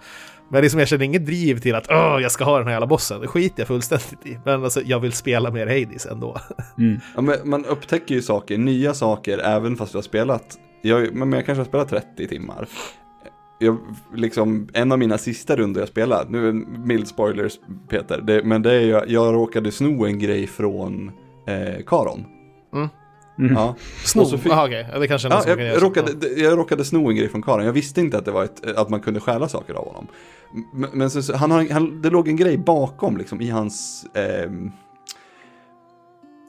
Men 0.52 0.62
liksom 0.62 0.80
jag 0.80 0.90
känner 0.90 1.06
inget 1.06 1.26
driv 1.26 1.60
till 1.60 1.76
att 1.76 1.88
Åh, 1.90 2.20
jag 2.22 2.32
ska 2.32 2.44
ha 2.44 2.58
den 2.58 2.68
här 2.68 2.74
jävla 2.74 2.88
bossen. 2.88 3.22
Det 3.22 3.28
skiter 3.28 3.60
jag 3.62 3.68
fullständigt 3.68 4.26
i. 4.26 4.40
Men 4.46 4.64
alltså, 4.64 4.82
jag 4.86 5.00
vill 5.00 5.12
spela 5.14 5.52
mer 5.52 5.68
Hades 5.68 6.06
ändå. 6.06 6.38
Mm. 6.78 7.00
Ja, 7.16 7.22
men 7.22 7.36
man 7.44 7.66
upptäcker 7.66 8.16
ju 8.16 8.22
saker, 8.22 8.58
nya 8.58 8.94
saker, 8.94 9.38
även 9.38 9.76
fast 9.78 9.92
du 9.92 9.98
har 9.98 10.04
spelat, 10.04 10.58
jag, 10.82 11.14
men 11.16 11.32
jag 11.34 11.46
kanske 11.46 11.60
har 11.60 11.66
spelat 11.66 11.90
30 11.90 12.28
timmar. 12.28 12.68
Jag, 13.60 13.78
liksom, 14.16 14.68
en 14.74 14.92
av 14.92 15.00
mina 15.00 15.18
sista 15.18 15.56
runder 15.56 15.82
jag 15.82 15.88
spelat, 15.90 16.30
nu 16.30 16.48
är 16.50 16.54
det 16.54 16.66
mild 16.86 17.08
spoilers 17.08 17.60
Peter, 17.90 18.22
det, 18.22 18.44
men 18.44 18.62
det 18.62 18.74
är 18.74 18.82
ju, 18.82 19.02
jag 19.14 19.34
råkade 19.34 19.72
sno 19.72 20.06
en 20.06 20.20
grej 20.20 20.48
från 20.48 21.12
eh, 21.48 21.84
Karon. 21.86 22.26
Mm. 22.74 22.88
Mm. 23.40 23.54
Ja. 23.54 23.76
Sno, 24.06 24.22
Och 24.22 24.28
så 24.28 24.38
fick- 24.38 24.52
Aha, 24.52 24.66
okej. 24.66 24.88
Ja, 24.94 25.00
det 25.00 25.08
kanske 25.08 25.28
är 25.28 25.30
någon 25.30 25.38
Ja, 25.38 25.42
som 25.42 25.50
jag, 25.50 25.58
kan 25.58 25.66
göra 25.66 25.74
jag, 25.74 25.82
så. 25.82 25.88
råkade, 25.88 26.42
jag 26.42 26.58
råkade 26.58 26.84
sno 26.86 27.10
en 27.10 27.16
grej 27.16 27.30
från 27.30 27.42
Karin. 27.42 27.66
Jag 27.66 27.74
visste 27.74 28.02
inte 28.02 28.18
att, 28.18 28.26
det 28.26 28.32
var 28.32 28.44
ett, 28.44 28.66
att 28.78 28.90
man 28.90 29.00
kunde 29.00 29.20
stjäla 29.20 29.48
saker 29.48 29.74
av 29.74 29.86
honom. 29.88 30.08
Men, 30.74 30.90
men 30.94 31.10
så, 31.10 31.36
han 31.36 31.52
har, 31.52 31.70
han, 31.74 32.02
det 32.02 32.10
låg 32.10 32.28
en 32.28 32.36
grej 32.36 32.58
bakom 32.58 33.18
liksom, 33.18 33.42
i 33.42 33.50
hans... 33.50 34.06
ehm, 34.14 34.72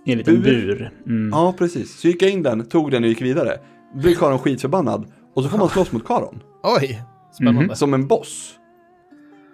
I 0.07 0.13
en 0.13 0.19
liten 0.19 0.35
Bur. 0.35 0.43
bur. 0.43 0.91
Mm. 1.07 1.31
ja, 1.33 1.55
precis. 1.59 2.01
Så 2.01 2.09
gick 2.09 2.23
jag 2.23 2.31
in 2.31 2.43
den, 2.43 2.65
tog 2.69 2.91
den 2.91 3.03
och 3.03 3.09
gick 3.09 3.23
vidare. 3.23 3.59
Blev 3.95 4.15
Karon 4.15 4.39
skitförbannad. 4.39 5.05
Och 5.37 5.43
så 5.43 5.49
får 5.49 5.59
man 5.59 5.69
slåss 5.69 5.93
mot 5.93 6.07
Karon. 6.07 6.43
Oj, 6.63 7.03
spännande. 7.33 7.61
Mhm. 7.67 7.75
Som 7.75 7.95
en 7.95 8.07
boss. 8.07 8.55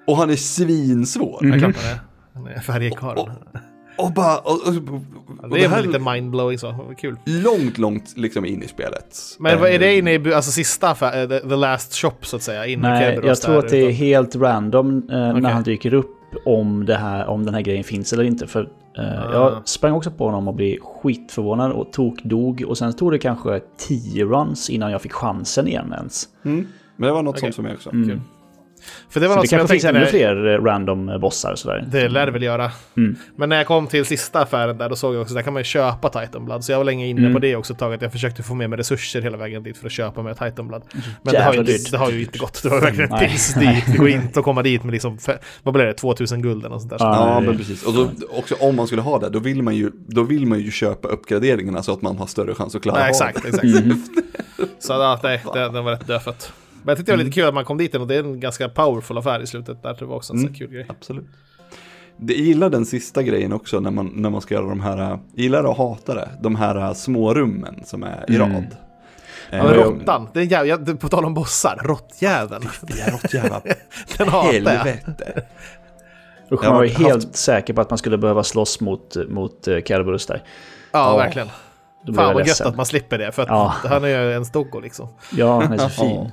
Och 0.07 0.17
han 0.17 0.31
är 0.31 0.37
svinsvår. 0.37 1.45
Mm. 1.45 1.59
Jag 1.61 1.67
han 1.67 1.75
är. 1.75 1.99
Han 2.35 2.47
är 2.47 2.61
färgkarlen. 2.61 3.19
Och- 3.19 3.61
Och 3.99 4.13
bara... 4.13 4.39
Och, 4.39 4.53
och, 4.53 4.75
och, 5.43 5.51
Det 5.51 5.65
är 5.65 5.69
här 5.69 5.77
väl 5.83 5.87
lite 5.87 5.99
mindblowing 6.13 6.59
så. 6.59 6.95
Kul. 6.99 7.17
långt, 7.25 7.79
långt 7.79 8.17
liksom 8.17 8.45
in 8.45 8.63
i 8.63 8.69
spelet. 8.69 9.17
Men 9.39 9.61
vad 9.61 9.71
är 9.71 9.79
det 9.79 9.87
Eh, 9.87 9.99
inne 9.99 10.13
i, 10.15 10.35
alltså 10.35 10.51
sista, 10.51 10.91
eh, 10.91 11.29
the, 11.29 11.41
the 11.41 11.57
last 11.57 11.95
shop 11.95 12.13
så 12.23 12.37
att 12.37 12.43
säga? 12.43 12.79
Nej, 12.79 13.21
jag 13.25 13.41
tror 13.41 13.59
att 13.59 13.69
det 13.69 13.79
är 13.79 13.91
helt 13.91 14.37
random 14.37 14.97
eh, 15.11 15.29
Okej. 15.31 15.41
när 15.43 15.51
han 15.51 15.63
dyker 15.63 15.95
upp 15.95 16.16
om, 16.45 16.87
det 16.87 16.95
här, 16.95 17.27
om 17.27 17.45
den 17.45 17.55
här 17.55 17.61
grejen 17.61 17.85
finns 17.85 18.13
eller 18.13 18.25
inte. 18.25 18.47
För 18.47 18.69
eh, 18.99 19.23
Ah. 19.23 19.33
jag 19.33 19.69
sprang 19.69 19.93
också 19.93 20.11
på 20.11 20.25
honom 20.25 20.49
och 20.49 20.55
blev 20.55 20.79
skitförvånad 20.81 21.73
och 21.73 21.93
tokdog. 21.93 22.65
Och 22.69 22.79
sen 22.79 22.93
tog 22.93 23.13
det 23.13 23.19
kanske 23.19 23.61
10 23.77 24.25
runs 24.25 24.71
innan 24.71 24.91
jag 24.93 25.03
fick 25.03 25.13
chansen 25.13 25.69
igen 25.69 25.93
ens. 25.93 26.29
Mm. 26.45 26.67
Men 26.97 27.07
det 27.07 27.13
var 27.13 27.23
något 27.23 27.33
Okej. 27.37 27.41
sånt 27.41 27.55
för 27.55 27.63
mig 27.63 27.75
också. 27.75 27.91
Mm. 27.91 28.21
För 29.11 29.21
det 29.21 29.29
var 29.29 29.35
Så 29.35 29.41
det 29.41 29.43
något 29.43 29.53
jag 29.53 29.59
kanske 29.61 29.75
finns 29.75 29.83
tänkte 29.83 29.89
ännu 29.99 30.29
när, 30.29 30.35
fler 30.43 30.55
eh, 30.55 30.65
random 30.65 31.09
eh, 31.09 31.19
bossar 31.19 31.55
sådär. 31.55 31.85
Det 31.93 32.09
lär 32.09 32.27
det 32.27 32.33
väl 32.33 32.43
göra. 32.43 32.71
Mm. 32.97 33.17
Men 33.37 33.49
när 33.49 33.57
jag 33.57 33.67
kom 33.67 33.87
till 33.87 34.05
sista 34.05 34.41
affären 34.41 34.79
där, 34.79 34.89
då 34.89 34.97
såg 34.97 35.15
jag 35.15 35.23
också 35.23 35.35
där 35.35 35.43
kan 35.43 35.53
man 35.53 35.61
ju 35.61 35.65
köpa 35.65 36.09
Titanblood. 36.09 36.65
Så 36.65 36.73
jag 36.73 36.79
var 36.79 36.85
länge 36.85 37.07
inne 37.07 37.21
Mm. 37.21 37.33
på 37.33 37.39
det 37.39 37.57
också 37.57 37.73
ett 37.73 37.79
tag, 37.79 37.95
att 37.95 38.03
jag 38.03 38.13
försökte 38.13 38.43
få 38.43 38.55
med 38.55 38.71
mig 38.71 38.79
resurser 38.79 39.23
hela 39.23 39.37
vägen 39.37 39.63
dit 39.63 39.79
för 39.79 39.87
att 39.87 39.93
köpa 39.93 40.23
med 40.23 40.39
Titanblood. 40.39 40.83
Men 41.23 41.35
det 41.35 41.41
har, 41.43 41.53
ju 41.55 41.61
inte, 41.61 41.73
det 41.91 41.99
har 41.99 42.11
ju 42.11 42.21
inte 42.21 42.39
gått. 42.39 42.63
Det 42.63 42.69
var 42.69 42.81
verkligen 42.81 43.13
ett 43.13 43.21
piss 43.31 43.55
dit. 43.55 43.85
Det 43.93 43.99
går 43.99 44.09
inte 44.09 44.39
att 44.39 44.45
komma 44.45 44.63
dit 44.63 44.85
med 44.85 44.93
liksom, 44.93 45.19
vad 45.63 45.75
blir 45.75 45.85
det, 45.85 45.93
2000 45.95 46.43
gulden 46.43 46.73
och 46.73 46.81
sånt 46.81 46.91
där. 46.91 46.97
Ja. 47.01 47.41
Men 47.41 47.53
det- 47.53 47.59
precis. 47.59 47.83
Och 47.87 47.93
då, 47.95 48.09
också 48.39 48.55
om 48.61 48.77
man 48.77 48.87
skulle 48.87 49.03
ha 49.03 49.19
det, 49.19 49.29
då 49.31 49.39
vill 49.39 49.63
man 49.63 49.77
ju, 49.77 49.91
då 50.09 50.23
vill 50.23 50.47
man 50.47 50.61
ju 50.61 50.71
köpa 50.71 51.09
uppgraderingarna 51.09 51.83
så 51.83 51.93
att 51.93 52.03
man 52.03 52.17
har 52.19 52.27
större 52.27 52.55
chans 52.55 52.75
att 52.75 52.83
klara 52.83 52.97
Nej, 52.99 53.05
av 53.05 53.11
exakt, 53.11 53.43
det. 53.43 53.49
exakt. 53.49 53.65
Mm. 53.65 54.03
Så 54.79 54.93
ja, 54.93 55.21
nej, 55.23 55.43
den, 55.55 55.73
den 55.73 55.85
var 55.85 55.93
rätt 55.93 56.07
dödfött. 56.07 56.53
Men 56.87 56.91
jag 56.93 56.97
tyckte 56.99 57.13
det 57.13 57.17
var 57.17 57.25
lite 57.25 57.35
kul 57.35 57.49
att 57.49 57.55
man 57.55 57.65
kom 57.65 57.79
dit 57.79 57.95
och 57.95 58.07
det 58.07 58.15
är 58.15 58.19
en 58.25 58.41
ganska 58.41 58.69
powerful 58.69 59.19
affär 59.19 59.41
i 59.41 59.47
slutet 59.47 59.83
där. 59.83 59.97
Det 59.99 60.05
var 60.05 60.17
också 60.17 60.33
en 60.33 60.39
Mm. 60.39 60.55
kul 60.55 60.71
grej. 60.71 60.87
Absolut. 60.89 61.25
Det, 62.17 62.33
jag 62.35 62.43
gillar 62.43 62.71
den 62.71 62.87
sista 62.87 63.23
grejen 63.23 63.53
också 63.53 63.81
när 63.81 63.91
man, 63.91 64.07
när 64.15 64.31
man 64.31 64.41
ska 64.41 64.55
göra 64.55 64.69
de 64.69 64.81
här, 64.81 65.19
gillar 65.35 65.65
och 65.65 65.77
hatar 65.77 66.15
det, 66.15 66.29
de 66.43 66.57
här 66.57 66.95
små 66.95 67.35
rummen 67.35 67.83
som 67.85 68.03
är 68.03 68.25
i 68.29 68.37
Mm. 68.37 68.53
rad. 68.53 68.77
Ja, 69.51 69.65
men 69.65 69.75
råttan, 69.75 70.29
det 70.35 70.41
är 70.41 70.45
jävla, 70.67 70.97
på 70.97 71.09
tal 71.09 71.25
om 71.25 71.35
bossar, 71.35 71.81
råttjäveln. 71.85 72.69
Det 72.83 73.01
är 73.01 73.13
något 73.13 73.35
jävla 73.35 73.61
Den 74.19 74.29
hatar 74.29 74.53
jag. 74.53 74.63
helvete. 74.63 75.43
Usch, 76.53 76.65
man 76.65 76.75
var 76.75 76.83
ju 76.83 76.89
haft- 76.91 77.01
helt 77.07 77.37
säker 77.37 77.75
på 77.75 77.81
att 77.81 77.91
man 77.91 77.99
skulle 77.99 78.19
behöva 78.19 78.43
slåss 78.43 78.81
mot, 78.81 79.17
mot 79.29 79.69
uh, 79.69 79.83
Kerberos 79.83 80.27
där. 80.27 80.43
Ja, 80.93 81.11
Ja. 81.11 81.17
verkligen. 81.17 81.49
Fan 82.15 82.35
vad 82.35 82.47
gött 82.47 82.61
att 82.61 82.77
man 82.77 82.87
slipper 82.87 83.19
det, 83.19 83.33
för 83.33 83.43
att 83.43 83.49
Ja. 83.49 83.75
han 83.85 84.05
är 84.05 84.09
ju 84.09 84.33
en 84.33 84.45
stoggo 84.45 84.81
liksom. 84.81 85.09
Ja, 85.37 85.61
han 85.63 85.73
är 85.73 85.79
så 85.79 85.89
fin. 86.05 86.31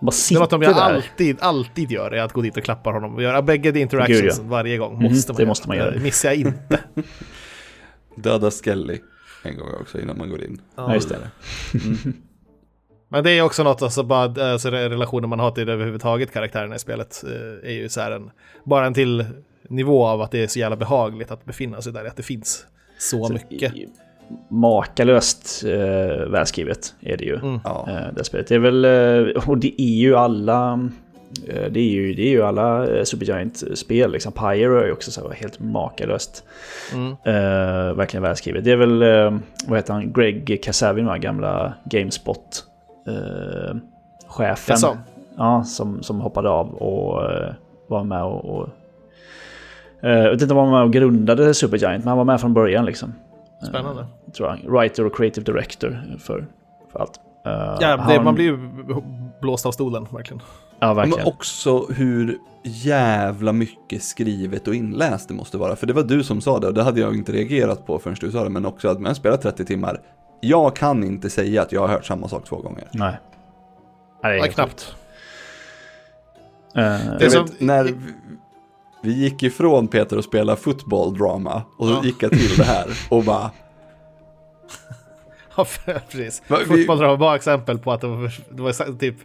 Bara 0.00 0.06
Det 0.06 0.08
är 0.08 0.10
sitter 0.10 0.40
något 0.40 0.50
som 0.50 0.62
jag 0.62 0.74
där. 0.74 0.80
alltid, 0.82 1.36
alltid 1.40 1.90
gör, 1.90 2.10
är 2.10 2.22
att 2.22 2.32
gå 2.32 2.40
dit 2.42 2.56
och 2.56 2.62
klappa 2.64 2.90
honom. 2.90 3.14
Och 3.14 3.22
göra 3.22 3.42
bägge 3.42 3.80
interactions 3.80 4.20
Gud, 4.20 4.32
ja. 4.38 4.42
varje 4.42 4.76
gång. 4.78 4.94
Mhm, 4.94 5.02
Måste 5.12 5.32
man 5.32 5.36
det 5.36 5.42
göra. 5.42 5.48
måste 5.48 5.68
man 5.68 5.76
göra. 5.76 5.90
Det 5.90 6.00
missar 6.00 6.28
jag 6.28 6.38
inte. 6.38 6.78
Döda 8.16 8.50
Skelly 8.50 8.98
en 9.42 9.56
gång 9.58 9.68
också 9.80 10.00
innan 10.00 10.18
man 10.18 10.30
går 10.30 10.44
in. 10.44 10.60
Ja, 10.76 10.94
just 10.94 11.08
det. 11.08 11.16
Men 13.08 13.24
det 13.24 13.30
är 13.30 13.42
också 13.42 13.62
något, 13.62 13.82
alltså 13.82 14.02
bara 14.02 14.52
alltså, 14.52 14.68
re- 14.70 14.88
relationen 14.88 15.30
man 15.30 15.38
har 15.40 15.50
till 15.50 15.68
överhuvudtaget 15.68 16.32
karaktärerna 16.32 16.76
i 16.76 16.78
spelet 16.78 17.24
eh, 17.26 17.70
är 17.70 17.74
ju 17.74 17.88
så 17.88 18.00
här 18.00 18.10
en, 18.10 18.30
bara 18.64 18.86
en 18.86 18.94
till 18.94 19.24
nivå 19.68 20.06
av 20.06 20.20
att 20.22 20.30
det 20.30 20.42
är 20.42 20.46
så 20.46 20.58
jävla 20.58 20.76
behagligt 20.76 21.30
att 21.30 21.44
befinna 21.44 21.82
sig 21.82 21.92
där, 21.92 22.04
att 22.04 22.16
det 22.16 22.22
finns 22.22 22.66
så, 22.98 23.28
mycket. 23.32 23.74
I- 23.76 23.88
makalöst 24.48 25.64
eh, 25.64 26.26
välskrivet 26.26 26.94
är 27.00 27.16
det 27.16 27.24
ju. 27.24 27.36
Mm. 27.36 27.60
Eh, 27.64 27.96
det 28.16 28.24
spelet. 28.24 28.48
Det 28.48 28.54
är 28.54 28.58
väl, 28.58 28.84
eh, 28.84 29.48
och 29.48 29.58
det 29.58 29.82
är 29.82 29.96
ju 29.96 30.16
alla, 30.16 30.88
eh, 31.48 31.70
det 31.70 31.80
är 31.80 31.90
ju, 31.90 32.14
det 32.14 32.22
är 32.22 32.30
ju 32.30 32.42
alla 32.42 32.86
eh, 32.86 33.04
Supergiant-spel. 33.04 34.12
Liksom. 34.12 34.32
Pyro 34.32 34.78
är 34.78 34.86
ju 34.86 34.92
också 34.92 35.10
så 35.10 35.28
här 35.28 35.34
helt 35.34 35.60
makalöst. 35.60 36.44
Mm. 36.94 37.10
Eh, 37.10 37.94
verkligen 37.94 38.22
välskrivet. 38.22 38.64
Det 38.64 38.72
är 38.72 38.76
väl, 38.76 38.98
vad 39.66 39.78
heter 39.78 39.92
han, 39.92 40.12
Greg 40.12 40.60
Kasavin, 40.64 41.06
va? 41.06 41.18
gamla 41.18 41.74
Gamespot-chefen. 41.84 43.80
Jaså? 44.68 44.98
Ja, 45.36 45.64
som, 45.64 46.02
som 46.02 46.20
hoppade 46.20 46.48
av 46.48 46.74
och 46.74 47.22
var 47.86 48.04
med 48.04 48.22
och... 48.22 48.44
och 48.44 48.68
jag 50.02 50.30
vet 50.30 50.42
inte 50.42 50.54
om 50.54 50.58
han 50.58 50.70
var 50.70 50.78
med 50.78 50.86
och 50.86 50.92
grundade 50.92 51.54
Supergiant, 51.54 52.04
men 52.04 52.08
han 52.08 52.18
var 52.18 52.24
med 52.24 52.40
från 52.40 52.54
början 52.54 52.84
liksom. 52.84 53.14
Eh, 53.62 53.68
Spännande. 53.68 54.06
tror 54.36 54.48
jag. 54.48 54.70
Writer 54.72 55.06
och 55.06 55.16
creative 55.16 55.44
director 55.52 56.02
för, 56.18 56.46
för 56.92 56.98
allt. 57.00 57.20
Eh, 57.46 57.52
Ja, 57.52 57.76
det, 57.96 58.02
han- 58.02 58.24
man 58.24 58.34
blir 58.34 58.44
ju 58.44 58.58
blåst 59.40 59.66
av 59.66 59.72
stolen, 59.72 60.06
verkligen. 60.10 60.42
Ja, 60.80 60.86
Men 60.86 60.96
verkligen. 60.96 61.26
också 61.26 61.86
hur 61.86 62.38
jävla 62.64 63.52
mycket 63.52 64.02
skrivet 64.02 64.68
och 64.68 64.74
inläst 64.74 65.28
det 65.28 65.34
måste 65.34 65.58
vara. 65.58 65.76
För 65.76 65.86
det 65.86 65.92
var 65.92 66.02
du 66.02 66.22
som 66.22 66.40
sa 66.40 66.58
det 66.58 66.66
och 66.66 66.74
det 66.74 66.82
hade 66.82 67.00
jag 67.00 67.14
inte 67.14 67.32
reagerat 67.32 67.86
på 67.86 67.98
förrän 67.98 68.16
du 68.20 68.30
sa 68.32 68.44
det. 68.44 68.50
Men 68.50 68.66
också 68.66 68.88
att 68.88 69.00
man 69.00 69.14
spelar 69.14 69.36
30 69.36 69.64
timmar. 69.64 70.00
Jag 70.40 70.76
kan 70.76 71.04
inte 71.04 71.30
säga 71.30 71.62
att 71.62 71.72
jag 71.72 71.80
har 71.80 71.88
hört 71.88 72.04
samma 72.04 72.28
sak 72.28 72.44
två 72.44 72.56
gånger. 72.56 72.88
Nej. 72.92 73.18
Nej, 74.22 74.32
det 74.32 74.38
är 74.44 74.46
Ja, 74.46 74.52
knappt. 74.52 74.94
Eh, 76.76 76.82
Det 77.18 77.24
är 77.24 77.28
som- 77.28 77.44
vet, 77.46 77.60
när 77.60 77.94
vi, 79.02 79.12
gick 79.12 79.42
ifrån 79.42 79.88
Peter 79.88 80.16
och 80.18 80.24
spela 80.24 80.56
fotbolldrama 80.56 81.62
och 81.78 81.86
så 81.86 81.92
Ja. 81.92 82.04
gick 82.04 82.22
jag 82.22 82.30
till 82.30 82.56
det 82.56 82.64
här 82.64 82.86
och 83.08 83.24
bara 83.24 83.50
Ja, 85.56 85.66
precis. 86.10 86.42
Va, 86.48 86.58
vi- 86.58 86.64
Fotboll 86.66 86.98
var 86.98 87.16
bara 87.16 87.36
exempel 87.36 87.78
på 87.78 87.92
att 87.92 88.00
det 88.00 88.06
var, 88.06 88.32
det 88.50 88.62
var 88.62 88.98
typ... 88.98 89.16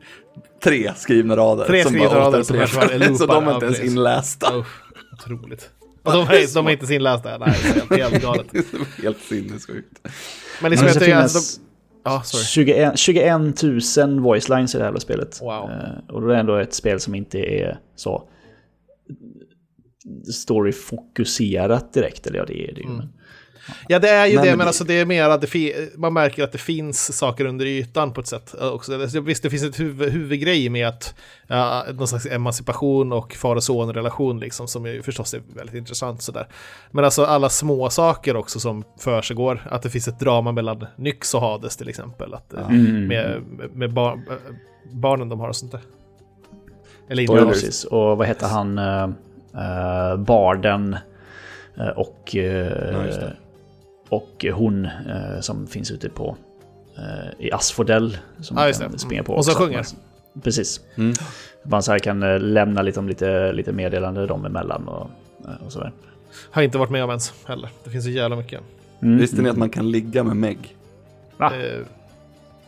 tre 0.64 0.92
skrivna 0.96 1.36
rader. 1.36 1.66
Tre 1.66 1.84
skrivna 1.84 2.10
bara 2.10 2.20
rader 2.20 2.44
som 2.44 2.58
kanske 2.58 2.78
var 2.78 2.86
Så 3.18 3.26
de 3.26 3.48
är 3.48 3.54
inte 3.54 3.66
ja, 3.66 3.68
ens 3.68 3.78
precis. 3.78 3.92
inlästa. 3.92 4.56
Usch, 4.58 4.68
otroligt. 5.14 5.70
Och 6.04 6.12
de, 6.12 6.22
är, 6.22 6.54
de 6.54 6.68
är 6.68 6.72
inte 6.72 6.94
inlästa. 6.94 7.38
Nej, 7.38 7.56
det 7.64 7.70
är 7.70 7.74
helt, 7.74 8.12
helt 8.12 8.24
galet. 8.24 8.48
Helt 9.04 9.22
sinnessjukt. 9.22 10.00
Men 10.62 10.72
liksom, 10.72 10.86
Men 10.86 10.94
jag 10.94 10.96
det 10.96 11.30
tycker, 11.30 11.30
ja, 12.04 12.22
sorry. 12.22 12.44
21, 12.44 13.00
21 13.00 13.64
000 13.98 14.20
voice 14.20 14.50
lines 14.50 14.76
i 14.76 14.78
det 14.78 14.84
här 14.84 15.00
spelet. 15.00 15.40
Wow. 15.42 15.70
Eh, 15.72 16.14
och 16.16 16.22
då 16.22 16.28
är 16.28 16.34
det 16.34 16.40
ändå 16.40 16.56
ett 16.56 16.74
spel 16.74 17.00
som 17.00 17.16
inte 17.16 17.40
är 17.40 17.80
så 17.96 18.24
story-fokuserat 20.34 21.94
direkt. 21.94 22.28
Eller 22.28 22.38
ja, 22.40 22.46
det 22.46 22.70
är 22.70 22.74
det 22.76 22.82
ju. 22.82 22.88
Mm. 22.88 23.06
Ja, 23.88 24.00
det 24.00 24.10
är 24.10 24.26
ju 24.26 24.36
Nej, 24.36 24.44
det, 24.46 24.50
men 24.52 24.60
det- 24.60 24.66
alltså 24.66 24.84
det 24.84 24.94
är 24.94 25.06
mer 25.06 25.30
att 25.30 25.42
det 25.52 25.98
man 25.98 26.14
märker 26.14 26.44
att 26.44 26.52
det 26.52 26.58
finns 26.58 27.18
saker 27.18 27.46
under 27.46 27.66
ytan 27.66 28.14
på 28.14 28.22
ett 28.22 28.28
sätt 28.28 28.56
också. 28.62 29.02
Alltså, 29.02 29.20
Visst, 29.22 29.44
det 29.44 29.50
finns 29.50 29.64
ett 29.64 29.80
huvud, 29.80 30.12
huvudgrej 30.14 30.70
med 30.70 30.88
att 30.88 31.16
ja, 31.48 31.86
någon 31.94 32.08
slags 32.08 32.26
emancipation 32.26 33.14
och 33.14 33.34
far 33.34 33.56
och 33.56 33.64
son-relation 33.64 34.40
liksom, 34.40 34.68
som 34.68 34.86
ju 34.86 35.02
förstås 35.02 35.34
är 35.34 35.42
väldigt 35.56 35.76
intressant 35.76 36.22
sådär. 36.22 36.48
Men 36.92 37.06
alltså 37.06 37.24
alla 37.26 37.50
små 37.50 37.90
saker 37.90 38.36
också 38.36 38.60
som 38.60 38.84
försiggår, 39.00 39.68
att 39.72 39.82
det 39.82 39.90
finns 39.90 40.08
ett 40.08 40.20
drama 40.20 40.52
mellan 40.52 40.86
Nyx 40.98 41.34
och 41.34 41.42
Hades 41.42 41.78
till 41.78 41.90
exempel, 41.90 42.34
att, 42.34 42.54
eh, 42.54 42.70
Mm. 42.70 43.08
med, 43.08 43.42
med 43.74 43.94
bar, 43.94 44.14
eh, 44.14 44.54
barnen 44.94 45.30
de 45.30 45.40
har 45.40 45.50
och 45.50 45.56
sånt 45.56 45.72
där. 45.72 45.82
Eller 47.10 47.24
Ja, 47.24 47.32
inte 47.40 47.46
precis. 47.46 47.84
Och 47.84 48.18
vad 48.18 48.28
heter 48.28 48.48
han? 48.48 48.78
Uh, 48.80 49.10
uh, 49.56 50.18
Barden 50.18 50.98
eh, 51.78 51.88
och, 51.88 52.36
eh, 52.36 52.92
Ja, 52.92 52.98
det. 53.00 53.34
och 54.10 54.46
hon 54.54 54.86
eh, 54.86 55.40
som 55.42 55.68
finns 55.68 55.92
ute 55.92 56.10
på 56.10 56.38
eh, 56.98 57.46
i 57.46 57.52
Asphodel. 57.52 58.18
Som 58.42 58.58
Ja, 58.58 58.72
kan 58.74 58.92
det. 58.92 59.00
springa 59.00 59.24
på. 59.24 59.34
Och 59.34 59.46
så 59.46 59.52
sjunger. 59.52 59.86
Precis. 60.44 60.82
Mm. 60.96 61.14
Man 61.64 61.84
så 61.84 61.92
här 61.92 62.00
kan 62.00 62.24
eh, 62.24 62.40
lämna 62.40 62.82
lite, 62.82 63.00
om 63.00 63.08
lite, 63.10 63.52
lite 63.54 63.72
meddelande 63.72 64.28
dem 64.28 64.46
emellan 64.46 64.88
och, 64.88 65.10
eh, 65.46 65.66
och 65.66 65.72
sådär. 65.72 65.92
Har 66.52 66.62
inte 66.62 66.78
varit 66.78 66.90
med 66.90 67.04
om 67.04 67.10
ens 67.10 67.34
heller. 67.46 67.70
Det 67.84 67.90
finns 67.90 68.04
så 68.04 68.10
jävla 68.10 68.36
mycket. 68.36 68.62
Mm. 69.02 69.18
Visste 69.18 69.42
ni 69.42 69.50
att 69.50 69.58
man 69.58 69.70
kan 69.70 69.92
ligga 69.92 70.24
med 70.24 70.38
Meg? 70.38 70.76
Va? 71.38 71.52
Eh, 71.56 71.80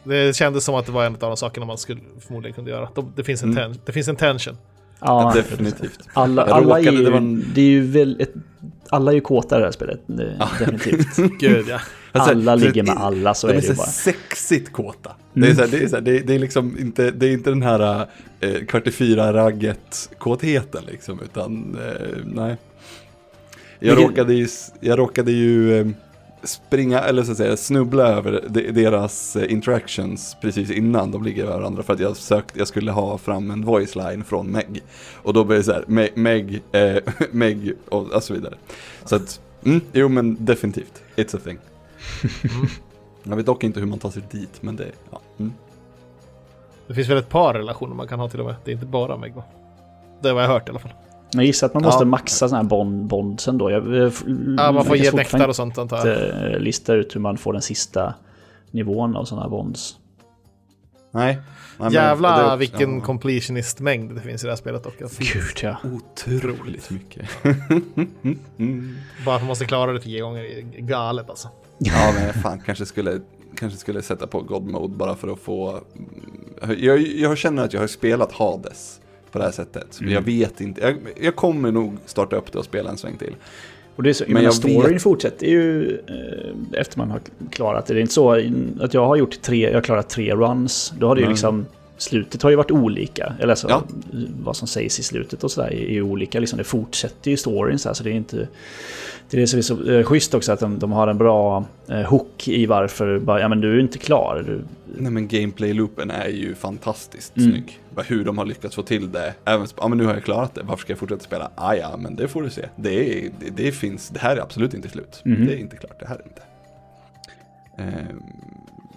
Det 0.03 0.35
kändes 0.35 0.63
som 0.65 0.75
att 0.75 0.85
det 0.85 0.91
var 0.91 1.05
en 1.05 1.13
av 1.13 1.19
de 1.19 1.37
sakerna 1.37 1.65
man 1.65 1.77
skulle 1.77 2.01
förmodligen 2.19 2.53
kunde 2.55 2.71
göra. 2.71 2.89
De, 2.95 3.13
det, 3.15 3.23
finns 3.23 3.43
en 3.43 3.51
Mm. 3.51 3.63
ten, 3.73 3.81
det 3.85 3.91
finns 3.91 4.07
en 4.07 4.15
tension. 4.15 4.57
Ja, 4.99 5.31
Definitivt. 5.35 5.99
Alla, 6.13 6.43
alla, 6.43 6.79
är 6.79 6.83
råkade- 6.83 6.97
ju, 6.97 6.97
det 6.97 7.03
det, 7.03 7.09
var 7.11 7.17
en- 7.17 7.53
är 7.55 7.61
ju 7.61 7.81
väl 7.81 8.21
ett, 8.21 8.33
alla 8.89 9.11
är 9.11 9.15
ju 9.15 9.21
kåta 9.21 9.55
i 9.55 9.59
det 9.59 9.65
här 9.65 9.71
spelet. 9.71 10.01
det- 10.07 10.39
Definitivt. 10.59 11.17
Gud 11.39 11.65
ja. 11.69 11.79
Alltså, 12.11 12.31
alla 12.31 12.57
för 12.57 12.65
ligger 12.65 12.83
med 12.83 12.97
alla, 12.97 13.33
så 13.33 13.47
de 13.47 13.53
är 13.53 13.57
är 13.57 13.61
det 13.61 13.67
så 13.67 13.73
ju 13.73 13.77
bara. 13.77 13.87
sexigt 13.87 14.71
kåta. 14.71 15.11
Det, 15.33 15.47
är 15.49 15.53
så 15.55 15.61
här, 15.61 15.67
det, 15.67 15.77
är 15.83 15.87
så 15.87 15.95
här, 15.95 16.01
det, 16.03 16.17
är, 16.19 16.23
det 16.23 16.35
är 16.35 16.39
liksom 16.39 16.77
inte, 16.79 17.11
det 17.11 17.25
är 17.27 17.31
inte 17.31 17.49
den 17.49 17.61
här 17.61 18.07
eh, 18.39 18.65
kvart 18.67 18.87
i 18.87 18.91
fyra 18.91 19.33
ragget 19.33 20.09
kåtheten 20.17 20.83
liksom, 20.87 21.19
utan 21.25 21.77
eh, 21.85 22.07
nej. 22.25 22.57
Jag 23.79 23.95
Vilken- 23.95 24.09
råkade 24.09 24.33
ju, 24.33 24.47
jag 24.79 24.99
råkade 24.99 25.31
ju 25.31 25.79
eh, 25.79 25.87
springa, 26.47 26.99
eller 26.99 27.23
så 27.23 27.31
att 27.31 27.37
säga 27.37 27.57
snubbla 27.57 28.07
över 28.07 28.43
de, 28.49 28.71
deras 28.71 29.35
eh, 29.35 29.51
interactions 29.51 30.35
precis 30.41 30.71
innan 30.71 31.11
de 31.11 31.23
ligger 31.23 31.45
varandra 31.45 31.83
för 31.83 31.93
att 31.93 31.99
jag 31.99 32.17
sökte, 32.17 32.59
jag 32.59 32.67
skulle 32.67 32.91
ha 32.91 33.17
fram 33.17 33.51
en 33.51 33.65
voice 33.65 33.95
line 33.95 34.23
från 34.23 34.47
Meg. 34.47 34.83
Och 35.23 35.33
då 35.33 35.43
blev 35.43 35.59
det 35.59 35.63
så 35.63 35.73
här, 35.73 35.83
Me- 35.87 36.09
Meg, 36.15 36.61
eh, 36.71 36.97
Meg 37.31 37.73
och, 37.89 38.11
och 38.11 38.23
så 38.23 38.33
vidare. 38.33 38.53
Så 39.05 39.15
att, 39.15 39.41
mm, 39.65 39.81
jo 39.93 40.09
men 40.09 40.45
definitivt, 40.45 41.03
it's 41.15 41.35
a 41.37 41.39
thing. 41.43 41.57
Jag 43.23 43.35
vet 43.35 43.45
dock 43.45 43.63
inte 43.63 43.79
hur 43.79 43.87
man 43.87 43.99
tar 43.99 44.09
sig 44.09 44.23
dit, 44.31 44.61
men 44.61 44.75
det, 44.75 44.91
ja. 45.11 45.19
Mm. 45.39 45.53
Det 46.87 46.93
finns 46.93 47.09
väl 47.09 47.17
ett 47.17 47.29
par 47.29 47.53
relationer 47.53 47.95
man 47.95 48.07
kan 48.07 48.19
ha 48.19 48.29
till 48.29 48.39
och 48.39 48.45
med. 48.45 48.55
Det 48.65 48.71
är 48.71 48.73
inte 48.73 48.85
bara 48.85 49.17
Meg 49.17 49.33
va? 49.33 49.43
Det 50.21 50.29
har 50.29 50.41
jag 50.41 50.47
hört 50.47 50.67
i 50.67 50.69
alla 50.69 50.79
fall. 50.79 50.91
Jag 51.31 51.45
gissar 51.45 51.67
att 51.67 51.73
man 51.73 51.83
måste 51.83 52.03
Ja. 52.03 52.07
maxa 52.07 52.49
sådana 52.49 52.63
här 52.63 52.69
bond, 52.69 53.05
bondsen 53.05 53.57
då. 53.57 53.71
Jag, 53.71 53.95
jag, 53.95 54.11
Ja, 54.57 54.71
man 54.71 54.85
får 54.85 54.97
ge 54.97 55.11
nektar 55.11 55.47
och 55.47 55.55
sånt 55.55 55.77
antar 55.77 56.07
jag. 56.07 56.17
inte 56.17 56.59
lista 56.59 56.93
ut 56.93 57.15
hur 57.15 57.19
man 57.21 57.37
får 57.37 57.53
den 57.53 57.61
sista 57.61 58.13
nivån 58.71 59.15
av 59.15 59.25
sådana 59.25 59.43
här 59.43 59.49
bonds. 59.49 59.97
Nej. 61.11 61.39
Nej, 61.79 61.93
Jävla 61.93 62.55
vilken 62.55 62.95
ja, 62.99 63.03
completionist-mängd 63.05 64.15
det 64.15 64.21
finns 64.21 64.43
i 64.43 64.47
det 64.47 64.51
här 64.51 64.57
spelet 64.57 64.83
dock. 64.83 65.01
Alltså. 65.01 65.21
Gud 65.33 65.43
ja. 65.61 65.77
Otroligt 65.83 66.89
mycket. 66.89 67.29
mm. 68.57 68.95
Bara 69.25 69.35
att 69.35 69.41
man 69.41 69.47
måste 69.47 69.65
klara 69.65 69.93
det 69.93 69.99
tio 69.99 70.21
gånger 70.21 70.43
är 70.43 70.61
galet 70.81 71.29
alltså. 71.29 71.49
Ja, 71.77 72.13
men 72.19 72.33
fan, 72.33 72.59
kanske 72.65 72.85
skulle, 72.85 73.19
kanske 73.55 73.79
skulle 73.79 74.01
sätta 74.01 74.27
på 74.27 74.41
God 74.41 74.63
Mode 74.63 74.95
bara 74.97 75.15
för 75.15 75.27
att 75.27 75.39
få... 75.39 75.81
Jag, 76.77 77.01
jag 77.01 77.37
känner 77.37 77.63
att 77.63 77.73
jag 77.73 77.79
har 77.79 77.87
spelat 77.87 78.31
Hades 78.31 78.99
på 79.31 79.37
det 79.37 79.43
här 79.43 79.51
sättet. 79.51 79.99
Mm. 80.01 80.13
Jag 80.13 80.21
vet 80.21 80.61
inte, 80.61 80.81
jag, 80.81 80.95
jag 81.21 81.35
kommer 81.35 81.71
nog 81.71 81.97
starta 82.05 82.35
upp 82.35 82.51
det 82.51 82.59
och 82.59 82.65
spela 82.65 82.89
en 82.89 82.97
sväng 82.97 83.17
till. 83.17 83.35
Och 83.95 84.03
det 84.03 84.09
är 84.09 84.13
så, 84.13 84.23
Men 84.27 84.33
men 84.33 84.43
jag 84.43 84.53
storyn 84.53 84.93
vet- 84.93 85.01
fortsätter 85.01 85.47
ju 85.47 85.91
eh, 86.07 86.79
efter 86.79 86.97
man 86.97 87.11
har 87.11 87.19
klarat 87.51 87.85
det. 87.85 87.93
Det 87.93 87.99
är 87.99 88.01
inte 88.01 88.13
så 88.13 88.31
att 88.81 88.93
jag 88.93 89.05
har 89.07 89.15
gjort 89.15 89.41
tre, 89.41 89.67
jag 89.67 89.73
har 89.73 89.81
klarat 89.81 90.09
tre 90.09 90.35
runs. 90.35 90.93
Då 90.99 91.07
har 91.07 91.15
det 91.15 91.21
ju 91.21 91.29
liksom, 91.29 91.65
slutet 91.97 92.41
har 92.41 92.49
ju 92.49 92.55
varit 92.55 92.71
olika. 92.71 93.33
Eller 93.39 93.49
alltså, 93.49 93.69
Ja. 93.69 93.83
vad 94.43 94.55
som 94.55 94.67
sägs 94.67 94.99
i 94.99 95.03
slutet 95.03 95.43
och 95.43 95.51
sådär 95.51 95.67
är 95.73 95.91
ju 95.91 96.01
olika. 96.01 96.39
Liksom, 96.39 96.57
det 96.57 96.63
fortsätter 96.63 97.31
ju 97.31 97.37
storyn 97.37 97.79
så 97.79 97.89
här, 97.89 97.93
så 97.93 98.03
det 98.03 98.09
är 98.09 98.13
inte... 98.13 98.47
Det 99.29 99.37
är 99.37 99.41
det 99.41 99.47
som 99.47 99.57
är 99.57 99.61
så 99.63 99.83
eh, 99.91 100.03
schysst 100.05 100.33
också, 100.33 100.51
att 100.51 100.59
de, 100.59 100.79
de 100.79 100.91
har 100.91 101.07
en 101.07 101.17
bra 101.17 101.65
eh, 101.87 102.01
hook 102.01 102.47
i 102.47 102.65
varför, 102.65 103.19
bara, 103.19 103.39
ja 103.41 103.47
men 103.47 103.61
du 103.61 103.75
är 103.75 103.79
inte 103.79 103.97
klar. 103.97 104.43
Du, 104.47 104.61
Nej 105.01 105.11
men 105.11 105.27
gameplay-loopen 105.27 106.11
är 106.11 106.27
ju 106.29 106.55
fantastiskt 106.55 107.37
Mm. 107.37 107.51
snygg. 107.51 107.79
Hur 108.07 108.25
de 108.25 108.37
har 108.37 108.45
lyckats 108.45 108.75
få 108.75 108.81
till 108.83 109.11
det. 109.11 109.33
Även, 109.45 109.67
ja 109.77 109.87
men 109.87 109.97
nu 109.97 110.05
har 110.05 110.13
jag 110.13 110.23
klarat 110.23 110.55
det, 110.55 110.61
varför 110.63 110.81
ska 110.81 110.91
jag 110.91 110.99
fortsätta 110.99 111.23
spela? 111.23 111.51
Ah, 111.55 111.73
ja, 111.73 111.97
men 111.97 112.15
det 112.15 112.27
får 112.27 112.41
du 112.41 112.49
se. 112.49 112.65
Det, 112.75 113.25
är, 113.25 113.29
det, 113.39 113.63
det 113.63 113.71
finns, 113.71 114.09
det 114.09 114.19
här 114.19 114.37
är 114.37 114.41
absolut 114.41 114.73
inte 114.73 114.89
slut. 114.89 115.21
Mhm. 115.25 115.45
Det 115.45 115.53
är 115.53 115.57
inte 115.57 115.77
klart, 115.77 115.99
det 115.99 116.07
här 116.07 116.15
är 116.15 116.23
inte. 116.23 116.41
Ehm, 117.77 118.21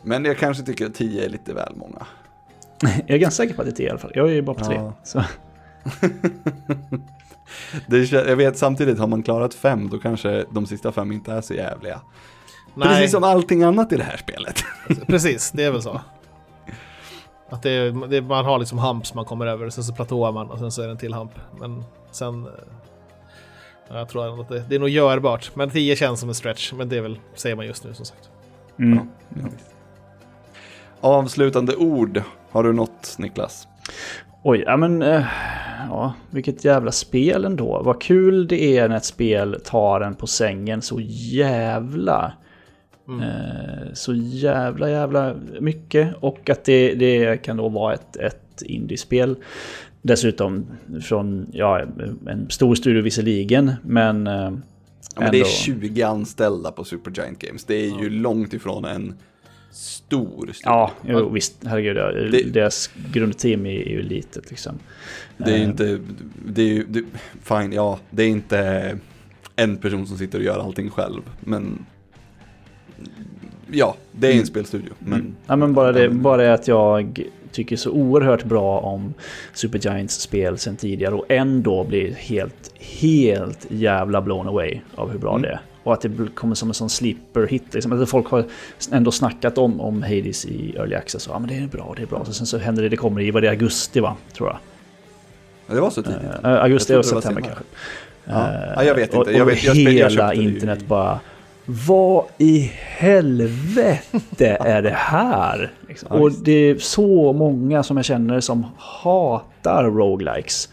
men 0.02 0.24
jag 0.24 0.38
kanske 0.38 0.62
tycker 0.64 0.86
att 0.86 0.94
10 0.94 1.24
är 1.24 1.28
lite 1.28 1.54
väl 1.54 1.72
många. 1.76 2.06
jag 3.06 3.10
är 3.10 3.18
ganska 3.18 3.42
säker 3.42 3.54
på 3.54 3.62
att 3.62 3.66
det 3.66 3.72
är 3.72 3.76
tio 3.76 3.86
i 3.86 3.90
alla 3.90 3.98
fall. 3.98 4.12
Jag 4.14 4.28
är 4.28 4.32
ju 4.32 4.42
bara 4.42 4.56
på 4.56 4.64
tre. 4.64 4.74
Ja. 4.76 4.92
Så. 5.04 5.22
Det, 7.86 7.96
kän- 8.04 8.28
jag 8.28 8.36
vet 8.36 8.58
samtidigt, 8.58 8.98
har 8.98 9.06
man 9.06 9.22
klarat 9.22 9.54
fem 9.54 9.88
då 9.88 9.98
kanske 9.98 10.44
de 10.50 10.66
sista 10.66 10.92
fem 10.92 11.12
inte 11.12 11.32
är 11.32 11.40
så 11.40 11.54
jävliga. 11.54 12.00
Nej, 12.74 12.88
Precis 12.88 13.10
som 13.10 13.24
allting 13.24 13.62
annat 13.62 13.92
i 13.92 13.96
det 13.96 14.02
här 14.04 14.16
spelet. 14.16 14.62
precis. 15.06 15.50
Det 15.50 15.64
är 15.64 15.70
väl 15.70 15.82
så. 15.82 16.00
Att 17.50 17.62
det, 17.62 17.90
det, 18.08 18.22
man 18.22 18.44
har 18.44 18.58
liksom 18.58 18.78
humps 18.78 19.14
man 19.14 19.24
kommer 19.24 19.46
över, 19.46 19.70
sen 19.70 19.84
så 19.84 19.92
platåar 19.94 20.32
man 20.32 20.50
och 20.50 20.59
sen 20.59 20.70
så 20.72 20.82
är 20.82 20.86
det 20.86 20.92
en 20.92 20.98
till 20.98 21.14
hump. 21.14 21.32
Men 21.61 21.84
sen... 22.11 22.46
eh, 22.46 22.52
ja, 23.88 23.98
Jag 23.98 24.09
tror 24.09 24.40
att 24.40 24.48
det, 24.48 24.64
det 24.68 24.74
är 24.74 24.78
nog 24.78 24.88
görbart. 24.88 25.50
Men 25.57 25.70
10 25.70 25.96
känns 25.96 26.20
som 26.20 26.28
en 26.28 26.34
stretch, 26.34 26.72
men 26.72 26.88
det 26.88 26.96
är 26.96 27.00
väl, 27.00 27.18
säger 27.34 27.57
man 27.57 27.66
just 27.66 27.84
nu 27.84 27.94
som 27.94 28.05
sagt. 28.05 28.30
Mm. 28.78 28.98
Ja, 28.98 29.05
ja. 29.42 29.48
Avslutande 31.01 31.76
ord, 31.76 32.22
har 32.51 32.62
du 32.62 32.72
något 32.72 33.16
Niklas? 33.18 33.68
Oj, 34.42 34.62
ja 34.66 34.76
men... 34.76 35.03
eh, 35.03 35.24
ja, 35.88 36.14
vilket 36.30 36.64
jävla 36.64 36.92
spel 36.92 37.44
ändå. 37.44 37.82
Vad 37.84 38.03
kul 38.03 38.48
det 38.48 38.78
är 38.78 38.88
när 38.88 38.96
ett 38.96 39.05
spel 39.05 39.61
tar 39.64 40.01
en 40.01 40.14
på 40.14 40.26
sängen 40.26 40.82
så 40.82 41.01
jävla 41.01 42.32
Mm. 43.09 43.22
Eh, 43.22 43.92
så 43.92 44.14
jävla 44.14 44.90
jävla 44.90 45.34
mycket. 45.61 46.14
Och 46.20 46.51
att 46.51 46.64
det, 46.64 46.94
det 46.94 47.42
kan 47.42 47.57
då 47.57 47.68
vara 47.68 47.94
ett, 47.94 48.16
ett 48.16 48.62
indiespel. 48.62 49.36
Dessutom 50.03 50.66
från 51.03 51.46
ja, 51.53 51.80
en 52.26 52.51
stor 52.51 52.74
studio 52.74 53.03
visserligen, 53.03 53.72
men... 53.82 54.26
Eh, 54.26 54.53
ja, 55.14 55.20
men 55.20 55.30
det 55.30 55.40
är 55.40 55.44
20 55.44 56.03
anställda 56.03 56.70
på 56.70 56.84
Supergiant 56.84 57.38
Games. 57.38 57.64
Det 57.64 57.74
är 57.74 58.03
ju 58.03 58.11
långt 58.11 58.53
ifrån 58.53 58.84
en 58.84 59.14
stor 59.70 60.30
studio. 60.30 60.60
Ja, 60.62 60.90
jo, 61.08 61.28
visst. 61.28 61.64
Herregud. 61.66 61.96
Det, 62.32 62.42
deras 62.42 62.90
grundteam 63.12 63.66
är 63.66 63.88
ju 63.88 64.02
litet 64.02 64.50
liksom. 64.50 64.78
Det 65.36 65.52
är 65.52 65.58
ju 65.58 65.64
inte... 65.64 65.98
Det 66.46 66.62
är 66.62 66.66
ju... 66.66 66.84
Det, 66.88 67.04
fine, 67.42 67.72
ja. 67.72 67.98
Det 68.10 68.22
är 68.22 68.28
inte 68.28 68.98
en 69.56 69.76
person 69.76 70.06
som 70.06 70.18
sitter 70.18 70.38
och 70.38 70.44
gör 70.44 70.58
allting 70.58 70.90
själv. 70.90 71.22
Men 71.40 71.86
ja, 73.70 73.96
det 74.12 74.26
är 74.26 74.30
en 74.30 74.36
mm. 74.36 74.46
spelstudio. 74.46 74.92
Men, 74.98 75.20
mm. 75.20 75.36
ja, 75.46 75.56
men 75.56 75.74
bara, 75.74 75.92
det, 75.92 76.08
bara 76.08 76.42
det 76.42 76.54
att 76.54 76.68
jag 76.68 77.22
tycker 77.52 77.76
så 77.76 77.90
oerhört 77.90 78.44
bra 78.44 78.80
om 78.80 79.14
Supergiants 79.54 80.20
spel 80.20 80.58
sen 80.58 80.76
tidigare 80.76 81.14
och 81.14 81.24
ändå 81.28 81.84
blir 81.84 82.12
helt, 82.12 82.72
helt 82.78 83.66
jävla 83.68 84.20
blown 84.20 84.48
away 84.48 84.80
av 84.94 85.10
hur 85.10 85.18
bra 85.18 85.30
mm. 85.30 85.42
det 85.42 85.48
är. 85.48 85.60
Och 85.83 85.93
att 85.93 86.01
det 86.01 86.11
kommer 86.35 86.55
som 86.55 86.68
en 86.68 86.74
sån 86.74 86.91
sleeper 86.91 87.47
hit. 87.47 87.74
Liksom. 87.74 88.03
Att 88.03 88.11
folk 88.11 88.26
har 88.26 88.45
ändå 88.93 89.11
snackat 89.11 89.59
om, 89.59 89.81
om 89.81 90.03
Hades 90.03 90.45
i 90.45 90.74
Early 90.76 90.95
Access. 90.95 91.28
Ja, 91.33 91.39
men 91.39 91.49
det 91.49 91.57
är 91.57 91.66
bra, 91.66 91.95
det 91.97 92.03
är 92.03 92.07
bra. 92.07 92.24
Så 92.24 92.33
sen 92.33 92.47
så 92.47 92.59
händer 92.59 92.83
det, 92.83 92.89
det 92.89 92.97
kommer 92.97 93.20
i, 93.20 93.31
vad 93.31 93.43
det 93.43 93.47
är, 93.47 93.51
augusti 93.51 94.01
va? 94.01 94.16
Tror 94.33 94.49
jag. 94.49 94.59
Ja, 95.66 95.74
det 95.74 95.81
var 95.81 95.91
så 95.91 96.03
tidigt? 96.03 96.20
Uh, 96.45 96.51
augusti 96.51 96.95
och 96.95 97.05
september 97.05 97.43
kanske. 97.43 97.64
Ja. 98.24 98.33
Uh, 98.78 98.87
jag 98.87 98.95
vet 98.95 99.14
inte. 99.14 99.33
Jag 99.33 99.47
vet, 99.47 99.64
jag 99.64 99.74
hela 99.74 100.35
internet 100.35 100.87
bara 100.87 101.20
vad 101.64 102.24
i 102.39 102.72
helvete 102.74 104.57
är 104.61 104.83
det 104.83 104.95
här? 104.97 105.72
Och 106.09 106.33
det 106.33 106.53
är 106.53 106.78
så 106.78 107.33
många 107.33 107.83
som 107.83 107.97
jag 107.97 108.07
känner 108.07 108.41
som 108.41 108.66
hatar 108.76 109.85
roguelikes. 109.85 110.68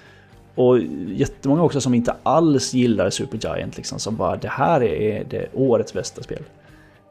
Och 0.58 0.80
jättemånga 1.08 1.64
också 1.64 1.82
som 1.82 1.94
inte 1.94 2.16
alls 2.24 2.74
gillar 2.74 3.10
Supergiant. 3.10 3.78
Liksom, 3.78 4.00
som 4.00 4.16
bara, 4.16 4.36
det 4.36 4.48
här 4.48 4.84
är 4.84 5.24
det 5.30 5.48
årets 5.54 5.94
bästa 5.94 6.24
spel. 6.24 6.44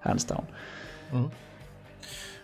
Hands 0.01 0.25
down. 0.25 0.43
Mm. 1.13 1.31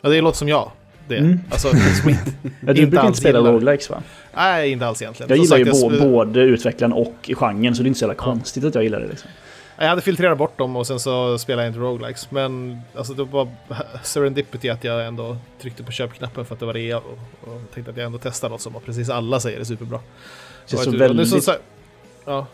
Ja, 0.00 0.08
det 0.08 0.20
låter 0.20 0.38
som 0.38 0.48
jag. 0.48 0.70
Det. 1.08 1.16
Mm. 1.16 1.40
Alltså, 1.50 1.68
ja, 2.66 2.72
du 2.72 2.86
brukar 2.86 3.06
inte 3.06 3.18
spela 3.18 3.38
roguelikes 3.38 3.90
va? 3.90 4.02
Nej, 4.34 4.70
inte 4.70 4.86
alls 4.86 5.02
egentligen. 5.02 5.30
Jag 5.30 5.38
gillar 5.38 5.58
ju 5.58 6.00
både 6.00 6.40
utvecklaren 6.40 6.92
och 6.92 7.30
genren, 7.34 7.74
så 7.74 7.82
det 7.82 7.86
är 7.86 7.88
inte 7.88 7.98
så 7.98 8.04
jävla 8.04 8.14
ja. 8.18 8.24
konstigt 8.24 8.64
att 8.64 8.74
jag 8.74 8.84
gillar 8.84 9.00
det. 9.00 9.08
Liksom. 9.08 9.30
Jag 9.78 9.88
hade 9.88 10.02
filtrerat 10.02 10.38
bort 10.38 10.58
dem 10.58 10.76
och 10.76 10.86
sen 10.86 11.00
så 11.00 11.38
spelade 11.38 11.62
jag 11.62 11.70
inte 11.70 11.80
roguelikes. 11.80 12.30
Men 12.30 12.80
alltså, 12.96 13.14
det 13.14 13.24
var 13.24 13.48
serendipity 14.02 14.68
att 14.68 14.84
jag 14.84 15.06
ändå 15.06 15.36
tryckte 15.60 15.82
på 15.82 15.92
köpknappen 15.92 16.44
för 16.44 16.54
att 16.54 16.60
det 16.60 16.66
var 16.66 16.72
rea 16.74 16.98
och, 16.98 17.18
och 17.40 17.60
tänkte 17.74 17.90
att 17.90 17.96
jag 17.96 18.06
ändå 18.06 18.18
testar 18.22 18.48
något 18.48 18.60
som 18.60 18.74
precis 18.84 19.10
alla 19.10 19.40
säger 19.40 19.60
är 19.60 19.64
superbra. 19.64 20.00
Känns 20.66 20.84
så 20.84 20.90
väldigt... 20.90 21.28
Så, 21.28 21.40
så, 21.40 21.54
ja. 22.24 22.46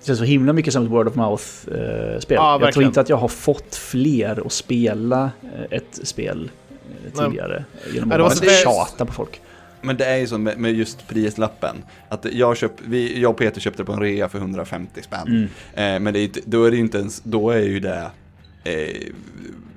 Det 0.00 0.06
känns 0.06 0.18
så 0.18 0.24
himla 0.24 0.52
mycket 0.52 0.72
som 0.72 0.84
ett 0.84 0.90
word 0.90 1.08
of 1.08 1.14
mouth-spel. 1.14 2.36
Ja, 2.36 2.60
jag 2.60 2.72
tror 2.72 2.84
inte 2.84 3.00
att 3.00 3.08
jag 3.08 3.16
har 3.16 3.28
fått 3.28 3.74
fler 3.74 4.46
att 4.46 4.52
spela 4.52 5.30
eh, 5.42 5.78
ett 5.78 6.00
spel 6.02 6.50
eh, 6.72 7.24
tidigare. 7.24 7.64
Nej. 7.84 7.94
Genom 7.94 8.12
att 8.12 8.18
bara 8.18 8.50
tjata 8.50 9.04
på 9.06 9.12
folk. 9.12 9.40
Men 9.84 9.96
det 9.96 10.04
är 10.04 10.16
ju 10.16 10.26
så 10.26 10.38
med, 10.38 10.58
med 10.58 10.72
just 10.72 11.08
prislappen. 11.08 11.76
Att 12.08 12.26
jag, 12.32 12.56
köp, 12.56 12.72
vi, 12.84 13.20
jag 13.20 13.30
och 13.30 13.36
Peter 13.38 13.60
köpte 13.60 13.82
det 13.82 13.86
på 13.86 13.92
en 13.92 14.00
rea 14.00 14.28
för 14.28 14.38
150 14.38 15.02
spänn. 15.02 15.26
Mm. 15.74 15.94
Eh, 15.96 16.00
men 16.00 16.14
det 16.14 16.38
då 16.46 16.64
är 16.64 16.70
det 16.70 16.76
inte 16.76 16.98
ens, 16.98 17.20
då 17.20 17.50
är 17.50 17.62
ju 17.62 17.80
det 17.80 18.10
eh, 18.64 18.88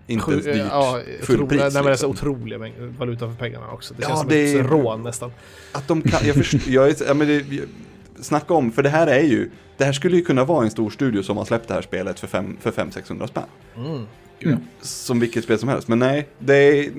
inte 0.08 0.32
ens 0.32 0.46
dyrt 0.46 0.56
ja, 0.56 1.00
fullpris. 1.22 1.60
Nej, 1.62 1.72
men 1.74 1.84
det 1.84 1.92
är 1.92 1.96
så 1.96 2.08
otroliga 2.08 2.60
valuta 2.98 3.28
för 3.28 3.36
pengarna 3.36 3.72
också. 3.72 3.94
Det 3.94 4.02
känns 4.02 4.12
ja, 4.12 4.18
som 4.18 4.30
det 4.30 4.54
ett 4.54 4.66
rån 4.66 5.04
nästan. 5.04 5.32
Att 5.72 5.88
de 5.88 6.02
kan, 6.02 6.28
jag 6.28 6.36
förstår, 6.36 6.62
jag, 6.74 6.96
ja, 7.08 7.14
men 7.14 7.28
det, 7.28 7.44
snacka 8.22 8.54
om, 8.54 8.72
för 8.72 8.84
det 8.84 8.90
här 8.90 9.08
är 9.08 9.24
ju, 9.24 9.50
det 9.78 9.86
här 9.86 9.94
skulle 9.94 10.16
ju 10.18 10.24
kunna 10.24 10.46
vara 10.46 10.64
en 10.64 10.72
stor 10.72 10.90
studio 10.90 11.24
som 11.24 11.38
har 11.38 11.46
släppt 11.46 11.68
det 11.68 11.74
här 11.74 11.82
spelet 11.82 12.20
för 12.20 12.28
500-600 12.28 13.28
spänn. 13.28 13.44
Mm. 13.76 14.06
Mm. 14.40 14.60
Som 14.82 15.20
vilket 15.20 15.44
spel 15.44 15.60
som 15.60 15.70
helst, 15.70 15.88
men 15.88 16.00
nej, 16.00 16.28
det 16.40 16.54
är, 16.54 16.92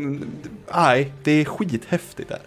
nej, 0.74 1.12
det 1.24 1.32
är 1.32 1.44
skithäftigt 1.44 2.28
där. 2.28 2.40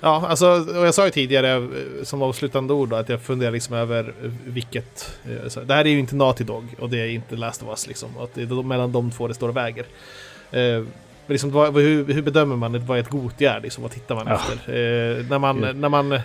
Ja, 0.00 0.26
alltså, 0.28 0.46
och 0.78 0.86
jag 0.86 0.94
sa 0.94 1.04
ju 1.04 1.10
tidigare 1.10 1.54
eh, 1.54 1.62
som 2.02 2.22
avslutande 2.22 2.72
ord 2.72 2.88
då, 2.88 2.96
att 2.96 3.08
jag 3.08 3.20
funderar 3.20 3.52
liksom 3.52 3.76
över 3.76 4.12
vilket... 4.46 5.18
Eh, 5.24 5.62
det 5.62 5.74
här 5.74 5.84
är 5.84 5.88
ju 5.90 5.98
inte 5.98 6.16
Naughty 6.16 6.44
Dog 6.44 6.64
och 6.78 6.90
det 6.90 6.98
är 6.98 7.08
inte 7.08 7.36
Last 7.36 7.62
of 7.62 7.68
Us 7.68 7.86
liksom. 7.86 8.08
Att 8.18 8.34
det 8.34 8.42
är 8.42 8.62
mellan 8.62 8.92
de 8.92 9.10
två 9.10 9.28
det 9.28 9.34
står 9.34 9.48
och 9.48 9.56
väger. 9.56 9.84
Eh, 10.50 10.84
liksom, 11.26 11.50
vad, 11.50 11.74
hur, 11.74 12.04
hur, 12.12 12.22
bedömer 12.22 12.56
man 12.56 12.86
vad 12.86 12.98
ett 12.98 13.08
Goti 13.08 13.44
är? 13.44 13.60
Liksom, 13.60 13.82
vad 13.82 13.92
tittar 13.92 14.14
man 14.14 14.26
ja. 14.26 14.34
efter? 14.34 14.52
Eh, 14.54 15.24
när, 15.30 15.38
man, 15.38 15.58
mm. 15.58 15.80
när, 15.80 15.88
man, 15.88 16.20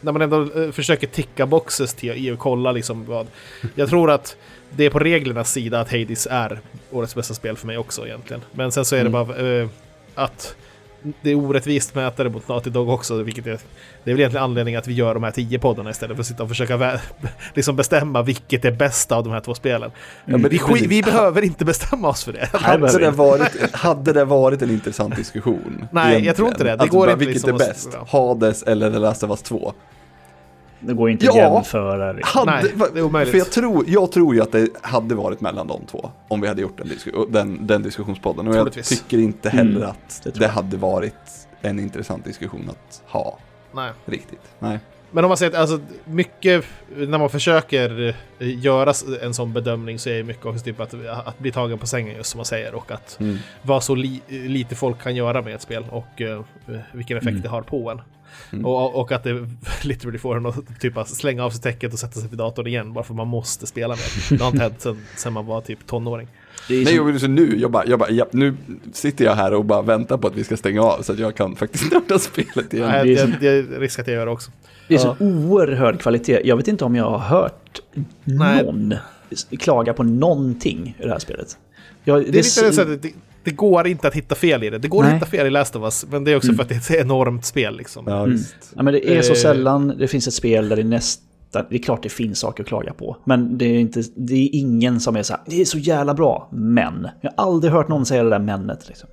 när 0.00 0.12
man 0.12 0.22
ändå 0.22 0.62
eh, 0.62 0.70
försöker 0.70 1.06
ticka 1.06 1.46
boxes 1.46 1.94
till 1.94 2.26
i 2.26 2.30
och 2.30 2.38
kolla 2.38 2.72
liksom 2.72 3.04
vad... 3.04 3.26
Jag 3.74 3.88
tror 3.88 4.10
att 4.10 4.36
det 4.70 4.84
är 4.84 4.90
på 4.90 4.98
reglernas 4.98 5.52
sida 5.52 5.80
att 5.80 5.92
Hades 5.92 6.26
är 6.30 6.60
årets 6.90 7.14
bästa 7.14 7.34
spel 7.34 7.56
för 7.56 7.66
mig 7.66 7.78
också 7.78 8.06
egentligen. 8.06 8.42
Men 8.52 8.72
sen 8.72 8.84
så 8.84 8.96
är 8.96 9.04
det 9.04 9.08
mm. 9.08 9.26
bara 9.26 9.60
eh, 9.60 9.68
att 10.14 10.56
det 11.22 11.30
är 11.30 11.34
orättvist 11.34 11.94
mätare 11.94 12.28
mot 12.28 12.48
Naughty 12.48 12.70
Dog 12.70 12.88
också, 12.88 13.22
vilket 13.22 13.46
är, 13.46 13.50
det 14.04 14.10
är 14.10 14.14
väl 14.14 14.20
egentligen 14.20 14.44
anledningen 14.44 14.78
att 14.78 14.86
vi 14.86 14.94
gör 14.94 15.14
de 15.14 15.22
här 15.22 15.30
tio 15.30 15.58
poddarna 15.58 15.90
istället 15.90 16.16
för 16.16 16.20
att 16.20 16.26
sitta 16.26 16.42
och 16.42 16.48
försöka 16.48 17.00
liksom 17.54 17.76
bestämma 17.76 18.22
vilket 18.22 18.64
är 18.64 18.72
bästa 18.72 19.16
av 19.16 19.24
de 19.24 19.32
här 19.32 19.40
två 19.40 19.54
spelen. 19.54 19.90
Mm. 20.26 20.42
Ja, 20.42 20.48
vi, 20.72 20.86
vi, 20.86 21.02
behöver 21.02 21.42
inte 21.42 21.64
bestämma 21.64 22.08
oss 22.08 22.24
för 22.24 22.32
det. 22.32 22.48
Hade 22.52 22.98
det 22.98 23.10
varit, 23.10 23.72
hade 23.72 24.12
det 24.12 24.24
varit 24.24 24.62
en 24.62 24.70
intressant 24.70 25.16
diskussion? 25.16 25.88
Nej, 25.90 26.02
egentligen? 26.02 26.24
jag 26.24 26.36
tror 26.36 26.48
inte 26.48 26.64
det. 26.64 26.70
Det 26.70 26.82
alltså, 26.82 26.98
går 26.98 27.08
inte 27.10 27.18
vilket 27.18 27.34
liksom 27.34 27.54
är 27.54 27.58
bäst? 27.58 27.94
Hades 28.08 28.62
eller 28.62 28.90
The 28.90 28.98
Last 28.98 29.22
of 29.22 29.30
Us 29.30 29.42
2? 29.42 29.74
Det 30.80 30.94
går 30.94 31.10
inte 31.10 31.28
att 31.28 31.36
ja, 31.36 31.54
jämföra. 31.54 32.18
Hade, 32.22 32.50
Nej, 32.50 32.72
det 32.92 32.98
är 32.98 33.04
omöjligt. 33.04 33.30
För 33.30 33.38
jag 33.38 33.50
tror, 33.50 33.84
jag 33.88 34.12
tror 34.12 34.34
ju 34.34 34.42
att 34.42 34.52
det 34.52 34.68
hade 34.82 35.14
varit 35.14 35.40
mellan 35.40 35.66
de 35.66 35.86
två. 35.86 36.10
Om 36.28 36.40
vi 36.40 36.48
hade 36.48 36.62
gjort 36.62 36.78
den, 36.78 36.88
disku, 36.88 37.10
den, 37.28 37.66
den 37.66 37.82
diskussionspodden. 37.82 38.48
Och 38.48 38.54
jag 38.54 38.72
tycker 38.72 39.18
inte 39.18 39.50
heller 39.50 39.76
mm, 39.76 39.88
att 39.88 40.20
det, 40.24 40.38
det 40.38 40.48
hade 40.48 40.76
varit 40.76 41.48
en 41.60 41.78
intressant 41.80 42.24
diskussion 42.24 42.70
att 42.70 43.02
ha. 43.06 43.38
Nej. 43.72 43.92
Riktigt. 44.06 44.40
Nej. 44.58 44.78
Men 45.10 45.24
om 45.24 45.28
man 45.28 45.36
säger 45.36 45.52
att 45.52 45.58
alltså, 45.58 45.80
mycket, 46.04 46.64
när 46.96 47.18
man 47.18 47.30
försöker 47.30 48.14
eh, 48.38 48.58
göra 48.58 48.92
en 49.22 49.34
sån 49.34 49.52
bedömning 49.52 49.98
så 49.98 50.10
är 50.10 50.14
det 50.14 50.24
mycket 50.24 50.46
också 50.46 50.64
typ 50.64 50.80
att, 50.80 50.94
att 51.24 51.38
bli 51.38 51.52
tagen 51.52 51.78
på 51.78 51.86
sängen 51.86 52.16
just 52.16 52.30
som 52.30 52.38
man 52.38 52.44
säger 52.44 52.74
och 52.74 52.90
att 52.90 53.20
mm. 53.20 53.38
vad 53.62 53.84
så 53.84 53.94
li, 53.94 54.22
lite 54.28 54.74
folk 54.74 55.02
kan 55.02 55.16
göra 55.16 55.42
med 55.42 55.54
ett 55.54 55.62
spel 55.62 55.84
och 55.90 56.20
uh, 56.20 56.40
vilken 56.92 57.16
effekt 57.16 57.30
mm. 57.30 57.42
det 57.42 57.48
har 57.48 57.62
på 57.62 57.90
en. 57.90 58.00
Mm. 58.52 58.66
Och, 58.66 59.00
och, 59.00 59.12
att 59.12 59.24
det 59.24 59.46
literally 59.82 60.18
får 60.18 60.36
en 60.36 60.46
att 60.46 60.80
typ 60.80 60.94
slänga 61.06 61.44
av 61.44 61.50
sig 61.50 61.60
täcket 61.60 61.92
och 61.92 61.98
sätta 61.98 62.20
sig 62.20 62.28
vid 62.28 62.38
datorn 62.38 62.66
igen 62.66 62.92
bara 62.92 63.04
för 63.04 63.14
man 63.14 63.28
måste 63.28 63.66
spela 63.66 63.88
med. 63.88 63.98
Det 64.38 64.44
har 64.44 64.50
inte 64.50 64.62
hänt 64.62 64.80
sen, 64.80 65.06
sen 65.16 65.32
man 65.32 65.46
var 65.46 65.60
typ 65.60 65.86
tonåring. 65.86 66.28
Nej, 66.68 66.94
jag, 66.94 67.20
så 67.20 67.26
nu, 67.26 67.58
jag 67.58 67.70
bara, 67.70 67.86
jag 67.86 67.98
bara, 67.98 68.10
ja, 68.10 68.26
nu 68.30 68.56
sitter 68.92 69.24
jag 69.24 69.34
här 69.34 69.54
och 69.54 69.64
bara 69.64 69.82
väntar 69.82 70.18
på 70.18 70.26
att 70.26 70.34
vi 70.34 70.44
ska 70.44 70.56
stänga 70.56 70.82
av 70.82 71.02
så 71.02 71.12
att 71.12 71.18
jag 71.18 71.36
kan 71.36 71.56
faktiskt 71.56 71.92
nörda 71.92 72.18
spelet 72.18 72.74
igen. 72.74 72.88
Nej, 72.88 73.14
det, 73.14 73.36
det 73.40 73.48
är 73.48 73.80
risk 73.80 73.98
att 73.98 74.06
jag 74.06 74.16
gör 74.16 74.26
det 74.26 74.32
också. 74.32 74.50
Det 74.88 74.94
är 74.94 74.98
så 74.98 75.16
ja. 75.18 75.26
oerhörd 75.26 76.00
kvalitet. 76.00 76.40
Jag 76.44 76.56
vet 76.56 76.68
inte 76.68 76.84
om 76.84 76.96
jag 76.96 77.10
har 77.10 77.18
hört 77.18 77.80
någon 78.24 78.88
Nej. 78.88 79.58
klaga 79.58 79.92
på 79.92 80.02
någonting 80.02 80.96
i 80.98 81.02
det 81.02 81.10
här 81.10 81.18
spelet. 81.18 81.56
Jag, 82.04 82.18
det, 82.18 82.22
det, 82.22 82.28
är 82.28 82.32
lite 82.32 82.72
så 82.72 82.82
att 82.82 83.02
det, 83.02 83.12
det, 83.44 83.50
går 83.50 83.86
inte 83.86 84.08
att 84.08 84.14
hitta 84.14 84.34
fel 84.34 84.64
i 84.64 84.70
det. 84.70 84.78
Det 84.78 84.88
går 84.88 85.02
Nej. 85.02 85.10
att 85.10 85.16
hitta 85.16 85.26
fel 85.26 85.46
i 85.46 85.50
Last 85.50 85.76
of 85.76 85.82
Us, 85.82 86.06
men 86.10 86.24
det 86.24 86.32
är 86.32 86.36
också 86.36 86.48
mm. 86.48 86.56
för 86.56 86.62
att 86.62 86.68
det 86.68 86.74
är 86.74 86.96
ett 86.96 87.04
enormt 87.04 87.44
spel. 87.44 87.76
Liksom. 87.76 88.04
Ja, 88.06 88.24
mm. 88.24 88.38
ja, 88.76 88.82
men 88.82 88.94
det 88.94 89.16
är 89.16 89.22
så 89.22 89.32
eh. 89.32 89.36
sällan 89.36 89.94
det 89.98 90.08
finns 90.08 90.28
ett 90.28 90.34
spel 90.34 90.68
där 90.68 90.76
det 90.76 90.84
nästan... 90.84 91.24
Det 91.70 91.76
är 91.76 91.82
klart 91.82 92.02
det 92.02 92.08
finns 92.08 92.38
saker 92.38 92.62
att 92.62 92.68
klaga 92.68 92.92
på. 92.92 93.16
Men 93.24 93.58
det 93.58 93.64
är, 93.64 93.80
inte, 93.80 94.02
det 94.16 94.34
är 94.34 94.48
ingen 94.52 95.00
som 95.00 95.16
är 95.16 95.22
så 95.22 95.32
här, 95.32 95.42
det 95.46 95.60
är 95.60 95.64
så 95.64 95.78
jävla 95.78 96.14
bra, 96.14 96.48
men. 96.52 97.08
Jag 97.20 97.32
har 97.36 97.44
aldrig 97.44 97.72
hört 97.72 97.88
någon 97.88 98.06
säga 98.06 98.22
det 98.22 98.30
där 98.30 98.38
mennet. 98.38 98.88
Liksom. 98.88 99.08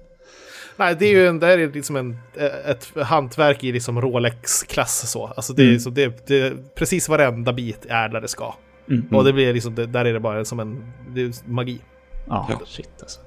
Nej, 0.77 0.95
det 0.99 1.05
är 1.05 1.11
ju 1.11 1.27
en, 1.27 1.39
det 1.39 1.47
är 1.47 1.73
liksom 1.73 1.95
en, 1.95 2.17
ett 2.65 2.87
hantverk 3.03 3.63
i 3.63 3.71
liksom 3.71 4.01
Rolex-klass. 4.01 5.11
Så. 5.11 5.27
Alltså 5.27 5.53
det, 5.53 5.63
mm. 5.63 5.79
så 5.79 5.89
det, 5.89 6.27
det, 6.27 6.53
precis 6.75 7.09
varenda 7.09 7.53
bit 7.53 7.85
är 7.89 8.09
där 8.09 8.21
det 8.21 8.27
ska. 8.27 8.53
Mm. 8.89 9.07
Och 9.11 9.23
det 9.23 9.33
blir 9.33 9.53
liksom, 9.53 9.75
det, 9.75 9.85
där 9.85 10.05
är 10.05 10.13
det 10.13 10.19
bara 10.19 10.45
som 10.45 10.59
en 10.59 10.93
det 11.15 11.21
är 11.21 11.49
magi. 11.49 11.81
Ja, 12.27 12.47
ja. 12.49 12.61
shit 12.65 12.89
alltså. 13.01 13.19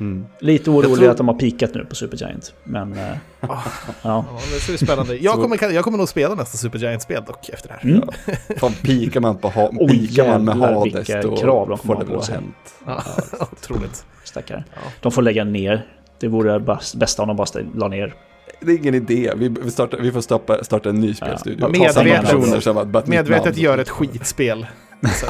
Mm. 0.00 0.26
Lite 0.38 0.70
orolig 0.70 0.96
tror... 0.96 1.10
att 1.10 1.16
de 1.16 1.28
har 1.28 1.34
pikat 1.34 1.74
nu 1.74 1.84
på 1.84 1.94
Supergiant. 1.94 2.54
Men... 2.64 2.92
Äh, 2.92 2.98
ja. 3.40 3.62
ja, 4.02 4.24
det 4.54 4.60
ser 4.60 4.76
spännande 4.76 5.16
Jag 5.16 5.34
kommer, 5.42 5.72
jag 5.72 5.84
kommer 5.84 5.98
nog 5.98 6.08
spela 6.08 6.34
nästa 6.34 6.58
Supergiant-spel 6.58 7.22
dock 7.26 7.48
efter 7.48 7.68
det 7.68 7.74
här. 7.74 7.90
Mm. 7.90 8.08
Fan, 8.56 8.72
pikar 8.72 9.20
man, 9.20 9.38
på 9.38 9.48
ha, 9.48 9.72
pikar 9.88 10.28
man 10.28 10.44
med 10.44 10.56
Hades 10.56 11.08
då 11.22 11.36
krav 11.36 11.68
de 11.68 11.78
får 11.78 12.04
det 12.04 12.14
ha 12.14 12.24
hänt. 12.24 12.74
Ja, 12.86 13.02
otroligt. 13.52 14.04
Stackare. 14.24 14.64
Ja. 14.74 14.80
De 15.00 15.12
får 15.12 15.22
lägga 15.22 15.44
ner 15.44 15.86
det 16.20 16.28
vore 16.28 16.60
bästa 16.94 17.22
om 17.22 17.28
de 17.28 17.36
bara 17.36 17.46
la 17.74 17.88
ner. 17.88 18.14
Det 18.60 18.72
är 18.72 18.76
ingen 18.76 18.94
idé. 18.94 19.32
Vi, 19.36 19.70
startar, 19.70 19.98
vi 19.98 20.12
får 20.12 20.20
stoppa, 20.20 20.64
starta 20.64 20.88
en 20.88 21.00
ny 21.00 21.14
spelstudio. 21.14 21.58
Ja. 21.60 21.68
Medvetet, 21.68 23.08
medvetet 23.08 23.56
gör 23.56 23.78
ett 23.78 23.88
skitspel. 23.88 24.66
Så, 25.14 25.26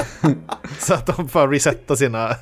så, 0.78 0.94
att 0.94 1.06
de 1.06 1.28
får 1.28 1.48
resetta 1.48 1.96
sina... 1.96 2.36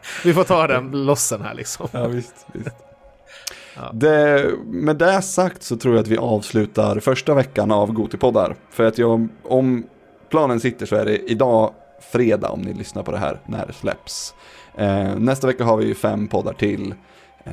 Vi 0.24 0.34
får 0.34 0.44
ta 0.44 0.66
den 0.66 1.04
lossen 1.04 1.42
här 1.42 1.54
liksom. 1.54 1.88
Ja, 1.92 2.06
visst, 2.06 2.46
visst. 2.52 2.70
Det, 3.92 4.50
med 4.66 4.96
det 4.96 5.22
sagt 5.22 5.62
så 5.62 5.76
tror 5.76 5.94
jag 5.94 6.02
att 6.02 6.08
vi 6.08 6.16
avslutar 6.16 7.00
första 7.00 7.34
veckan 7.34 7.70
av 7.70 7.92
Gotipoddar. 7.92 8.56
För 8.70 8.84
att 8.84 8.98
jag, 8.98 9.28
om 9.42 9.84
planen 10.30 10.60
sitter 10.60 10.86
så 10.86 10.96
är 10.96 11.04
det 11.04 11.18
idag 11.30 11.74
fredag 12.00 12.48
om 12.48 12.60
ni 12.60 12.74
lyssnar 12.74 13.02
på 13.02 13.12
det 13.12 13.18
här 13.18 13.40
när 13.46 13.66
det 13.66 13.72
släpps. 13.72 14.34
Eh, 14.76 15.16
nästa 15.18 15.46
vecka 15.46 15.64
har 15.64 15.76
vi 15.76 15.86
ju 15.86 15.94
fem 15.94 16.28
poddar 16.28 16.52
till 16.52 16.94
eh, 17.44 17.52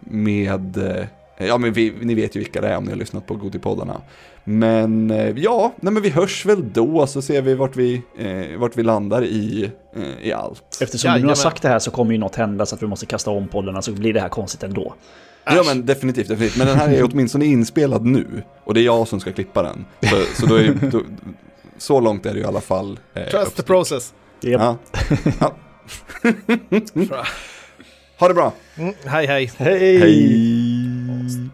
med, 0.00 0.76
eh, 0.76 1.06
ja 1.46 1.58
men 1.58 1.72
vi, 1.72 1.94
ni 2.00 2.14
vet 2.14 2.36
ju 2.36 2.40
vilka 2.40 2.60
det 2.60 2.68
är 2.68 2.76
om 2.76 2.84
ni 2.84 2.90
har 2.90 2.98
lyssnat 2.98 3.26
på 3.26 3.34
Gotipoddarna. 3.34 4.00
Men 4.44 5.10
eh, 5.10 5.30
ja, 5.36 5.72
nej 5.80 5.92
men 5.92 6.02
vi 6.02 6.08
hörs 6.10 6.46
väl 6.46 6.72
då 6.72 7.06
så 7.06 7.22
ser 7.22 7.42
vi 7.42 7.54
vart 7.54 7.76
vi, 7.76 8.02
eh, 8.18 8.58
vart 8.58 8.76
vi 8.76 8.82
landar 8.82 9.24
i, 9.24 9.70
eh, 9.96 10.28
i 10.28 10.32
allt. 10.32 10.78
Eftersom 10.80 11.14
du 11.14 11.20
nu 11.20 11.26
har 11.26 11.34
sagt 11.34 11.62
det 11.62 11.68
här 11.68 11.78
så 11.78 11.90
kommer 11.90 12.12
ju 12.12 12.18
något 12.18 12.34
hända 12.36 12.66
så 12.66 12.74
att 12.74 12.82
vi 12.82 12.86
måste 12.86 13.06
kasta 13.06 13.30
om 13.30 13.48
poddarna 13.48 13.82
så 13.82 13.92
blir 13.92 14.12
det 14.12 14.20
här 14.20 14.28
konstigt 14.28 14.62
ändå. 14.62 14.94
Ja 15.44 15.62
men 15.66 15.86
definitivt, 15.86 16.28
definitivt. 16.28 16.58
Men 16.58 16.66
den 16.66 16.76
här 16.76 16.88
är 16.88 17.08
åtminstone 17.12 17.44
inspelad 17.44 18.04
nu. 18.04 18.42
Och 18.64 18.74
det 18.74 18.80
är 18.80 18.84
jag 18.84 19.08
som 19.08 19.20
ska 19.20 19.32
klippa 19.32 19.62
den. 19.62 19.84
Så, 20.00 20.40
så, 20.40 20.46
då 20.46 20.54
är, 20.54 20.90
då, 20.90 21.00
så 21.78 22.00
långt 22.00 22.26
är 22.26 22.30
det 22.32 22.38
ju 22.38 22.44
i 22.44 22.48
alla 22.48 22.60
fall. 22.60 22.98
Eh, 23.14 23.22
Trust 23.24 23.56
the 23.56 23.62
upp- 23.62 23.66
process. 23.66 24.12
Japp. 24.40 24.60
Ja. 24.60 24.76
ja. 25.40 27.24
Ha 28.18 28.28
det 28.28 28.34
bra. 28.34 28.52
Mm, 28.76 28.94
hej 29.04 29.26
hej. 29.26 29.50
Hej! 29.56 29.98
Hej! 29.98 31.50